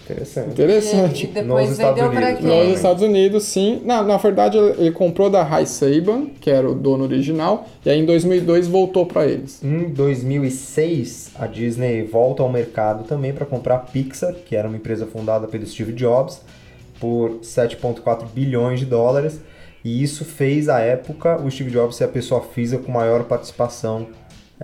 Interessante. 0.09 0.51
Interessante. 0.51 1.25
E, 1.25 1.29
e 1.29 1.33
depois 1.33 1.67
Nos 1.67 1.77
Estados 1.77 2.01
vendeu 2.01 2.11
pra 2.17 2.27
Unidos, 2.29 2.45
quem? 2.49 2.67
Nos 2.69 2.75
Estados 2.77 3.03
Unidos, 3.03 3.43
sim. 3.43 3.81
Na, 3.83 4.01
na 4.03 4.15
verdade, 4.15 4.57
ele 4.57 4.91
comprou 4.91 5.29
da 5.29 5.43
High 5.43 5.65
Saban, 5.65 6.27
que 6.39 6.49
era 6.49 6.69
o 6.69 6.73
dono 6.73 7.03
original, 7.03 7.67
e 7.85 7.89
aí 7.89 7.99
em 7.99 8.05
2002 8.05 8.69
voltou 8.69 9.05
para 9.05 9.25
eles. 9.25 9.61
Em 9.61 9.89
2006, 9.89 11.31
a 11.37 11.45
Disney 11.47 12.03
volta 12.03 12.41
ao 12.41 12.49
mercado 12.49 13.03
também 13.03 13.33
para 13.33 13.45
comprar 13.45 13.75
a 13.75 13.79
Pixar, 13.79 14.33
que 14.45 14.55
era 14.55 14.67
uma 14.69 14.77
empresa 14.77 15.05
fundada 15.05 15.45
pelo 15.47 15.65
Steve 15.65 15.91
Jobs, 15.91 16.39
por 17.01 17.39
7,4 17.43 18.25
bilhões 18.33 18.79
de 18.79 18.85
dólares. 18.85 19.41
E 19.87 20.03
isso 20.03 20.25
fez, 20.25 20.67
à 20.67 20.81
época, 20.81 21.41
o 21.41 21.49
Steve 21.49 21.71
Jobs 21.71 21.95
ser 21.95 22.03
a 22.03 22.07
pessoa 22.09 22.41
física 22.41 22.83
com 22.83 22.91
maior 22.91 23.23
participação 23.23 24.07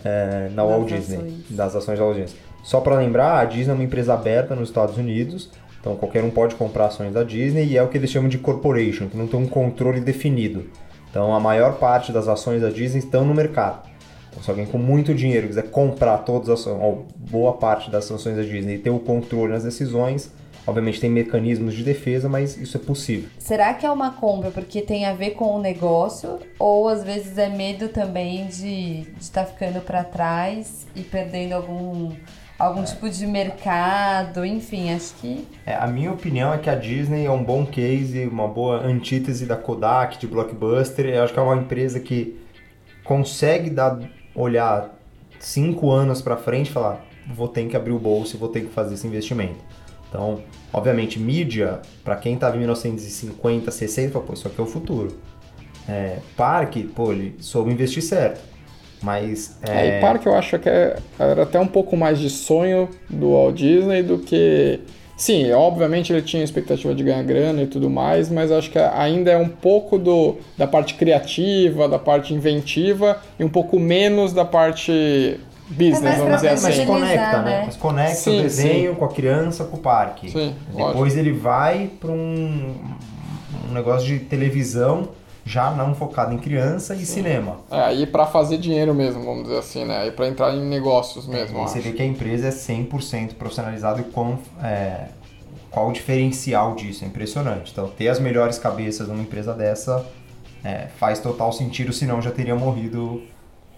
eh, 0.04 0.50
na 0.54 0.66
Walt 0.66 0.90
Disney, 0.90 1.16
ações. 1.16 1.46
das 1.50 1.76
ações 1.78 1.98
da 1.98 2.04
Walt 2.04 2.18
Disney. 2.18 2.38
Só 2.62 2.82
para 2.82 2.98
lembrar, 2.98 3.40
a 3.40 3.46
Disney 3.46 3.72
é 3.72 3.74
uma 3.74 3.86
empresa 3.86 4.14
aberta 4.14 4.54
nos 4.54 4.68
Estados 4.68 4.98
Unidos, 4.98 5.50
então 5.80 5.96
qualquer 5.96 6.26
um 6.26 6.30
pode 6.30 6.56
comprar 6.56 6.88
ações 6.88 7.14
da 7.14 7.24
Disney 7.24 7.68
e 7.68 7.78
é 7.78 7.82
o 7.82 7.88
que 7.88 7.98
eles 7.98 8.12
chamam 8.12 8.28
de 8.28 8.38
corporation, 8.38 9.08
que 9.08 9.16
não 9.16 9.26
tem 9.26 9.40
um 9.40 9.48
controle 9.48 10.02
definido. 10.02 10.66
Então 11.10 11.34
a 11.34 11.40
maior 11.40 11.76
parte 11.76 12.12
das 12.12 12.28
ações 12.28 12.62
da 12.62 12.70
Disney 12.70 13.00
estão 13.00 13.24
no 13.24 13.34
mercado. 13.34 13.88
Então, 14.30 14.44
se 14.44 14.50
alguém 14.50 14.66
com 14.66 14.78
muito 14.78 15.14
dinheiro 15.14 15.48
quiser 15.48 15.70
comprar 15.70 16.18
todas 16.18 16.50
as 16.50 16.60
ações, 16.60 16.82
ou 16.82 17.08
boa 17.18 17.54
parte 17.54 17.90
das 17.90 18.12
ações 18.12 18.36
da 18.36 18.44
Disney 18.44 18.76
e 18.76 18.78
ter 18.78 18.90
o 18.90 19.00
controle 19.00 19.54
nas 19.54 19.64
decisões, 19.64 20.34
obviamente 20.66 21.00
tem 21.00 21.10
mecanismos 21.10 21.74
de 21.74 21.84
defesa, 21.84 22.30
mas 22.30 22.58
isso 22.58 22.78
é 22.78 22.80
possível. 22.80 23.30
Será 23.38 23.74
que 23.74 23.86
é 23.86 23.92
uma 23.92 24.12
compra 24.12 24.52
porque 24.52 24.82
tem 24.82 25.06
a 25.06 25.14
ver 25.14 25.32
com 25.32 25.56
o 25.56 25.62
negócio? 25.62 26.40
Ou 26.58 26.88
às 26.88 27.04
vezes 27.04 27.38
é 27.38 27.50
medo 27.50 27.90
também 27.90 28.48
de 28.48 29.06
estar 29.20 29.46
ficando 29.46 29.82
para 29.82 30.04
trás 30.04 30.88
e 30.96 31.02
perdendo 31.02 31.54
algum, 31.54 32.12
algum 32.58 32.84
tipo 32.84 33.10
de 33.10 33.26
mercado? 33.28 34.46
Enfim, 34.46 34.94
acho 34.94 35.14
que. 35.16 35.48
É, 35.66 35.76
a 35.76 35.88
minha 35.88 36.12
opinião 36.12 36.54
é 36.54 36.58
que 36.58 36.70
a 36.70 36.76
Disney 36.76 37.26
é 37.26 37.32
um 37.32 37.44
bom 37.44 37.66
case, 37.66 38.26
uma 38.26 38.48
boa 38.48 38.78
antítese 38.86 39.46
da 39.46 39.56
Kodak, 39.56 40.18
de 40.18 40.28
Blockbuster. 40.28 41.06
Eu 41.08 41.24
acho 41.24 41.34
que 41.34 41.40
é 41.40 41.42
uma 41.42 41.58
empresa 41.58 42.00
que 42.00 42.40
consegue 43.04 43.70
dar, 43.70 44.00
olhar 44.34 44.98
cinco 45.40 45.92
anos 45.92 46.22
para 46.22 46.38
frente 46.38 46.70
e 46.70 46.72
falar 46.72 47.14
vou 47.28 47.48
ter 47.48 47.68
que 47.68 47.76
abrir 47.76 47.92
o 47.92 48.00
bolso 48.00 48.36
e 48.36 48.40
vou 48.40 48.50
ter 48.50 48.62
que 48.62 48.70
fazer 48.70 48.96
esse 48.96 49.08
investimento. 49.08 49.60
Então, 50.14 50.42
obviamente, 50.72 51.18
mídia, 51.20 51.80
para 52.04 52.16
quem 52.16 52.36
estava 52.36 52.56
em 52.56 52.60
1950, 52.60 53.72
60, 53.72 54.12
fala, 54.12 54.26
pô, 54.26 54.34
isso 54.34 54.48
aqui 54.48 54.60
é 54.60 54.64
o 54.64 54.68
futuro. 54.68 55.18
É, 55.90 56.18
parque, 56.38 56.84
pô, 56.84 57.12
ele 57.12 57.36
soube 57.40 57.72
investir 57.72 58.04
certo. 58.04 58.40
Mas. 59.02 59.58
É, 59.68 59.88
É, 59.88 59.98
e 59.98 60.02
parque 60.02 60.28
eu 60.28 60.36
acho 60.36 60.60
que 60.60 60.70
é- 60.70 60.96
era 61.18 61.42
até 61.44 61.60
um 61.60 61.68
pouco 61.68 61.98
mais 61.98 62.20
de 62.20 62.30
sonho 62.30 62.88
do 63.10 63.32
Walt 63.32 63.56
Disney 63.56 64.04
do 64.04 64.20
que. 64.20 64.80
Sim, 65.18 65.52
obviamente 65.52 66.12
ele 66.14 66.22
tinha 66.22 66.44
expectativa 66.44 66.94
de 66.94 67.04
ganhar 67.04 67.24
grana 67.24 67.62
e 67.64 67.68
tudo 67.68 67.90
mais, 67.90 68.30
mas 68.30 68.52
acho 68.52 68.70
que 68.72 68.80
ainda 68.80 69.32
é 69.32 69.38
um 69.38 69.48
pouco 69.50 69.98
do, 69.98 70.38
da 70.58 70.66
parte 70.68 70.94
criativa, 70.96 71.88
da 71.88 72.00
parte 72.00 72.34
inventiva 72.34 73.20
e 73.40 73.44
um 73.44 73.50
pouco 73.50 73.80
menos 73.80 74.32
da 74.34 74.44
parte 74.46 75.40
business, 75.70 76.14
É 76.16 76.18
vamos 76.18 76.36
dizer 76.36 76.50
assim. 76.50 76.78
mas 76.78 76.86
conecta, 76.86 77.42
né? 77.42 77.44
né? 77.44 77.64
Mas 77.66 77.76
conecta 77.78 78.16
Sim, 78.16 78.40
o 78.40 78.42
desenho 78.44 78.96
com 78.96 79.06
a 79.06 79.10
criança, 79.10 79.64
com 79.64 79.78
o 79.78 79.80
parque. 79.80 80.30
Sim, 80.30 80.56
Depois 80.76 81.18
ele 81.18 81.32
vai 81.32 81.90
para 82.00 82.12
um, 82.12 82.76
um 83.70 83.74
negócio 83.74 84.08
de 84.08 84.20
televisão 84.20 85.10
já 85.46 85.72
não 85.72 85.94
focado 85.94 86.34
em 86.34 86.38
criança 86.38 86.96
e 86.96 87.06
cinema. 87.06 87.58
É, 87.70 87.82
aí 87.82 88.08
pra 88.08 88.26
fazer 88.26 88.58
dinheiro 88.58 88.94
mesmo, 88.94 89.24
vamos 89.24 89.44
dizer 89.44 89.58
assim, 89.58 89.84
né? 89.86 89.98
Aí 90.04 90.12
pra 90.12 90.28
entrar 90.28 90.54
em 90.54 90.66
negócios 90.66 91.28
mesmo, 91.28 91.58
E 91.58 91.60
eu 91.60 91.64
aí 91.64 91.68
você 91.68 91.80
vê 91.80 91.92
que 91.92 92.02
a 92.02 92.06
empresa 92.06 92.48
é 92.48 92.52
100% 92.52 93.34
profissionalizada 93.34 94.00
e 94.00 94.06
quão, 94.06 94.40
é, 94.64 95.08
qual 95.70 95.90
o 95.90 95.92
diferencial 95.92 96.76
disso. 96.76 97.04
É 97.04 97.08
impressionante. 97.08 97.72
Então, 97.72 97.88
ter 97.90 98.08
as 98.08 98.20
melhores 98.20 98.58
cabeças 98.58 99.08
numa 99.10 99.22
empresa 99.22 99.54
dessa 99.54 100.06
é, 100.64 100.88
faz 100.98 101.20
total 101.20 101.52
sentido, 101.52 101.92
senão 101.92 102.22
já 102.22 102.32
teria 102.32 102.56
morrido 102.56 103.22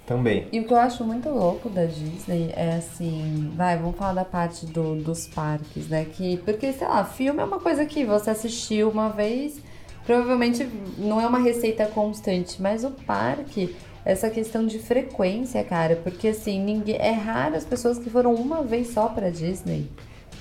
também. 0.06 0.47
E 0.51 0.60
o 0.60 0.66
que 0.66 0.74
eu 0.74 0.78
acho 0.78 1.03
muito 1.03 1.30
louco 1.30 1.70
da 1.70 1.86
Disney 1.86 2.51
é 2.56 2.76
assim, 2.76 3.51
vai, 3.56 3.78
vamos 3.78 3.95
falar 3.95 4.14
da 4.14 4.26
parte 4.26 4.66
do, 4.66 4.95
dos 4.95 5.28
parques, 5.28 5.88
né? 5.88 6.06
Que, 6.06 6.38
porque, 6.38 6.72
sei 6.74 6.88
lá, 6.88 7.03
filme 7.03 7.41
é 7.41 7.43
uma 7.43 7.60
coisa 7.60 7.86
que 7.86 8.06
você 8.06 8.30
assistiu 8.30 8.89
uma 8.89 9.10
vez, 9.10 9.60
provavelmente 10.06 10.68
não 10.97 11.20
é 11.20 11.28
uma 11.28 11.39
receita 11.39 11.86
constante, 11.88 12.62
mas 12.62 12.84
o 12.84 12.91
parque, 12.91 13.76
essa 14.06 14.30
questão 14.30 14.66
de 14.66 14.78
frequência, 14.80 15.64
cara, 15.64 15.95
porque 16.03 16.30
assim, 16.30 16.64
ninguém. 16.64 16.97
É 16.97 17.12
raro 17.12 17.56
as 17.56 17.66
pessoas 17.66 17.97
que 17.97 18.10
foram 18.10 18.34
uma 18.34 18.62
vez 18.62 18.89
só 18.89 19.08
pra 19.08 19.30
Disney. 19.30 19.89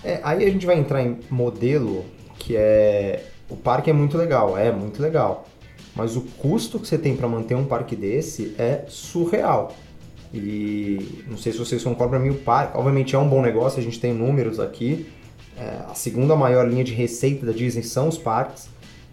É, 0.05 0.21
aí 0.23 0.45
a 0.45 0.51
gente 0.51 0.67
vai 0.67 0.79
entrar 0.79 1.03
em 1.03 1.19
modelo 1.31 2.05
que 2.39 2.55
é. 2.57 3.25
O 3.49 3.57
parque 3.57 3.91
é 3.91 3.93
muito 3.93 4.17
legal, 4.17 4.57
é 4.57 4.71
muito 4.71 5.03
legal. 5.03 5.47
Mas 5.95 6.17
o 6.17 6.23
custo 6.23 6.79
que 6.81 6.89
você 6.89 6.99
tem 6.99 7.17
para 7.17 7.29
manter 7.29 7.55
um 7.55 7.65
parque 7.65 7.95
desse 7.95 8.55
é 8.59 8.85
surreal. 8.89 9.75
E 10.33 11.23
não 11.29 11.37
sei 11.37 11.53
se 11.53 11.59
vocês 11.59 11.83
concordam 11.85 12.19
pra 12.19 12.19
mim, 12.19 12.35
o 12.35 12.39
parque, 12.41 12.77
obviamente 12.77 13.15
é 13.15 13.19
um 13.19 13.29
bom 13.29 13.41
negócio, 13.41 13.79
a 13.79 13.83
gente 13.83 14.01
tem 14.01 14.13
números 14.13 14.59
aqui. 14.59 15.07
É, 15.57 15.83
a 15.89 15.95
segunda 15.95 16.35
maior 16.35 16.69
linha 16.69 16.83
de 16.83 16.93
receita 16.93 17.47
da 17.47 17.53
Disney 17.53 17.85
são 17.85 18.09
os 18.09 18.19
parques, 18.19 18.69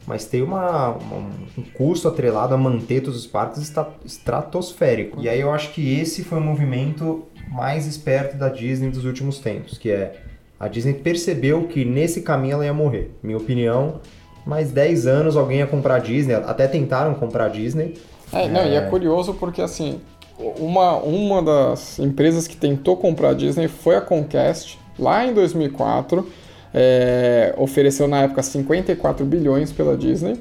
mas 0.07 0.25
tem 0.25 0.41
uma, 0.41 0.89
uma- 0.95 1.29
um 1.55 1.61
custo 1.75 2.07
atrelado 2.07 2.55
a 2.55 2.57
manter 2.57 3.01
todos 3.01 3.19
os 3.19 3.27
parques 3.27 3.61
esta- 3.61 3.87
estratosférico. 4.03 5.21
E 5.21 5.29
aí 5.29 5.39
eu 5.39 5.51
acho 5.51 5.71
que 5.73 5.99
esse 5.99 6.23
foi 6.23 6.39
o 6.39 6.41
movimento 6.41 7.25
mais 7.51 7.85
esperto 7.85 8.35
da 8.37 8.49
Disney 8.49 8.89
dos 8.89 9.05
últimos 9.05 9.37
tempos, 9.37 9.77
que 9.77 9.91
é 9.91 10.23
a 10.59 10.67
Disney 10.67 10.93
percebeu 10.95 11.67
que 11.67 11.85
nesse 11.85 12.21
caminho 12.23 12.53
ela 12.53 12.65
ia 12.65 12.73
morrer. 12.73 13.11
Minha 13.21 13.37
opinião, 13.37 13.99
mais 14.45 14.71
10 14.71 15.07
anos 15.07 15.37
alguém 15.37 15.59
ia 15.59 15.67
comprar 15.67 15.95
a 15.95 15.99
Disney, 15.99 16.33
até 16.33 16.67
tentaram 16.67 17.13
comprar 17.13 17.45
a 17.45 17.49
Disney. 17.49 17.97
É, 18.33 18.47
não, 18.47 18.65
e 18.65 18.75
é 18.75 18.81
curioso 18.81 19.33
porque 19.33 19.61
assim, 19.61 19.99
uma, 20.37 20.95
uma 20.97 21.41
das 21.41 21.99
empresas 21.99 22.47
que 22.47 22.55
tentou 22.55 22.97
comprar 22.97 23.29
a 23.29 23.33
Disney 23.33 23.67
foi 23.67 23.95
a 23.95 24.01
Comcast, 24.01 24.79
lá 24.97 25.25
em 25.25 25.33
2004, 25.33 26.27
é, 26.73 27.53
ofereceu 27.57 28.07
na 28.07 28.23
época 28.23 28.41
54 28.41 29.25
bilhões 29.25 29.71
pela 29.71 29.97
Disney, 29.97 30.39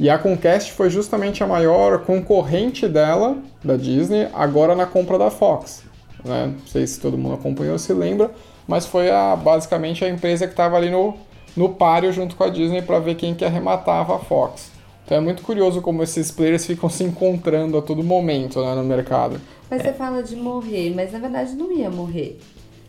e 0.00 0.08
a 0.08 0.16
Comcast 0.16 0.72
foi 0.72 0.90
justamente 0.90 1.42
a 1.42 1.46
maior 1.46 2.04
concorrente 2.04 2.86
dela, 2.86 3.36
da 3.64 3.76
Disney, 3.76 4.28
agora 4.32 4.76
na 4.76 4.86
compra 4.86 5.18
da 5.18 5.28
Fox. 5.28 5.82
Né? 6.24 6.54
Não 6.56 6.66
sei 6.66 6.86
se 6.86 7.00
todo 7.00 7.18
mundo 7.18 7.34
acompanhou 7.34 7.72
ou 7.72 7.78
se 7.78 7.92
lembra, 7.92 8.30
mas 8.66 8.86
foi 8.86 9.10
a, 9.10 9.34
basicamente 9.34 10.04
a 10.04 10.08
empresa 10.08 10.46
que 10.46 10.52
estava 10.52 10.76
ali 10.76 10.88
no, 10.88 11.14
no 11.56 11.70
páreo 11.70 12.12
junto 12.12 12.36
com 12.36 12.44
a 12.44 12.48
Disney 12.48 12.82
para 12.82 12.98
ver 12.98 13.14
quem 13.16 13.34
que 13.34 13.44
arrematava 13.44 14.16
a 14.16 14.18
Fox. 14.18 14.70
Então 15.04 15.18
é 15.18 15.20
muito 15.20 15.42
curioso 15.42 15.80
como 15.80 16.02
esses 16.02 16.30
players 16.30 16.66
ficam 16.66 16.88
se 16.88 17.02
encontrando 17.02 17.78
a 17.78 17.82
todo 17.82 18.02
momento 18.04 18.62
né, 18.62 18.74
no 18.74 18.84
mercado. 18.84 19.40
Mas 19.70 19.82
você 19.82 19.92
fala 19.92 20.22
de 20.22 20.36
morrer, 20.36 20.92
mas 20.94 21.12
na 21.12 21.18
verdade 21.18 21.54
não 21.54 21.72
ia 21.72 21.90
morrer. 21.90 22.38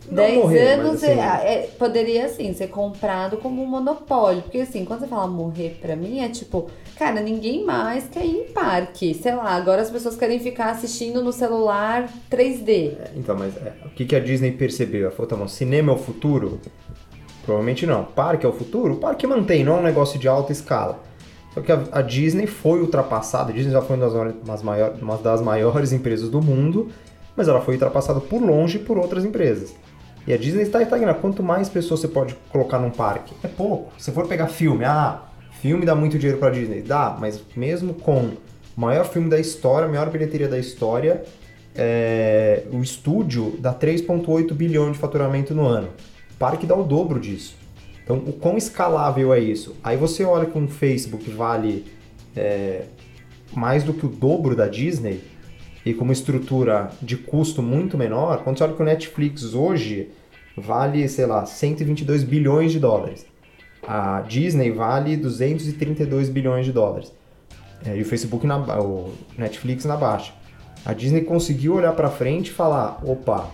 Não 0.09 0.23
10 0.23 0.39
morrer, 0.39 0.73
anos 0.73 1.03
assim- 1.03 1.11
é- 1.11 1.53
é- 1.53 1.69
poderia, 1.77 2.25
assim, 2.25 2.51
ser 2.53 2.67
comprado 2.67 3.37
como 3.37 3.61
um 3.61 3.65
monopólio. 3.67 4.41
Porque, 4.41 4.57
assim, 4.59 4.83
quando 4.83 5.01
você 5.01 5.07
fala 5.07 5.27
morrer 5.27 5.77
pra 5.79 5.95
mim, 5.95 6.19
é 6.19 6.27
tipo, 6.29 6.67
cara, 6.97 7.21
ninguém 7.21 7.63
mais 7.63 8.07
quer 8.07 8.25
ir 8.25 8.37
em 8.37 8.45
parque. 8.51 9.13
Sei 9.13 9.35
lá, 9.35 9.51
agora 9.51 9.83
as 9.83 9.91
pessoas 9.91 10.15
querem 10.17 10.39
ficar 10.39 10.71
assistindo 10.71 11.21
no 11.23 11.31
celular 11.31 12.09
3D. 12.27 12.93
Então, 13.15 13.35
mas 13.37 13.55
é, 13.57 13.71
o 13.85 13.89
que, 13.89 14.03
que 14.03 14.15
a 14.15 14.19
Disney 14.19 14.51
percebeu? 14.51 15.03
Ela 15.03 15.11
falou, 15.11 15.27
tá 15.27 15.35
bom, 15.35 15.47
cinema 15.47 15.91
é 15.91 15.95
o 15.95 15.99
futuro? 15.99 16.59
Provavelmente 17.43 17.85
não. 17.85 18.03
Parque 18.03 18.45
é 18.45 18.49
o 18.49 18.53
futuro? 18.53 18.93
O 18.93 18.97
parque 18.97 19.25
mantém, 19.25 19.63
não 19.63 19.77
é 19.77 19.79
um 19.79 19.83
negócio 19.83 20.19
de 20.19 20.27
alta 20.27 20.51
escala. 20.51 20.99
Só 21.53 21.61
que 21.61 21.71
a, 21.71 21.81
a 21.91 22.01
Disney 22.01 22.45
foi 22.45 22.79
ultrapassada, 22.79 23.51
a 23.51 23.53
Disney 23.55 23.71
já 23.71 23.81
foi 23.81 23.95
uma 23.95 24.05
das, 24.05 24.13
maiores- 24.13 24.35
umas 24.45 24.61
maior- 24.63 24.93
uma 25.01 25.17
das 25.17 25.41
maiores 25.41 25.91
empresas 25.91 26.29
do 26.29 26.41
mundo, 26.41 26.89
mas 27.35 27.47
ela 27.47 27.59
foi 27.61 27.73
ultrapassada 27.73 28.19
por 28.19 28.41
longe 28.41 28.77
por 28.77 28.97
outras 28.97 29.25
empresas. 29.25 29.73
E 30.27 30.33
a 30.33 30.37
Disney 30.37 30.61
está 30.63 30.81
estagnada. 30.81 31.17
Quanto 31.17 31.41
mais 31.41 31.67
pessoas 31.69 32.01
você 32.01 32.07
pode 32.07 32.35
colocar 32.51 32.77
num 32.77 32.91
parque? 32.91 33.33
É 33.43 33.47
pouco. 33.47 33.91
Se 33.97 34.11
for 34.11 34.27
pegar 34.27 34.45
filme, 34.47 34.85
ah, 34.85 35.23
filme 35.61 35.85
dá 35.85 35.95
muito 35.95 36.19
dinheiro 36.19 36.39
pra 36.39 36.51
Disney. 36.51 36.81
Dá, 36.83 37.17
mas 37.19 37.41
mesmo 37.55 37.95
com 37.95 38.19
o 38.25 38.37
maior 38.79 39.05
filme 39.05 39.27
da 39.27 39.39
história, 39.39 39.87
a 39.87 39.91
maior 39.91 40.09
bilheteria 40.11 40.47
da 40.47 40.59
história, 40.59 41.23
é, 41.75 42.63
o 42.71 42.81
estúdio 42.81 43.55
dá 43.59 43.73
3,8 43.73 44.53
bilhões 44.53 44.93
de 44.93 44.99
faturamento 44.99 45.55
no 45.55 45.65
ano. 45.65 45.87
Parque 46.39 46.65
dá 46.65 46.75
o 46.75 46.83
dobro 46.83 47.19
disso. 47.19 47.55
Então, 48.03 48.17
o 48.17 48.33
quão 48.33 48.57
escalável 48.57 49.33
é 49.33 49.39
isso? 49.39 49.75
Aí 49.83 49.95
você 49.95 50.23
olha 50.23 50.47
que 50.47 50.57
um 50.57 50.67
Facebook 50.67 51.29
vale 51.29 51.85
é, 52.35 52.85
mais 53.53 53.83
do 53.83 53.93
que 53.93 54.05
o 54.05 54.09
dobro 54.09 54.55
da 54.55 54.67
Disney 54.67 55.21
e 55.85 55.93
com 55.93 56.05
uma 56.05 56.13
estrutura 56.13 56.89
de 57.01 57.17
custo 57.17 57.61
muito 57.61 57.97
menor. 57.97 58.43
Quando 58.43 58.57
você 58.57 58.63
olha 58.63 58.73
que 58.73 58.81
o 58.81 58.85
Netflix 58.85 59.53
hoje 59.53 60.09
vale, 60.57 61.07
sei 61.07 61.25
lá, 61.25 61.45
122 61.45 62.23
bilhões 62.23 62.71
de 62.71 62.79
dólares. 62.79 63.25
A 63.87 64.21
Disney 64.21 64.71
vale 64.71 65.15
232 65.17 66.29
bilhões 66.29 66.65
de 66.65 66.71
dólares. 66.71 67.13
É, 67.85 67.95
e 67.95 68.01
o 68.01 68.05
Facebook, 68.05 68.45
na, 68.45 68.57
o 68.79 69.13
Netflix 69.37 69.85
na 69.85 69.95
baixa. 69.95 70.33
A 70.85 70.93
Disney 70.93 71.21
conseguiu 71.21 71.75
olhar 71.75 71.93
pra 71.93 72.09
frente 72.09 72.47
e 72.47 72.53
falar: 72.53 72.99
opa, 73.03 73.49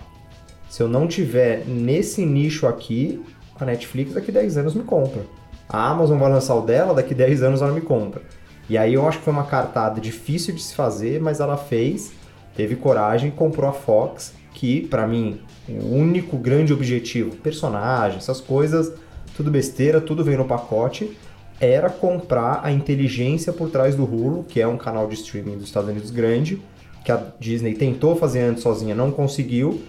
se 0.69 0.81
eu 0.81 0.87
não 0.87 1.07
tiver 1.07 1.65
nesse 1.65 2.25
nicho 2.25 2.67
aqui, 2.67 3.23
a 3.59 3.65
Netflix 3.65 4.13
daqui 4.13 4.31
10 4.31 4.57
anos 4.57 4.73
me 4.73 4.83
compra. 4.83 5.23
A 5.67 5.89
Amazon 5.89 6.19
vai 6.19 6.29
lançar 6.29 6.55
o 6.55 6.61
dela, 6.61 6.93
daqui 6.93 7.13
10 7.13 7.43
anos 7.43 7.61
ela 7.61 7.71
me 7.71 7.81
compra. 7.81 8.21
E 8.69 8.77
aí 8.77 8.93
eu 8.93 9.07
acho 9.07 9.19
que 9.19 9.23
foi 9.23 9.33
uma 9.33 9.45
cartada 9.45 10.01
difícil 10.01 10.53
de 10.53 10.61
se 10.61 10.75
fazer, 10.75 11.21
mas 11.21 11.39
ela 11.39 11.55
fez, 11.55 12.11
teve 12.55 12.75
coragem, 12.75 13.31
comprou 13.31 13.69
a 13.69 13.73
Fox, 13.73 14.33
que 14.53 14.81
pra 14.87 15.07
mim, 15.07 15.39
o 15.67 15.95
único 15.95 16.37
grande 16.37 16.73
objetivo, 16.73 17.35
personagem, 17.37 18.17
essas 18.17 18.41
coisas, 18.41 18.91
tudo 19.35 19.51
besteira, 19.51 20.01
tudo 20.01 20.23
veio 20.23 20.37
no 20.39 20.45
pacote, 20.45 21.15
era 21.59 21.89
comprar 21.89 22.61
a 22.63 22.71
inteligência 22.71 23.53
por 23.53 23.69
trás 23.69 23.95
do 23.95 24.03
Hulu, 24.03 24.43
que 24.43 24.59
é 24.59 24.67
um 24.67 24.77
canal 24.77 25.07
de 25.07 25.15
streaming 25.15 25.57
dos 25.57 25.65
Estados 25.65 25.89
Unidos 25.89 26.11
grande, 26.11 26.61
que 27.03 27.11
a 27.11 27.23
Disney 27.39 27.75
tentou 27.75 28.15
fazer 28.15 28.41
antes 28.41 28.63
sozinha, 28.63 28.95
não 28.95 29.11
conseguiu, 29.11 29.81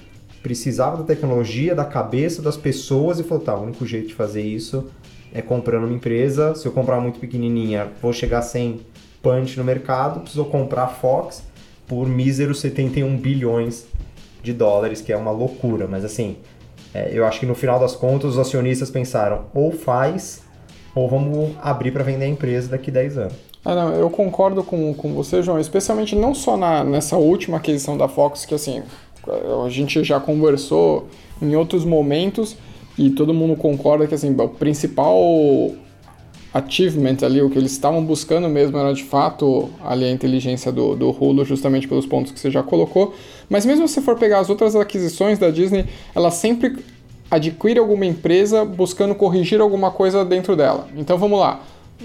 precisava 0.47 0.99
da 0.99 1.03
tecnologia, 1.03 1.75
da 1.75 1.85
cabeça 1.85 2.41
das 2.41 2.57
pessoas 2.57 3.19
e 3.19 3.25
falou, 3.25 3.43
tá, 3.43 3.57
o 3.57 3.65
único 3.65 3.85
jeito 3.85 4.07
de 4.07 4.15
fazer 4.15 4.43
isso 4.43 4.89
é 5.35 5.43
comprando 5.43 5.87
uma 5.87 5.93
empresa, 5.93 6.55
se 6.55 6.65
eu 6.67 6.71
comprar 6.71 7.01
muito 7.01 7.19
pequenininha, 7.19 7.89
vou 8.01 8.13
chegar 8.13 8.43
sem 8.43 8.81
punch 9.21 9.59
no 9.59 9.65
mercado, 9.65 10.21
preciso 10.21 10.45
comprar 10.45 10.85
a 10.85 10.87
Fox 10.87 11.43
por 11.89 12.09
míseros 12.09 12.61
71 12.61 13.17
bilhões 13.17 13.89
de 14.41 14.53
dólares, 14.53 15.01
que 15.01 15.13
é 15.13 15.17
uma 15.17 15.33
loucura, 15.33 15.89
mas 15.89 16.05
assim, 16.05 16.37
é, 16.95 17.11
eu 17.13 17.27
acho 17.27 17.41
que 17.41 17.47
no 17.47 17.57
final 17.57 17.81
das 17.81 17.97
contas 17.97 18.35
os 18.35 18.39
acionistas 18.39 18.89
pensaram, 18.89 19.47
ou 19.53 19.73
faz, 19.73 20.43
ou 20.95 21.09
vamos 21.09 21.57
abrir 21.61 21.91
para 21.91 22.05
vender 22.05 22.27
a 22.27 22.29
empresa 22.29 22.69
daqui 22.69 22.93
10 22.93 23.19
anos. 23.19 23.35
Ah, 23.65 23.75
não, 23.75 23.93
eu 23.95 24.09
concordo 24.09 24.63
com, 24.63 24.95
com 24.95 25.13
você, 25.13 25.43
João, 25.43 25.59
especialmente 25.59 26.15
não 26.15 26.33
só 26.33 26.57
na, 26.57 26.85
nessa 26.85 27.17
última 27.17 27.57
aquisição 27.57 27.99
da 27.99 28.07
Fox, 28.07 28.45
que 28.45 28.55
assim, 28.55 28.85
a 29.65 29.69
gente 29.69 30.03
já 30.05 30.21
conversou 30.21 31.09
em 31.41 31.55
outros 31.57 31.85
momentos 31.85 32.57
e 32.99 33.11
todo 33.11 33.35
mundo 33.35 33.57
concorda 33.57 34.07
que 34.07 34.15
assim, 34.15 34.35
o 34.35 34.49
principal 34.49 35.17
achievement 36.53 37.19
ali, 37.23 37.43
o 37.43 37.51
que 37.51 37.59
eles 37.59 37.73
estavam 37.73 38.03
buscando 38.03 38.49
mesmo 38.49 38.79
era 38.79 38.93
de 38.93 39.05
fato 39.05 39.69
ali 39.85 40.05
a 40.05 40.11
inteligência 40.11 40.73
do, 40.73 40.97
do 40.97 41.11
Hulu, 41.11 41.45
justamente 41.45 41.87
pelos 41.87 42.07
pontos 42.07 42.33
que 42.33 42.41
você 42.41 42.51
já 42.51 42.63
colocou. 42.63 43.15
Mas 43.49 43.67
mesmo 43.67 43.87
se 43.87 44.01
for 44.01 44.17
pegar 44.17 44.39
as 44.39 44.49
outras 44.49 44.75
aquisições 44.75 45.39
da 45.39 45.51
Disney, 45.51 45.85
ela 46.15 46.31
sempre 46.31 46.77
adquire 47.31 47.79
alguma 47.79 48.07
empresa 48.07 48.65
buscando 48.65 49.15
corrigir 49.15 49.61
alguma 49.61 49.91
coisa 49.91 50.25
dentro 50.25 50.57
dela. 50.57 50.89
Então 50.97 51.19
vamos 51.19 51.39
lá. 51.39 51.61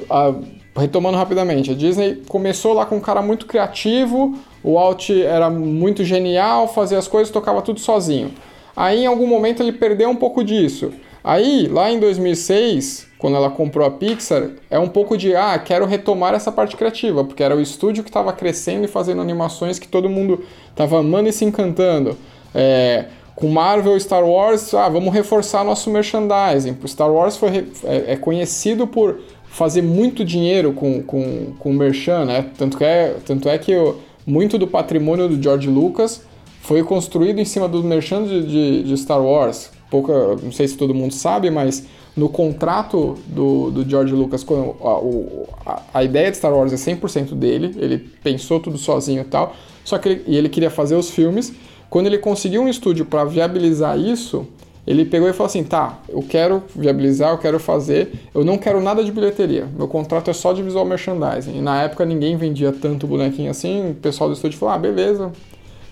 Ah, 0.10 0.34
retomando 0.76 1.18
rapidamente, 1.18 1.72
a 1.72 1.74
Disney 1.74 2.22
começou 2.28 2.74
lá 2.74 2.86
com 2.86 2.98
um 2.98 3.02
cara 3.02 3.22
muito 3.22 3.46
criativo, 3.46 4.38
o 4.64 4.74
Walt 4.76 5.10
era 5.10 5.50
muito 5.50 6.04
genial, 6.04 6.68
fazia 6.68 6.98
as 6.98 7.08
coisas, 7.08 7.32
tocava 7.32 7.62
tudo 7.62 7.80
sozinho. 7.80 8.32
Aí 8.76 9.04
em 9.04 9.06
algum 9.06 9.28
momento 9.28 9.62
ele 9.62 9.74
perdeu 9.74 10.10
um 10.10 10.16
pouco 10.16 10.44
disso. 10.44 10.92
Aí, 11.24 11.68
lá 11.68 11.92
em 11.92 12.00
2006, 12.00 13.08
quando 13.20 13.36
ela 13.36 13.50
comprou 13.52 13.86
a 13.86 13.92
Pixar, 13.92 14.50
é 14.70 14.80
um 14.80 14.88
pouco 14.88 15.16
de, 15.16 15.36
ah, 15.36 15.60
quero 15.60 15.86
retomar 15.86 16.34
essa 16.34 16.52
parte 16.52 16.76
criativa, 16.76 17.24
porque 17.24 17.44
era 17.44 17.56
o 17.56 17.62
estúdio 17.62 18.04
que 18.04 18.10
estava 18.10 18.34
crescendo 18.34 18.86
e 18.86 18.88
fazendo 18.88 19.22
animações 19.22 19.78
que 19.78 19.88
todo 19.88 20.10
mundo 20.10 20.44
estava 20.72 21.00
amando 21.00 21.30
e 21.30 21.34
se 21.34 21.46
encantando. 21.46 22.18
É, 22.56 23.06
com 23.36 23.48
Marvel 23.50 24.00
Star 24.00 24.24
Wars, 24.26 24.74
ah, 24.74 24.90
vamos 24.90 25.14
reforçar 25.14 25.64
nosso 25.64 25.92
merchandising. 25.92 26.78
O 26.84 26.88
Star 26.88 27.12
Wars 27.12 27.38
foi, 27.38 27.68
é, 27.84 28.14
é, 28.14 28.16
conhecido 28.18 28.88
por 28.88 29.20
fazer 29.52 29.82
muito 29.82 30.26
dinheiro 30.26 30.74
com, 30.74 31.04
com, 31.04 31.54
com 31.60 31.74
merchan, 31.74 32.26
né? 32.26 32.50
Tanto, 32.58 32.84
é, 32.84 33.16
tanto 33.26 33.48
é 33.48 33.58
que 33.58 33.76
o, 33.76 33.98
muito 34.26 34.58
do 34.58 34.68
patrimônio 34.68 35.28
do 35.28 35.42
George 35.42 35.70
Lucas 35.70 36.24
foi 36.62 36.84
construído 36.84 37.40
em 37.40 37.46
cima 37.46 37.68
do 37.68 37.84
merchan 37.84 38.24
de, 38.24 38.46
de, 38.46 38.84
de 38.84 38.98
Star 38.98 39.22
Wars 39.22 39.70
pouca, 39.92 40.14
não 40.42 40.54
sei 40.54 40.70
se 40.70 40.78
todo 40.78 40.96
mundo 40.96 41.14
sabe, 41.14 41.52
mas 41.52 41.86
no 42.16 42.30
contrato 42.30 43.18
do, 43.28 43.70
do 43.70 43.88
George 43.88 44.14
Lucas, 44.14 44.46
a, 44.50 45.72
a, 45.72 45.82
a, 45.96 46.04
ideia 46.04 46.32
de 46.32 46.38
Star 46.38 46.54
Wars 46.54 46.72
é 46.72 46.78
100% 46.78 47.36
dele, 47.36 47.76
ele 47.78 47.98
pensou 48.24 48.60
tudo 48.60 48.78
sozinho 48.78 49.22
e 49.22 49.26
tal, 49.26 49.54
só 49.84 49.98
que 49.98 50.08
ele, 50.08 50.24
e 50.26 50.38
ele 50.38 50.48
queria 50.48 50.70
fazer 50.70 50.96
os 50.96 51.12
filmes. 51.12 51.54
Quando 51.90 52.08
ele 52.08 52.18
conseguiu 52.18 52.62
um 52.62 52.70
estúdio 52.70 53.06
para 53.06 53.26
viabilizar 53.26 54.00
isso, 54.00 54.48
ele 54.86 55.06
pegou 55.06 55.30
e 55.30 55.34
falou 55.34 55.48
assim: 55.48 55.64
tá, 55.64 56.00
eu 56.10 56.22
quero 56.22 56.64
viabilizar, 56.76 57.32
eu 57.32 57.38
quero 57.38 57.60
fazer, 57.60 58.12
eu 58.34 58.44
não 58.44 58.58
quero 58.58 58.82
nada 58.82 59.04
de 59.04 59.12
bilheteria, 59.12 59.68
meu 59.78 59.88
contrato 59.88 60.30
é 60.30 60.34
só 60.34 60.54
de 60.54 60.64
visual 60.64 60.86
merchandising. 60.86 61.58
E 61.58 61.62
na 61.62 61.84
época 61.84 62.06
ninguém 62.06 62.36
vendia 62.36 62.72
tanto 62.72 63.06
bonequinho 63.06 63.52
assim, 63.52 63.92
o 63.92 63.96
pessoal 63.96 64.30
do 64.30 64.34
estúdio 64.34 64.58
falou: 64.58 64.76
ah, 64.76 64.80
beleza, 64.80 65.32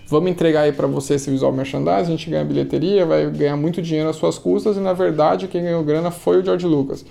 vamos 0.08 0.30
entregar 0.30 0.62
aí 0.62 0.72
para 0.72 0.86
você 0.86 1.14
esse 1.14 1.30
visual 1.30 1.52
merchandising, 1.52 2.12
a 2.12 2.16
gente 2.16 2.28
ganha 2.28 2.44
bilheteria, 2.44 3.06
vai 3.06 3.30
ganhar 3.30 3.56
muito 3.56 3.80
dinheiro 3.80 4.10
às 4.10 4.16
suas 4.16 4.38
custas 4.38 4.76
e 4.76 4.80
na 4.80 4.92
verdade 4.92 5.46
quem 5.46 5.62
ganhou 5.62 5.84
grana 5.84 6.10
foi 6.10 6.40
o 6.40 6.44
George 6.44 6.66
Lucas. 6.66 7.04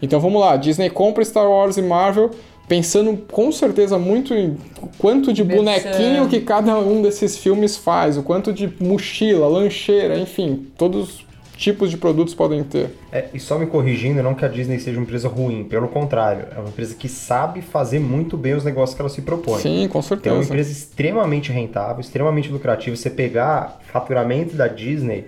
Então 0.00 0.20
vamos 0.20 0.40
lá, 0.40 0.56
Disney 0.56 0.90
compra 0.90 1.24
Star 1.24 1.48
Wars 1.48 1.76
e 1.76 1.82
Marvel 1.82 2.30
pensando 2.68 3.16
com 3.30 3.52
certeza 3.52 3.98
muito 3.98 4.34
em 4.34 4.56
quanto 4.98 5.32
de 5.32 5.44
bonequinho 5.44 6.28
que 6.28 6.40
cada 6.40 6.76
um 6.78 7.00
desses 7.00 7.38
filmes 7.38 7.76
faz, 7.76 8.16
o 8.16 8.22
quanto 8.22 8.52
de 8.52 8.72
mochila, 8.80 9.46
lancheira, 9.46 10.18
enfim, 10.18 10.66
todos 10.76 11.25
tipos 11.56 11.90
de 11.90 11.96
produtos 11.96 12.34
podem 12.34 12.62
ter. 12.62 12.90
É, 13.10 13.28
e 13.32 13.40
só 13.40 13.58
me 13.58 13.66
corrigindo, 13.66 14.22
não 14.22 14.34
que 14.34 14.44
a 14.44 14.48
Disney 14.48 14.78
seja 14.78 14.98
uma 14.98 15.04
empresa 15.04 15.28
ruim, 15.28 15.64
pelo 15.64 15.88
contrário, 15.88 16.46
é 16.54 16.58
uma 16.58 16.68
empresa 16.68 16.94
que 16.94 17.08
sabe 17.08 17.62
fazer 17.62 17.98
muito 17.98 18.36
bem 18.36 18.54
os 18.54 18.64
negócios 18.64 18.94
que 18.94 19.02
ela 19.02 19.08
se 19.08 19.22
propõe. 19.22 19.60
Sim, 19.60 19.88
com 19.88 20.02
certeza. 20.02 20.34
É 20.34 20.38
uma 20.38 20.44
empresa 20.44 20.70
extremamente 20.70 21.50
rentável, 21.50 22.00
extremamente 22.00 22.50
lucrativa. 22.50 22.94
Você 22.94 23.10
pegar 23.10 23.80
faturamento 23.90 24.54
da 24.54 24.68
Disney 24.68 25.24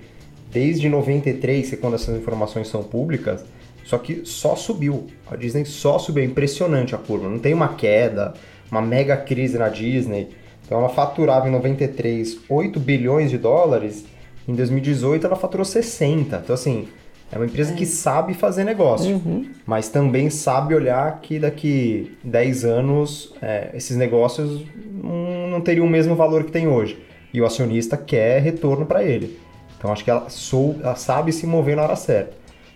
desde 0.52 0.88
93, 0.88 1.68
que 1.68 1.74
é 1.74 1.78
quando 1.78 1.94
essas 1.94 2.16
informações 2.16 2.68
são 2.68 2.82
públicas, 2.82 3.44
só 3.84 3.96
que 3.96 4.22
só 4.24 4.54
subiu. 4.54 5.06
A 5.30 5.36
Disney 5.36 5.64
só 5.64 5.98
subiu, 5.98 6.22
é 6.22 6.26
impressionante 6.26 6.94
a 6.94 6.98
curva. 6.98 7.28
Não 7.28 7.38
tem 7.38 7.54
uma 7.54 7.68
queda, 7.68 8.34
uma 8.70 8.82
mega 8.82 9.16
crise 9.16 9.56
na 9.56 9.68
Disney. 9.68 10.28
Então 10.64 10.78
ela 10.78 10.90
faturava 10.90 11.48
em 11.48 11.50
93 11.50 12.40
8 12.50 12.78
bilhões 12.78 13.30
de 13.30 13.38
dólares 13.38 14.04
em 14.48 14.54
2018 14.54 15.26
ela 15.26 15.36
faturou 15.36 15.64
60. 15.64 16.40
Então, 16.42 16.54
assim, 16.54 16.88
é 17.30 17.36
uma 17.36 17.44
empresa 17.44 17.72
é. 17.72 17.76
que 17.76 17.84
sabe 17.84 18.32
fazer 18.32 18.64
negócio, 18.64 19.16
uhum. 19.16 19.46
mas 19.66 19.90
também 19.90 20.30
sabe 20.30 20.74
olhar 20.74 21.20
que 21.20 21.38
daqui 21.38 22.16
10 22.24 22.64
anos 22.64 23.34
é, 23.42 23.70
esses 23.74 23.96
negócios 23.96 24.64
não, 24.90 25.48
não 25.48 25.60
teriam 25.60 25.84
o 25.84 25.90
mesmo 25.90 26.16
valor 26.16 26.44
que 26.44 26.50
tem 26.50 26.66
hoje. 26.66 26.98
E 27.32 27.40
o 27.42 27.44
acionista 27.44 27.96
quer 27.98 28.40
retorno 28.40 28.86
para 28.86 29.04
ele. 29.04 29.38
Então 29.76 29.92
acho 29.92 30.02
que 30.02 30.10
ela, 30.10 30.30
sou, 30.30 30.76
ela 30.82 30.96
sabe 30.96 31.30
se 31.30 31.46
mover 31.46 31.76
na 31.76 31.82
hora 31.82 31.96
certa. 31.96 32.32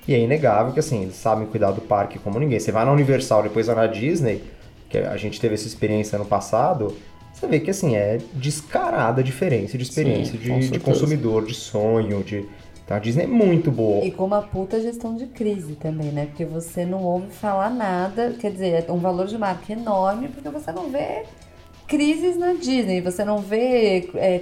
E 0.07 0.15
é 0.15 0.19
inegável 0.19 0.73
que 0.75 0.81
assim, 0.81 1.03
eles 1.03 1.15
sabem 1.15 1.47
cuidar 1.47 1.71
do 1.71 1.81
parque 1.81 2.19
como 2.19 2.39
ninguém. 2.39 2.61
Você 2.61 2.71
vai 2.71 2.85
na 2.85 2.93
Universal, 2.93 3.45
depois 3.45 3.67
vai 3.67 3.77
na 3.77 3.87
Disney, 3.87 4.43
que 4.91 4.99
a 4.99 5.17
gente 5.17 5.41
teve 5.41 5.55
essa 5.55 5.67
experiência 5.67 6.19
no 6.19 6.27
passado, 6.27 6.95
você 7.33 7.47
vê 7.47 7.61
que 7.61 7.71
assim 7.71 7.97
é 7.97 8.19
descarada 8.35 9.21
a 9.21 9.25
diferença 9.25 9.77
de 9.77 9.85
experiência 9.85 10.39
Sim, 10.39 10.59
de, 10.61 10.71
de, 10.71 10.81
consumidor, 10.81 11.45
de 11.47 11.55
sonho, 11.55 12.23
de. 12.23 12.47
A 12.89 12.99
Disney 12.99 13.25
é 13.25 13.27
muito 13.27 13.71
boa. 13.71 14.05
E 14.05 14.11
com 14.11 14.27
uma 14.27 14.43
puta 14.43 14.79
gestão 14.79 15.17
de 15.17 15.25
crise 15.25 15.77
também, 15.77 16.09
né? 16.13 16.27
Porque 16.27 16.45
você 16.45 16.85
não 16.85 17.03
ouve 17.03 17.29
falar 17.31 17.71
nada, 17.71 18.35
quer 18.39 18.51
dizer, 18.51 18.85
é 18.87 18.93
um 18.93 18.99
valor 18.99 19.27
de 19.27 19.39
marca 19.39 19.73
enorme, 19.73 20.29
porque 20.29 20.51
você 20.51 20.71
não 20.73 20.91
vê 20.91 21.25
crises 21.93 22.39
na 22.39 22.55
Disney. 22.55 23.03
Você 23.03 23.23
não 23.23 23.39
vê. 23.39 24.09
É, 24.15 24.39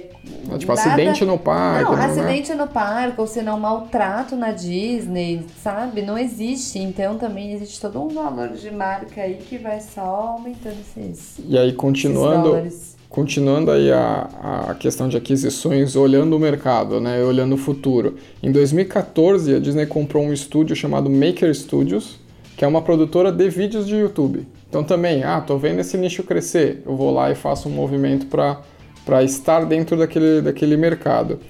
tipo, 0.57 0.73
nada... 0.73 0.73
acidente 0.73 1.25
no 1.25 1.37
parque. 1.37 1.83
Não, 1.83 1.97
não 1.97 2.03
acidente 2.03 2.51
é? 2.53 2.55
no 2.55 2.67
parque, 2.67 3.19
ou 3.19 3.27
se 3.27 3.41
não, 3.41 3.59
maltrato 3.59 4.37
na 4.37 4.51
Disney, 4.53 5.41
sabe? 5.61 6.01
Não 6.01 6.17
existe. 6.17 6.79
Então 6.79 7.17
também 7.17 7.51
existe 7.51 7.81
todo 7.81 8.01
um 8.01 8.07
valor 8.07 8.49
de 8.49 8.71
marca 8.71 9.21
aí 9.21 9.35
que 9.35 9.57
vai 9.57 9.81
só 9.81 10.37
aumentando 10.37 10.77
esses. 10.79 11.39
E 11.45 11.57
aí, 11.57 11.73
continuando. 11.73 12.91
Continuando 13.09 13.71
aí 13.71 13.91
a, 13.91 14.69
a 14.69 14.75
questão 14.75 15.09
de 15.09 15.17
aquisições, 15.17 15.97
olhando 15.97 16.33
o 16.33 16.39
mercado, 16.39 17.01
né, 17.01 17.21
olhando 17.21 17.55
o 17.55 17.57
futuro. 17.57 18.15
Em 18.41 18.53
2014, 18.53 19.53
a 19.53 19.59
Disney 19.59 19.85
comprou 19.85 20.23
um 20.23 20.31
estúdio 20.31 20.77
chamado 20.77 21.09
Maker 21.09 21.53
Studios, 21.53 22.17
que 22.55 22.63
é 22.63 22.67
uma 22.69 22.81
produtora 22.81 23.29
de 23.29 23.49
vídeos 23.49 23.85
de 23.85 23.97
YouTube. 23.97 24.47
Então 24.71 24.85
também, 24.85 25.21
ah, 25.21 25.41
tô 25.41 25.57
vendo 25.57 25.81
esse 25.81 25.97
nicho 25.97 26.23
crescer, 26.23 26.81
eu 26.85 26.95
vou 26.95 27.13
lá 27.13 27.29
e 27.29 27.35
faço 27.35 27.67
um 27.67 27.71
movimento 27.73 28.25
para 28.27 29.21
estar 29.21 29.65
dentro 29.65 29.97
daquele, 29.97 30.41
daquele 30.41 30.77
mercado. 30.77 31.41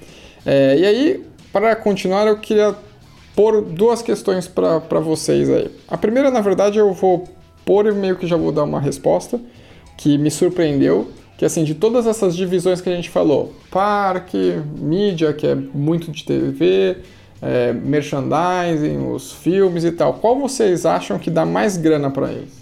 É, 0.44 0.76
e 0.76 0.84
aí, 0.84 1.24
para 1.52 1.76
continuar, 1.76 2.26
eu 2.26 2.36
queria 2.38 2.74
pôr 3.36 3.62
duas 3.62 4.02
questões 4.02 4.48
para 4.48 4.98
vocês 4.98 5.48
aí. 5.48 5.70
A 5.86 5.96
primeira, 5.96 6.32
na 6.32 6.40
verdade, 6.40 6.80
eu 6.80 6.92
vou 6.92 7.22
pôr 7.64 7.86
e 7.86 7.92
meio 7.92 8.16
que 8.16 8.26
já 8.26 8.36
vou 8.36 8.50
dar 8.50 8.64
uma 8.64 8.80
resposta, 8.80 9.40
que 9.96 10.18
me 10.18 10.28
surpreendeu, 10.28 11.08
que 11.38 11.44
assim, 11.44 11.62
de 11.62 11.76
todas 11.76 12.08
essas 12.08 12.34
divisões 12.34 12.80
que 12.80 12.90
a 12.90 12.96
gente 12.96 13.08
falou, 13.08 13.54
parque, 13.70 14.60
mídia, 14.76 15.32
que 15.32 15.46
é 15.46 15.54
muito 15.54 16.10
de 16.10 16.24
TV, 16.24 16.96
é, 17.40 17.72
merchandising, 17.72 19.12
os 19.12 19.30
filmes 19.30 19.84
e 19.84 19.92
tal, 19.92 20.14
qual 20.14 20.36
vocês 20.36 20.84
acham 20.84 21.20
que 21.20 21.30
dá 21.30 21.46
mais 21.46 21.76
grana 21.76 22.10
para 22.10 22.32
eles? 22.32 22.61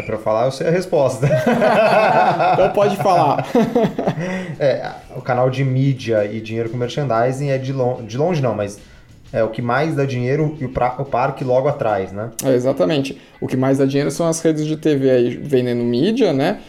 É 0.00 0.02
pra 0.02 0.16
falar, 0.16 0.46
eu 0.46 0.50
sei 0.50 0.66
a 0.66 0.70
resposta. 0.70 1.26
então 2.54 2.70
pode 2.70 2.96
falar. 2.96 3.46
é, 4.58 4.90
o 5.14 5.20
canal 5.20 5.50
de 5.50 5.62
mídia 5.62 6.24
e 6.24 6.40
dinheiro 6.40 6.70
com 6.70 6.76
merchandising 6.78 7.50
é 7.50 7.58
de, 7.58 7.70
long, 7.70 8.02
de 8.02 8.16
longe 8.16 8.40
não, 8.40 8.54
mas 8.54 8.80
é 9.30 9.44
o 9.44 9.48
que 9.50 9.60
mais 9.60 9.94
dá 9.94 10.06
dinheiro 10.06 10.56
e 10.58 10.64
o, 10.64 10.70
pra, 10.70 10.94
o 10.98 11.04
parque 11.04 11.44
logo 11.44 11.68
atrás, 11.68 12.12
né? 12.12 12.30
É, 12.42 12.54
exatamente. 12.54 13.20
O 13.42 13.46
que 13.46 13.58
mais 13.58 13.76
dá 13.76 13.84
dinheiro 13.84 14.10
são 14.10 14.26
as 14.26 14.40
redes 14.40 14.66
de 14.66 14.78
TV 14.78 15.10
aí 15.10 15.36
vendendo 15.36 15.84
mídia, 15.84 16.32
né? 16.32 16.60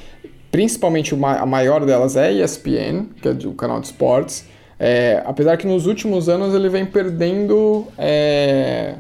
Principalmente 0.52 1.16
a 1.16 1.46
maior 1.46 1.86
delas 1.86 2.18
é 2.18 2.28
a 2.28 2.32
ESPN, 2.32 3.06
que 3.22 3.30
é 3.30 3.32
o 3.48 3.54
canal 3.54 3.80
de 3.80 3.86
esportes. 3.86 4.46
É, 4.78 5.24
apesar 5.26 5.56
que 5.56 5.66
nos 5.66 5.86
últimos 5.86 6.28
anos 6.28 6.54
ele 6.54 6.68
vem 6.68 6.86
perdendo 6.86 7.88
é, 7.98 8.96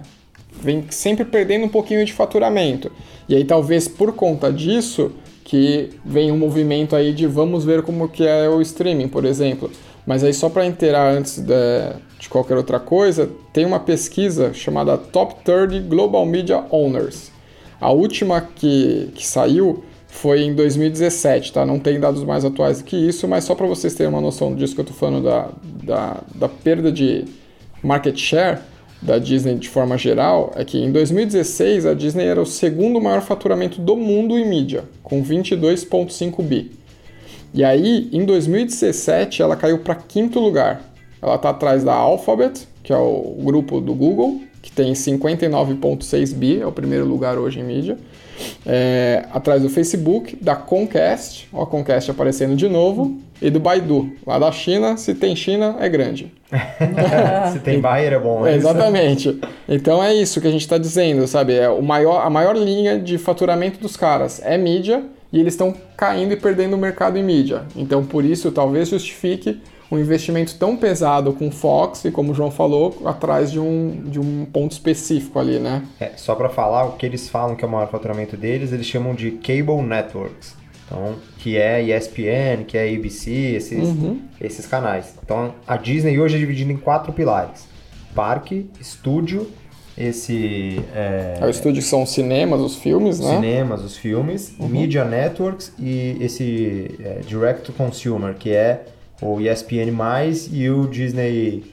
vem 0.62 0.86
sempre 0.90 1.26
perdendo 1.26 1.66
um 1.66 1.70
pouquinho 1.70 2.06
de 2.06 2.14
faturamento. 2.14 2.92
E 3.28 3.36
aí 3.36 3.44
talvez 3.44 3.88
por 3.88 4.14
conta 4.14 4.52
disso 4.52 5.12
que 5.44 5.90
vem 6.06 6.32
um 6.32 6.38
movimento 6.38 6.96
aí 6.96 7.14
de 7.14 7.28
vamos 7.28 7.66
ver 7.66 7.82
como 7.82 8.08
que 8.08 8.26
é 8.26 8.48
o 8.48 8.62
streaming, 8.62 9.08
por 9.08 9.26
exemplo. 9.26 9.70
Mas 10.06 10.24
aí 10.24 10.34
só 10.34 10.50
para 10.50 10.66
inteirar 10.66 11.12
antes 11.12 11.40
de, 11.40 11.94
de, 12.20 12.30
qualquer 12.30 12.58
outra 12.58 12.80
coisa, 12.80 13.30
tem 13.54 13.66
uma 13.66 13.80
pesquisa 13.80 14.54
chamada 14.54 14.98
Top 14.98 15.36
30 15.44 15.88
Global 15.88 16.26
Media 16.26 16.64
Owners. 16.70 17.32
A 17.80 17.92
última 17.92 18.42
que, 18.42 19.10
que 19.14 19.26
saiu 19.26 19.84
foi 20.08 20.42
em 20.42 20.54
2017, 20.54 21.54
tá? 21.54 21.66
Não 21.66 21.80
tem 21.80 22.00
dados 22.00 22.24
mais 22.24 22.44
atuais 22.44 22.82
que 22.82 22.96
isso, 22.96 23.28
mas 23.28 23.44
só 23.44 23.56
para 23.56 23.66
vocês 23.66 23.94
terem 23.94 24.12
uma 24.12 24.22
noção 24.22 24.54
disso 24.54 24.76
que 24.76 24.82
eu 24.82 24.86
tô 24.86 24.94
falando 24.94 25.24
da, 25.24 25.50
da, 25.84 26.18
da 26.36 26.50
perda 26.50 26.92
de 26.92 27.26
market 27.82 28.18
share, 28.18 28.60
da 29.02 29.18
Disney 29.18 29.56
de 29.56 29.68
forma 29.68 29.98
geral 29.98 30.52
é 30.56 30.64
que 30.64 30.78
em 30.78 30.92
2016 30.92 31.86
a 31.86 31.94
Disney 31.94 32.26
era 32.26 32.42
o 32.42 32.46
segundo 32.46 33.02
maior 33.02 33.22
faturamento 33.22 33.82
do 33.82 33.96
mundo 33.98 34.38
em 34.38 34.48
mídia, 34.48 34.84
com 35.02 35.24
22,5 35.24 36.44
bi. 36.44 36.72
E 37.54 37.64
aí, 37.64 38.10
em 38.14 38.24
2017, 38.24 39.42
ela 39.42 39.58
caiu 39.58 39.80
para 39.80 39.96
quinto 39.96 40.40
lugar. 40.40 40.82
Ela 41.22 41.36
está 41.36 41.50
atrás 41.50 41.84
da 41.84 41.94
Alphabet, 41.94 42.68
que 42.84 42.94
é 42.94 42.98
o 42.98 43.36
grupo 43.44 43.82
do 43.82 43.94
Google, 43.94 44.42
que 44.62 44.72
tem 44.72 44.94
59,6 44.94 46.34
bi, 46.34 46.62
é 46.62 46.66
o 46.66 46.72
primeiro 46.72 47.06
lugar 47.06 47.38
hoje 47.38 47.60
em 47.60 47.64
mídia. 47.64 47.98
É, 48.66 49.26
atrás 49.32 49.62
do 49.62 49.70
Facebook, 49.70 50.36
da 50.42 50.56
Comcast, 50.56 51.48
ó 51.54 51.64
a 51.64 51.68
Comcast 51.68 52.10
aparecendo 52.10 52.56
de 52.56 52.68
novo, 52.68 53.20
e 53.42 53.50
do 53.50 53.60
Baidu. 53.60 54.12
Lá 54.26 54.38
da 54.38 54.52
China, 54.52 54.96
se 54.98 55.16
tem 55.16 55.36
China, 55.36 55.76
é 55.80 55.90
grande. 55.90 56.32
Se 57.54 57.60
tem 57.60 57.80
Bayer 57.80 58.14
é 58.14 58.20
bom. 58.20 58.46
É, 58.46 58.56
exatamente. 58.56 59.40
Então 59.68 60.04
é 60.04 60.14
isso 60.14 60.40
que 60.40 60.48
a 60.48 60.52
gente 60.52 60.62
está 60.62 60.78
dizendo, 60.78 61.26
sabe? 61.26 61.56
É 61.56 61.70
o 61.70 61.82
maior, 61.82 62.26
a 62.26 62.30
maior 62.30 62.56
linha 62.56 63.00
de 63.00 63.18
faturamento 63.18 63.80
dos 63.80 63.96
caras 63.98 64.42
é 64.44 64.58
mídia 64.58 65.04
e 65.32 65.40
eles 65.40 65.54
estão 65.54 65.74
caindo 65.96 66.34
e 66.34 66.36
perdendo 66.36 66.76
o 66.76 66.78
mercado 66.78 67.18
em 67.18 67.24
mídia. 67.24 67.64
Então 67.76 68.06
por 68.06 68.26
isso 68.26 68.52
talvez 68.52 68.90
justifique 68.90 69.62
um 69.92 70.00
investimento 70.00 70.56
tão 70.56 70.78
pesado 70.78 71.34
com 71.34 71.52
Fox 71.52 72.06
e 72.06 72.12
como 72.12 72.32
o 72.32 72.34
João 72.34 72.50
falou, 72.50 73.02
atrás 73.06 73.52
de 73.52 73.60
um, 73.60 74.04
de 74.06 74.20
um 74.20 74.46
ponto 74.46 74.72
específico 74.72 75.38
ali, 75.38 75.60
né? 75.60 75.84
É, 76.00 76.12
só 76.16 76.34
para 76.34 76.48
falar, 76.48 76.86
o 76.86 76.94
que 76.94 77.06
eles 77.06 77.28
falam 77.28 77.56
que 77.58 77.66
é 77.66 77.68
o 77.68 77.72
maior 77.72 77.90
faturamento 77.90 78.38
deles, 78.38 78.72
eles 78.72 78.86
chamam 78.86 79.14
de 79.14 79.32
Cable 79.32 79.82
Networks. 79.82 80.56
Então, 80.86 81.16
que 81.38 81.58
é 81.58 81.82
ESPN, 81.84 82.64
que 82.68 82.78
é 82.78 82.94
ABC, 82.94 83.32
esses, 83.32 83.90
esses 84.40 84.66
canais. 84.66 85.14
Então, 85.24 85.56
a 85.68 85.78
Disney 85.78 86.20
hoje 86.20 86.36
é 86.36 86.40
dividida 86.40 86.72
em 86.72 86.78
quatro 86.78 87.14
pilares. 87.14 87.66
Parque, 88.14 88.70
estúdio, 88.80 89.48
esse... 89.98 90.82
é, 90.94 91.38
É 91.40 91.46
o 91.46 91.50
estúdio 91.50 91.82
que 91.82 91.88
são 91.88 92.04
os 92.04 92.10
cinemas, 92.10 92.60
os 92.60 92.76
filmes, 92.76 93.20
né? 93.20 93.36
cinemas, 93.36 93.84
os 93.84 93.96
filmes, 93.96 94.54
Media 94.60 95.06
Networks 95.06 95.74
e 95.80 96.18
esse 96.20 96.96
é, 97.02 97.22
Direct 97.26 97.64
to 97.64 97.74
Consumer, 97.74 98.36
que 98.36 98.52
é 98.52 98.86
o 99.22 99.40
ESPN+, 99.40 99.92
e 100.52 100.70
o 100.70 100.88
Disney, 100.88 101.64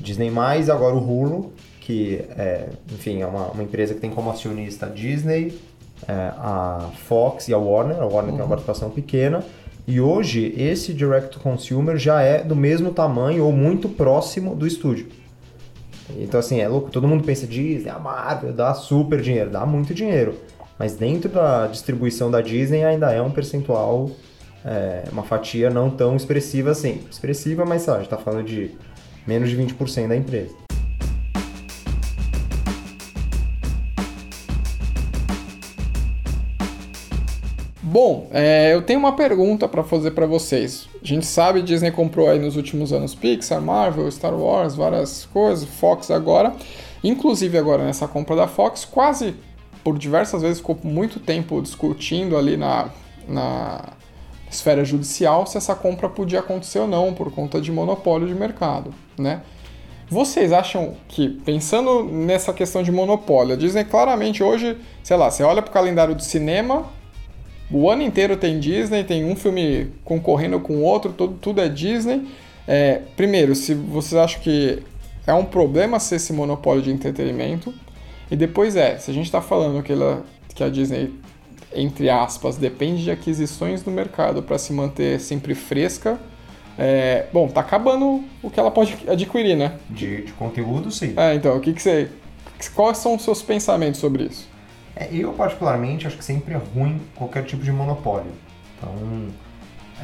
Disney+, 0.00 0.30
agora 0.70 0.94
o 0.94 0.98
Hulu, 0.98 1.52
que 1.80 2.24
é, 2.30 2.68
enfim, 2.90 3.20
é 3.20 3.26
uma, 3.26 3.48
uma 3.48 3.62
empresa 3.62 3.94
que 3.94 4.00
tem 4.00 4.10
como 4.10 4.30
acionista 4.30 4.86
a 4.86 4.88
Disney, 4.88 5.58
é, 6.08 6.12
a 6.12 6.90
Fox 7.06 7.48
e 7.48 7.54
a 7.54 7.58
Warner, 7.58 7.98
a 8.00 8.06
Warner 8.06 8.32
tem 8.32 8.40
uma 8.40 8.48
participação 8.48 8.90
pequena, 8.90 9.44
e 9.86 10.00
hoje 10.00 10.54
esse 10.56 10.94
Direct 10.94 11.38
Consumer 11.38 11.98
já 11.98 12.22
é 12.22 12.42
do 12.42 12.56
mesmo 12.56 12.90
tamanho 12.90 13.44
ou 13.44 13.52
muito 13.52 13.88
próximo 13.88 14.54
do 14.54 14.66
estúdio. 14.66 15.08
Então, 16.18 16.40
assim, 16.40 16.60
é 16.60 16.68
louco. 16.68 16.90
Todo 16.90 17.08
mundo 17.08 17.24
pensa 17.24 17.46
Disney, 17.46 17.90
a 17.90 17.98
Marvel 17.98 18.52
dá 18.52 18.74
super 18.74 19.20
dinheiro, 19.20 19.50
dá 19.50 19.66
muito 19.66 19.94
dinheiro. 19.94 20.34
Mas 20.78 20.96
dentro 20.96 21.28
da 21.30 21.66
distribuição 21.66 22.30
da 22.30 22.40
Disney 22.40 22.82
ainda 22.84 23.12
é 23.12 23.22
um 23.22 23.30
percentual, 23.30 24.10
é, 24.64 25.04
uma 25.12 25.22
fatia 25.22 25.68
não 25.68 25.90
tão 25.90 26.16
expressiva 26.16 26.70
assim. 26.70 27.02
Expressiva, 27.10 27.64
mas 27.64 27.86
lá, 27.86 27.96
a 27.96 27.98
gente 27.98 28.08
tá 28.08 28.16
falando 28.16 28.46
de 28.46 28.70
menos 29.26 29.50
de 29.50 29.56
20% 29.56 30.08
da 30.08 30.16
empresa. 30.16 30.54
Bom, 37.82 38.28
é, 38.32 38.74
eu 38.74 38.82
tenho 38.82 38.98
uma 38.98 39.14
pergunta 39.14 39.68
para 39.68 39.84
fazer 39.84 40.10
para 40.12 40.26
vocês. 40.26 40.88
A 41.00 41.06
gente 41.06 41.24
sabe 41.26 41.62
Disney 41.62 41.92
comprou 41.92 42.28
aí 42.28 42.40
nos 42.40 42.56
últimos 42.56 42.92
anos 42.92 43.14
Pixar, 43.14 43.62
Marvel, 43.62 44.10
Star 44.10 44.34
Wars, 44.34 44.74
várias 44.74 45.26
coisas, 45.26 45.68
Fox 45.68 46.10
agora. 46.10 46.52
Inclusive 47.04 47.56
agora 47.56 47.84
nessa 47.84 48.08
compra 48.08 48.34
da 48.34 48.48
Fox, 48.48 48.84
quase 48.84 49.36
por 49.84 49.96
diversas 49.96 50.42
vezes 50.42 50.58
ficou 50.58 50.76
muito 50.82 51.20
tempo 51.20 51.62
discutindo 51.62 52.36
ali 52.36 52.56
na, 52.56 52.88
na 53.28 53.92
esfera 54.54 54.84
judicial 54.84 55.46
se 55.46 55.56
essa 55.56 55.74
compra 55.74 56.08
podia 56.08 56.40
acontecer 56.40 56.78
ou 56.78 56.88
não 56.88 57.12
por 57.12 57.30
conta 57.32 57.60
de 57.60 57.70
monopólio 57.70 58.26
de 58.26 58.34
mercado, 58.34 58.94
né? 59.18 59.42
Vocês 60.08 60.52
acham 60.52 60.94
que, 61.08 61.28
pensando 61.44 62.04
nessa 62.04 62.52
questão 62.52 62.82
de 62.82 62.92
monopólio, 62.92 63.54
a 63.54 63.56
Disney 63.56 63.84
claramente 63.84 64.42
hoje, 64.42 64.76
sei 65.02 65.16
lá, 65.16 65.30
você 65.30 65.42
olha 65.42 65.62
para 65.62 65.70
o 65.70 65.72
calendário 65.72 66.14
do 66.14 66.22
cinema, 66.22 66.84
o 67.70 67.90
ano 67.90 68.02
inteiro 68.02 68.36
tem 68.36 68.60
Disney, 68.60 69.02
tem 69.02 69.24
um 69.24 69.34
filme 69.34 69.92
concorrendo 70.04 70.60
com 70.60 70.74
o 70.74 70.82
outro, 70.82 71.12
tudo, 71.12 71.38
tudo 71.40 71.60
é 71.60 71.68
Disney. 71.68 72.28
É, 72.68 73.00
primeiro, 73.16 73.54
se 73.54 73.74
vocês 73.74 74.20
acham 74.20 74.40
que 74.40 74.82
é 75.26 75.32
um 75.32 75.44
problema 75.44 75.98
ser 75.98 76.16
esse 76.16 76.32
monopólio 76.32 76.82
de 76.82 76.90
entretenimento, 76.90 77.72
e 78.30 78.36
depois 78.36 78.76
é, 78.76 78.98
se 78.98 79.10
a 79.10 79.14
gente 79.14 79.26
está 79.26 79.40
falando 79.40 79.82
que, 79.82 79.92
ela, 79.92 80.22
que 80.54 80.62
a 80.62 80.68
Disney, 80.68 81.12
entre 81.74 82.08
aspas, 82.08 82.56
depende 82.56 83.04
de 83.04 83.10
aquisições 83.10 83.84
no 83.84 83.92
mercado 83.92 84.42
para 84.42 84.58
se 84.58 84.72
manter 84.72 85.20
sempre 85.20 85.54
fresca, 85.54 86.18
é, 86.76 87.26
bom, 87.32 87.48
tá 87.48 87.60
acabando 87.60 88.24
o 88.42 88.50
que 88.50 88.58
ela 88.58 88.70
pode 88.70 88.96
adquirir, 89.08 89.56
né? 89.56 89.78
De, 89.88 90.22
de 90.22 90.32
conteúdo, 90.32 90.90
sim. 90.90 91.14
É, 91.16 91.34
então, 91.34 91.56
o 91.56 91.60
que, 91.60 91.72
que 91.72 91.80
você. 91.80 92.10
Quais 92.74 92.98
são 92.98 93.14
os 93.14 93.22
seus 93.22 93.42
pensamentos 93.42 94.00
sobre 94.00 94.24
isso? 94.24 94.48
É, 94.96 95.08
eu, 95.12 95.32
particularmente, 95.32 96.06
acho 96.06 96.16
que 96.16 96.24
sempre 96.24 96.54
é 96.54 96.56
ruim 96.56 97.00
qualquer 97.14 97.44
tipo 97.44 97.62
de 97.62 97.70
monopólio. 97.70 98.30
Então, 98.78 98.92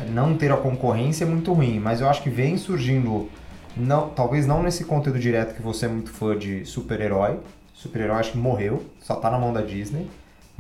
é, 0.01 0.09
não 0.11 0.37
ter 0.37 0.53
a 0.53 0.57
concorrência 0.57 1.25
é 1.25 1.27
muito 1.27 1.53
ruim, 1.53 1.81
mas 1.81 2.01
eu 2.01 2.09
acho 2.09 2.23
que 2.23 2.31
vem 2.31 2.57
surgindo, 2.57 3.29
não, 3.77 4.09
talvez 4.11 4.47
não 4.47 4.63
nesse 4.63 4.85
conteúdo 4.85 5.19
direto 5.19 5.55
que 5.55 5.63
você 5.63 5.87
é 5.87 5.89
muito 5.89 6.11
fã 6.11 6.37
de 6.37 6.65
super-herói. 6.65 7.39
Super-herói 7.75 8.17
acho 8.17 8.33
que 8.33 8.39
morreu, 8.39 8.85
só 9.01 9.15
tá 9.17 9.31
na 9.31 9.39
mão 9.39 9.53
da 9.53 9.63
Disney. 9.63 10.07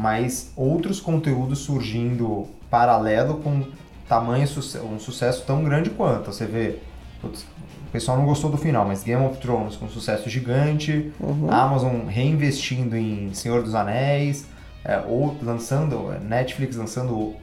Mas 0.00 0.50
outros 0.56 0.98
conteúdos 0.98 1.58
surgindo 1.58 2.48
paralelo 2.70 3.34
com 3.42 3.66
tamanho, 4.08 4.48
um 4.90 4.98
sucesso 4.98 5.44
tão 5.46 5.62
grande 5.62 5.90
quanto. 5.90 6.32
Você 6.32 6.46
vê, 6.46 6.78
putz, 7.20 7.42
o 7.42 7.90
pessoal 7.92 8.16
não 8.16 8.24
gostou 8.24 8.50
do 8.50 8.56
final, 8.56 8.86
mas 8.86 9.02
Game 9.02 9.22
of 9.22 9.36
Thrones 9.36 9.76
com 9.76 9.86
sucesso 9.90 10.30
gigante, 10.30 11.12
a 11.50 11.64
Amazon 11.64 12.06
reinvestindo 12.06 12.96
em 12.96 13.34
Senhor 13.34 13.62
dos 13.62 13.74
Anéis, 13.74 14.46
é, 14.86 15.02
ou 15.06 15.36
lançando, 15.42 16.10
é, 16.14 16.18
Netflix 16.18 16.76
lançando 16.76 17.34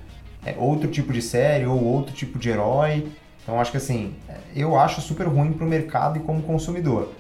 é, 0.43 0.55
outro 0.57 0.89
tipo 0.89 1.13
de 1.13 1.21
série 1.21 1.67
ou 1.67 1.79
outro 1.83 2.11
tipo 2.11 2.39
de 2.39 2.49
herói. 2.49 3.07
Então 3.43 3.61
acho 3.61 3.69
que 3.69 3.77
assim, 3.77 4.15
é, 4.27 4.37
eu 4.55 4.75
acho 4.79 4.99
super 4.99 5.27
ruim 5.27 5.53
pro 5.53 5.67
mercado 5.67 6.17
e 6.17 6.21
como 6.21 6.41
consumidor. 6.41 7.13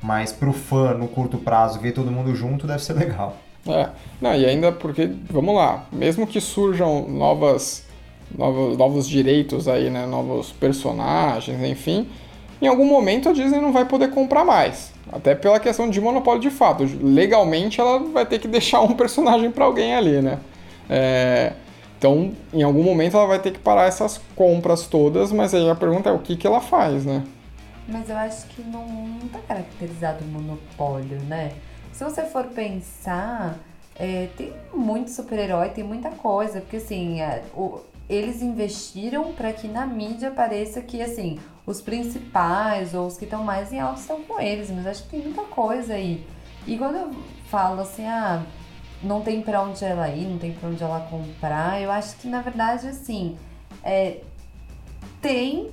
Mas 0.00 0.30
pro 0.30 0.52
fã 0.52 0.94
no 0.94 1.08
curto 1.08 1.36
prazo 1.36 1.80
ver 1.80 1.90
todo 1.90 2.12
mundo 2.12 2.32
junto 2.32 2.64
deve 2.64 2.84
ser 2.84 2.92
legal. 2.92 3.36
É, 3.66 3.88
não, 4.20 4.34
e 4.34 4.44
ainda 4.44 4.72
porque, 4.72 5.10
vamos 5.30 5.54
lá, 5.54 5.86
mesmo 5.90 6.26
que 6.26 6.40
surjam 6.40 7.08
novas, 7.08 7.84
novos, 8.36 8.76
novos 8.76 9.08
direitos 9.08 9.68
aí, 9.68 9.88
né, 9.88 10.06
novos 10.06 10.52
personagens, 10.52 11.62
enfim, 11.62 12.06
em 12.60 12.66
algum 12.66 12.86
momento 12.86 13.28
a 13.28 13.32
Disney 13.32 13.60
não 13.60 13.72
vai 13.72 13.84
poder 13.84 14.10
comprar 14.10 14.44
mais. 14.44 14.92
Até 15.12 15.34
pela 15.34 15.60
questão 15.60 15.88
de 15.88 16.00
monopólio 16.00 16.40
de 16.40 16.50
fato. 16.50 16.84
Legalmente 17.02 17.80
ela 17.80 17.98
vai 17.98 18.26
ter 18.26 18.38
que 18.38 18.48
deixar 18.48 18.80
um 18.80 18.94
personagem 18.94 19.50
para 19.50 19.64
alguém 19.64 19.94
ali, 19.94 20.20
né? 20.20 20.38
É, 20.88 21.52
então, 21.98 22.32
em 22.52 22.62
algum 22.62 22.82
momento 22.82 23.16
ela 23.16 23.26
vai 23.26 23.38
ter 23.38 23.52
que 23.52 23.58
parar 23.58 23.84
essas 23.86 24.20
compras 24.36 24.86
todas, 24.86 25.32
mas 25.32 25.54
aí 25.54 25.68
a 25.68 25.74
pergunta 25.74 26.10
é 26.10 26.12
o 26.12 26.18
que, 26.18 26.36
que 26.36 26.46
ela 26.46 26.60
faz, 26.60 27.04
né? 27.04 27.22
Mas 27.88 28.08
eu 28.08 28.16
acho 28.16 28.46
que 28.48 28.62
não, 28.62 28.86
não 28.86 29.28
tá 29.28 29.38
caracterizado 29.46 30.24
monopólio, 30.24 31.18
né? 31.28 31.52
Se 31.94 32.02
você 32.04 32.22
for 32.24 32.44
pensar, 32.46 33.56
é, 33.94 34.28
tem 34.36 34.52
muito 34.74 35.10
super-herói, 35.10 35.68
tem 35.70 35.84
muita 35.84 36.10
coisa, 36.10 36.60
porque 36.60 36.76
assim, 36.78 37.20
é, 37.20 37.44
o- 37.54 37.80
eles 38.08 38.42
investiram 38.42 39.32
para 39.32 39.52
que 39.52 39.68
na 39.68 39.86
mídia 39.86 40.30
pareça 40.30 40.80
que 40.82 41.00
assim, 41.00 41.38
os 41.64 41.80
principais 41.80 42.92
ou 42.94 43.06
os 43.06 43.16
que 43.16 43.24
estão 43.24 43.42
mais 43.44 43.72
em 43.72 43.78
alta 43.80 44.00
estão 44.00 44.20
com 44.22 44.40
eles, 44.40 44.70
mas 44.70 44.86
acho 44.86 45.04
que 45.04 45.10
tem 45.10 45.20
muita 45.22 45.42
coisa 45.44 45.94
aí. 45.94 46.26
E 46.66 46.76
quando 46.76 46.96
eu 46.96 47.10
falo 47.48 47.80
assim, 47.80 48.04
ah, 48.06 48.42
não 49.02 49.22
tem 49.22 49.40
pra 49.40 49.62
onde 49.62 49.84
ela 49.84 50.08
ir, 50.08 50.26
não 50.26 50.38
tem 50.38 50.52
pra 50.52 50.68
onde 50.68 50.82
ela 50.82 51.00
comprar, 51.08 51.80
eu 51.80 51.90
acho 51.92 52.16
que 52.16 52.26
na 52.28 52.42
verdade 52.42 52.88
assim, 52.88 53.38
é, 53.84 54.18
tem 55.22 55.70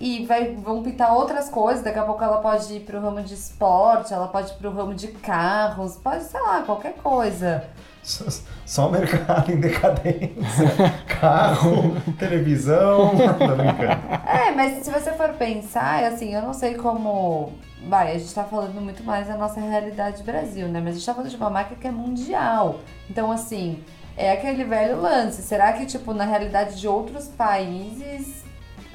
e 0.00 0.24
vai, 0.24 0.54
vão 0.54 0.82
pintar 0.82 1.14
outras 1.14 1.50
coisas. 1.50 1.84
Daqui 1.84 1.98
a 1.98 2.04
pouco 2.04 2.24
ela 2.24 2.38
pode 2.38 2.72
ir 2.72 2.80
pro 2.80 3.00
ramo 3.00 3.22
de 3.22 3.34
esporte, 3.34 4.14
ela 4.14 4.26
pode 4.26 4.50
ir 4.50 4.54
pro 4.54 4.72
ramo 4.72 4.94
de 4.94 5.08
carros, 5.08 5.96
pode, 5.96 6.24
sei 6.24 6.40
lá, 6.40 6.62
qualquer 6.62 6.94
coisa. 6.94 7.64
Só, 8.02 8.24
só 8.64 8.88
o 8.88 8.90
mercado 8.90 9.52
em 9.52 9.60
decadência. 9.60 10.94
Carro, 11.20 12.00
televisão. 12.18 13.10
Tô 13.38 13.54
brincando. 13.54 14.26
É, 14.26 14.50
mas 14.52 14.82
se 14.82 14.90
você 14.90 15.12
for 15.12 15.28
pensar, 15.34 16.02
é 16.02 16.06
assim, 16.06 16.34
eu 16.34 16.40
não 16.40 16.54
sei 16.54 16.74
como. 16.74 17.52
Vai, 17.86 18.14
a 18.14 18.18
gente 18.18 18.34
tá 18.34 18.44
falando 18.44 18.80
muito 18.80 19.04
mais 19.04 19.26
da 19.28 19.36
nossa 19.36 19.60
realidade 19.60 20.22
Brasil, 20.22 20.66
né? 20.68 20.80
Mas 20.80 20.94
a 20.94 20.98
gente 20.98 21.06
tá 21.06 21.14
falando 21.14 21.30
de 21.30 21.36
uma 21.36 21.50
marca 21.50 21.74
que 21.74 21.86
é 21.86 21.90
mundial. 21.90 22.80
Então, 23.08 23.30
assim, 23.30 23.82
é 24.16 24.32
aquele 24.32 24.64
velho 24.64 25.00
lance. 25.00 25.42
Será 25.42 25.72
que, 25.74 25.84
tipo, 25.86 26.14
na 26.14 26.24
realidade 26.24 26.80
de 26.80 26.88
outros 26.88 27.28
países. 27.28 28.39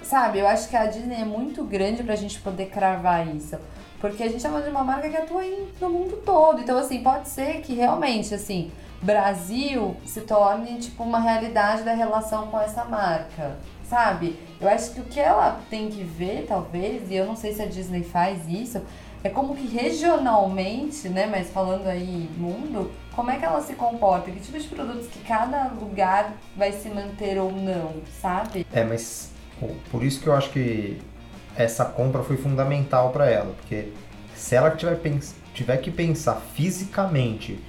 Sabe, 0.05 0.37
eu 0.37 0.47
acho 0.47 0.69
que 0.69 0.77
a 0.77 0.85
Disney 0.85 1.21
é 1.21 1.25
muito 1.25 1.63
grande 1.63 2.03
pra 2.03 2.15
gente 2.15 2.39
poder 2.39 2.67
cravar 2.67 3.27
isso. 3.35 3.57
Porque 3.99 4.21
a 4.21 4.29
gente 4.29 4.41
tá 4.41 4.49
falando 4.49 4.65
de 4.65 4.69
uma 4.69 4.83
marca 4.83 5.09
que 5.09 5.17
atua 5.17 5.43
em, 5.43 5.67
no 5.81 5.89
mundo 5.89 6.21
todo. 6.23 6.61
Então, 6.61 6.77
assim, 6.77 7.01
pode 7.01 7.27
ser 7.27 7.61
que 7.61 7.73
realmente, 7.73 8.33
assim, 8.35 8.71
Brasil 9.01 9.97
se 10.05 10.21
torne, 10.21 10.77
tipo, 10.77 11.03
uma 11.03 11.19
realidade 11.19 11.81
da 11.81 11.93
relação 11.93 12.47
com 12.47 12.61
essa 12.61 12.85
marca. 12.85 13.57
Sabe? 13.89 14.37
Eu 14.61 14.69
acho 14.69 14.91
que 14.91 15.01
o 15.01 15.05
que 15.05 15.19
ela 15.19 15.59
tem 15.71 15.89
que 15.89 16.03
ver, 16.03 16.45
talvez, 16.47 17.09
e 17.09 17.15
eu 17.15 17.25
não 17.25 17.35
sei 17.35 17.53
se 17.53 17.63
a 17.63 17.65
Disney 17.65 18.03
faz 18.03 18.47
isso, 18.47 18.81
é 19.23 19.29
como 19.29 19.55
que 19.55 19.65
regionalmente, 19.65 21.09
né, 21.09 21.25
mas 21.25 21.49
falando 21.49 21.87
aí 21.87 22.29
mundo, 22.37 22.91
como 23.15 23.31
é 23.31 23.37
que 23.37 23.45
ela 23.45 23.61
se 23.61 23.73
comporta? 23.73 24.29
Que 24.29 24.39
tipo 24.39 24.59
de 24.59 24.67
produtos 24.67 25.07
que 25.07 25.19
cada 25.23 25.69
lugar 25.69 26.33
vai 26.55 26.71
se 26.71 26.89
manter 26.89 27.39
ou 27.39 27.51
não, 27.51 27.93
sabe? 28.21 28.67
É, 28.71 28.83
mas 28.83 29.33
por 29.91 30.03
isso 30.03 30.21
que 30.21 30.27
eu 30.27 30.33
acho 30.33 30.49
que 30.51 30.97
essa 31.55 31.85
compra 31.85 32.21
foi 32.23 32.37
fundamental 32.37 33.11
para 33.11 33.29
ela, 33.29 33.53
porque 33.55 33.89
se 34.35 34.55
ela 34.55 34.71
tiver, 34.71 34.99
tiver 35.53 35.77
que 35.77 35.89
pensar 35.89 36.41
fisicamente 36.53 37.59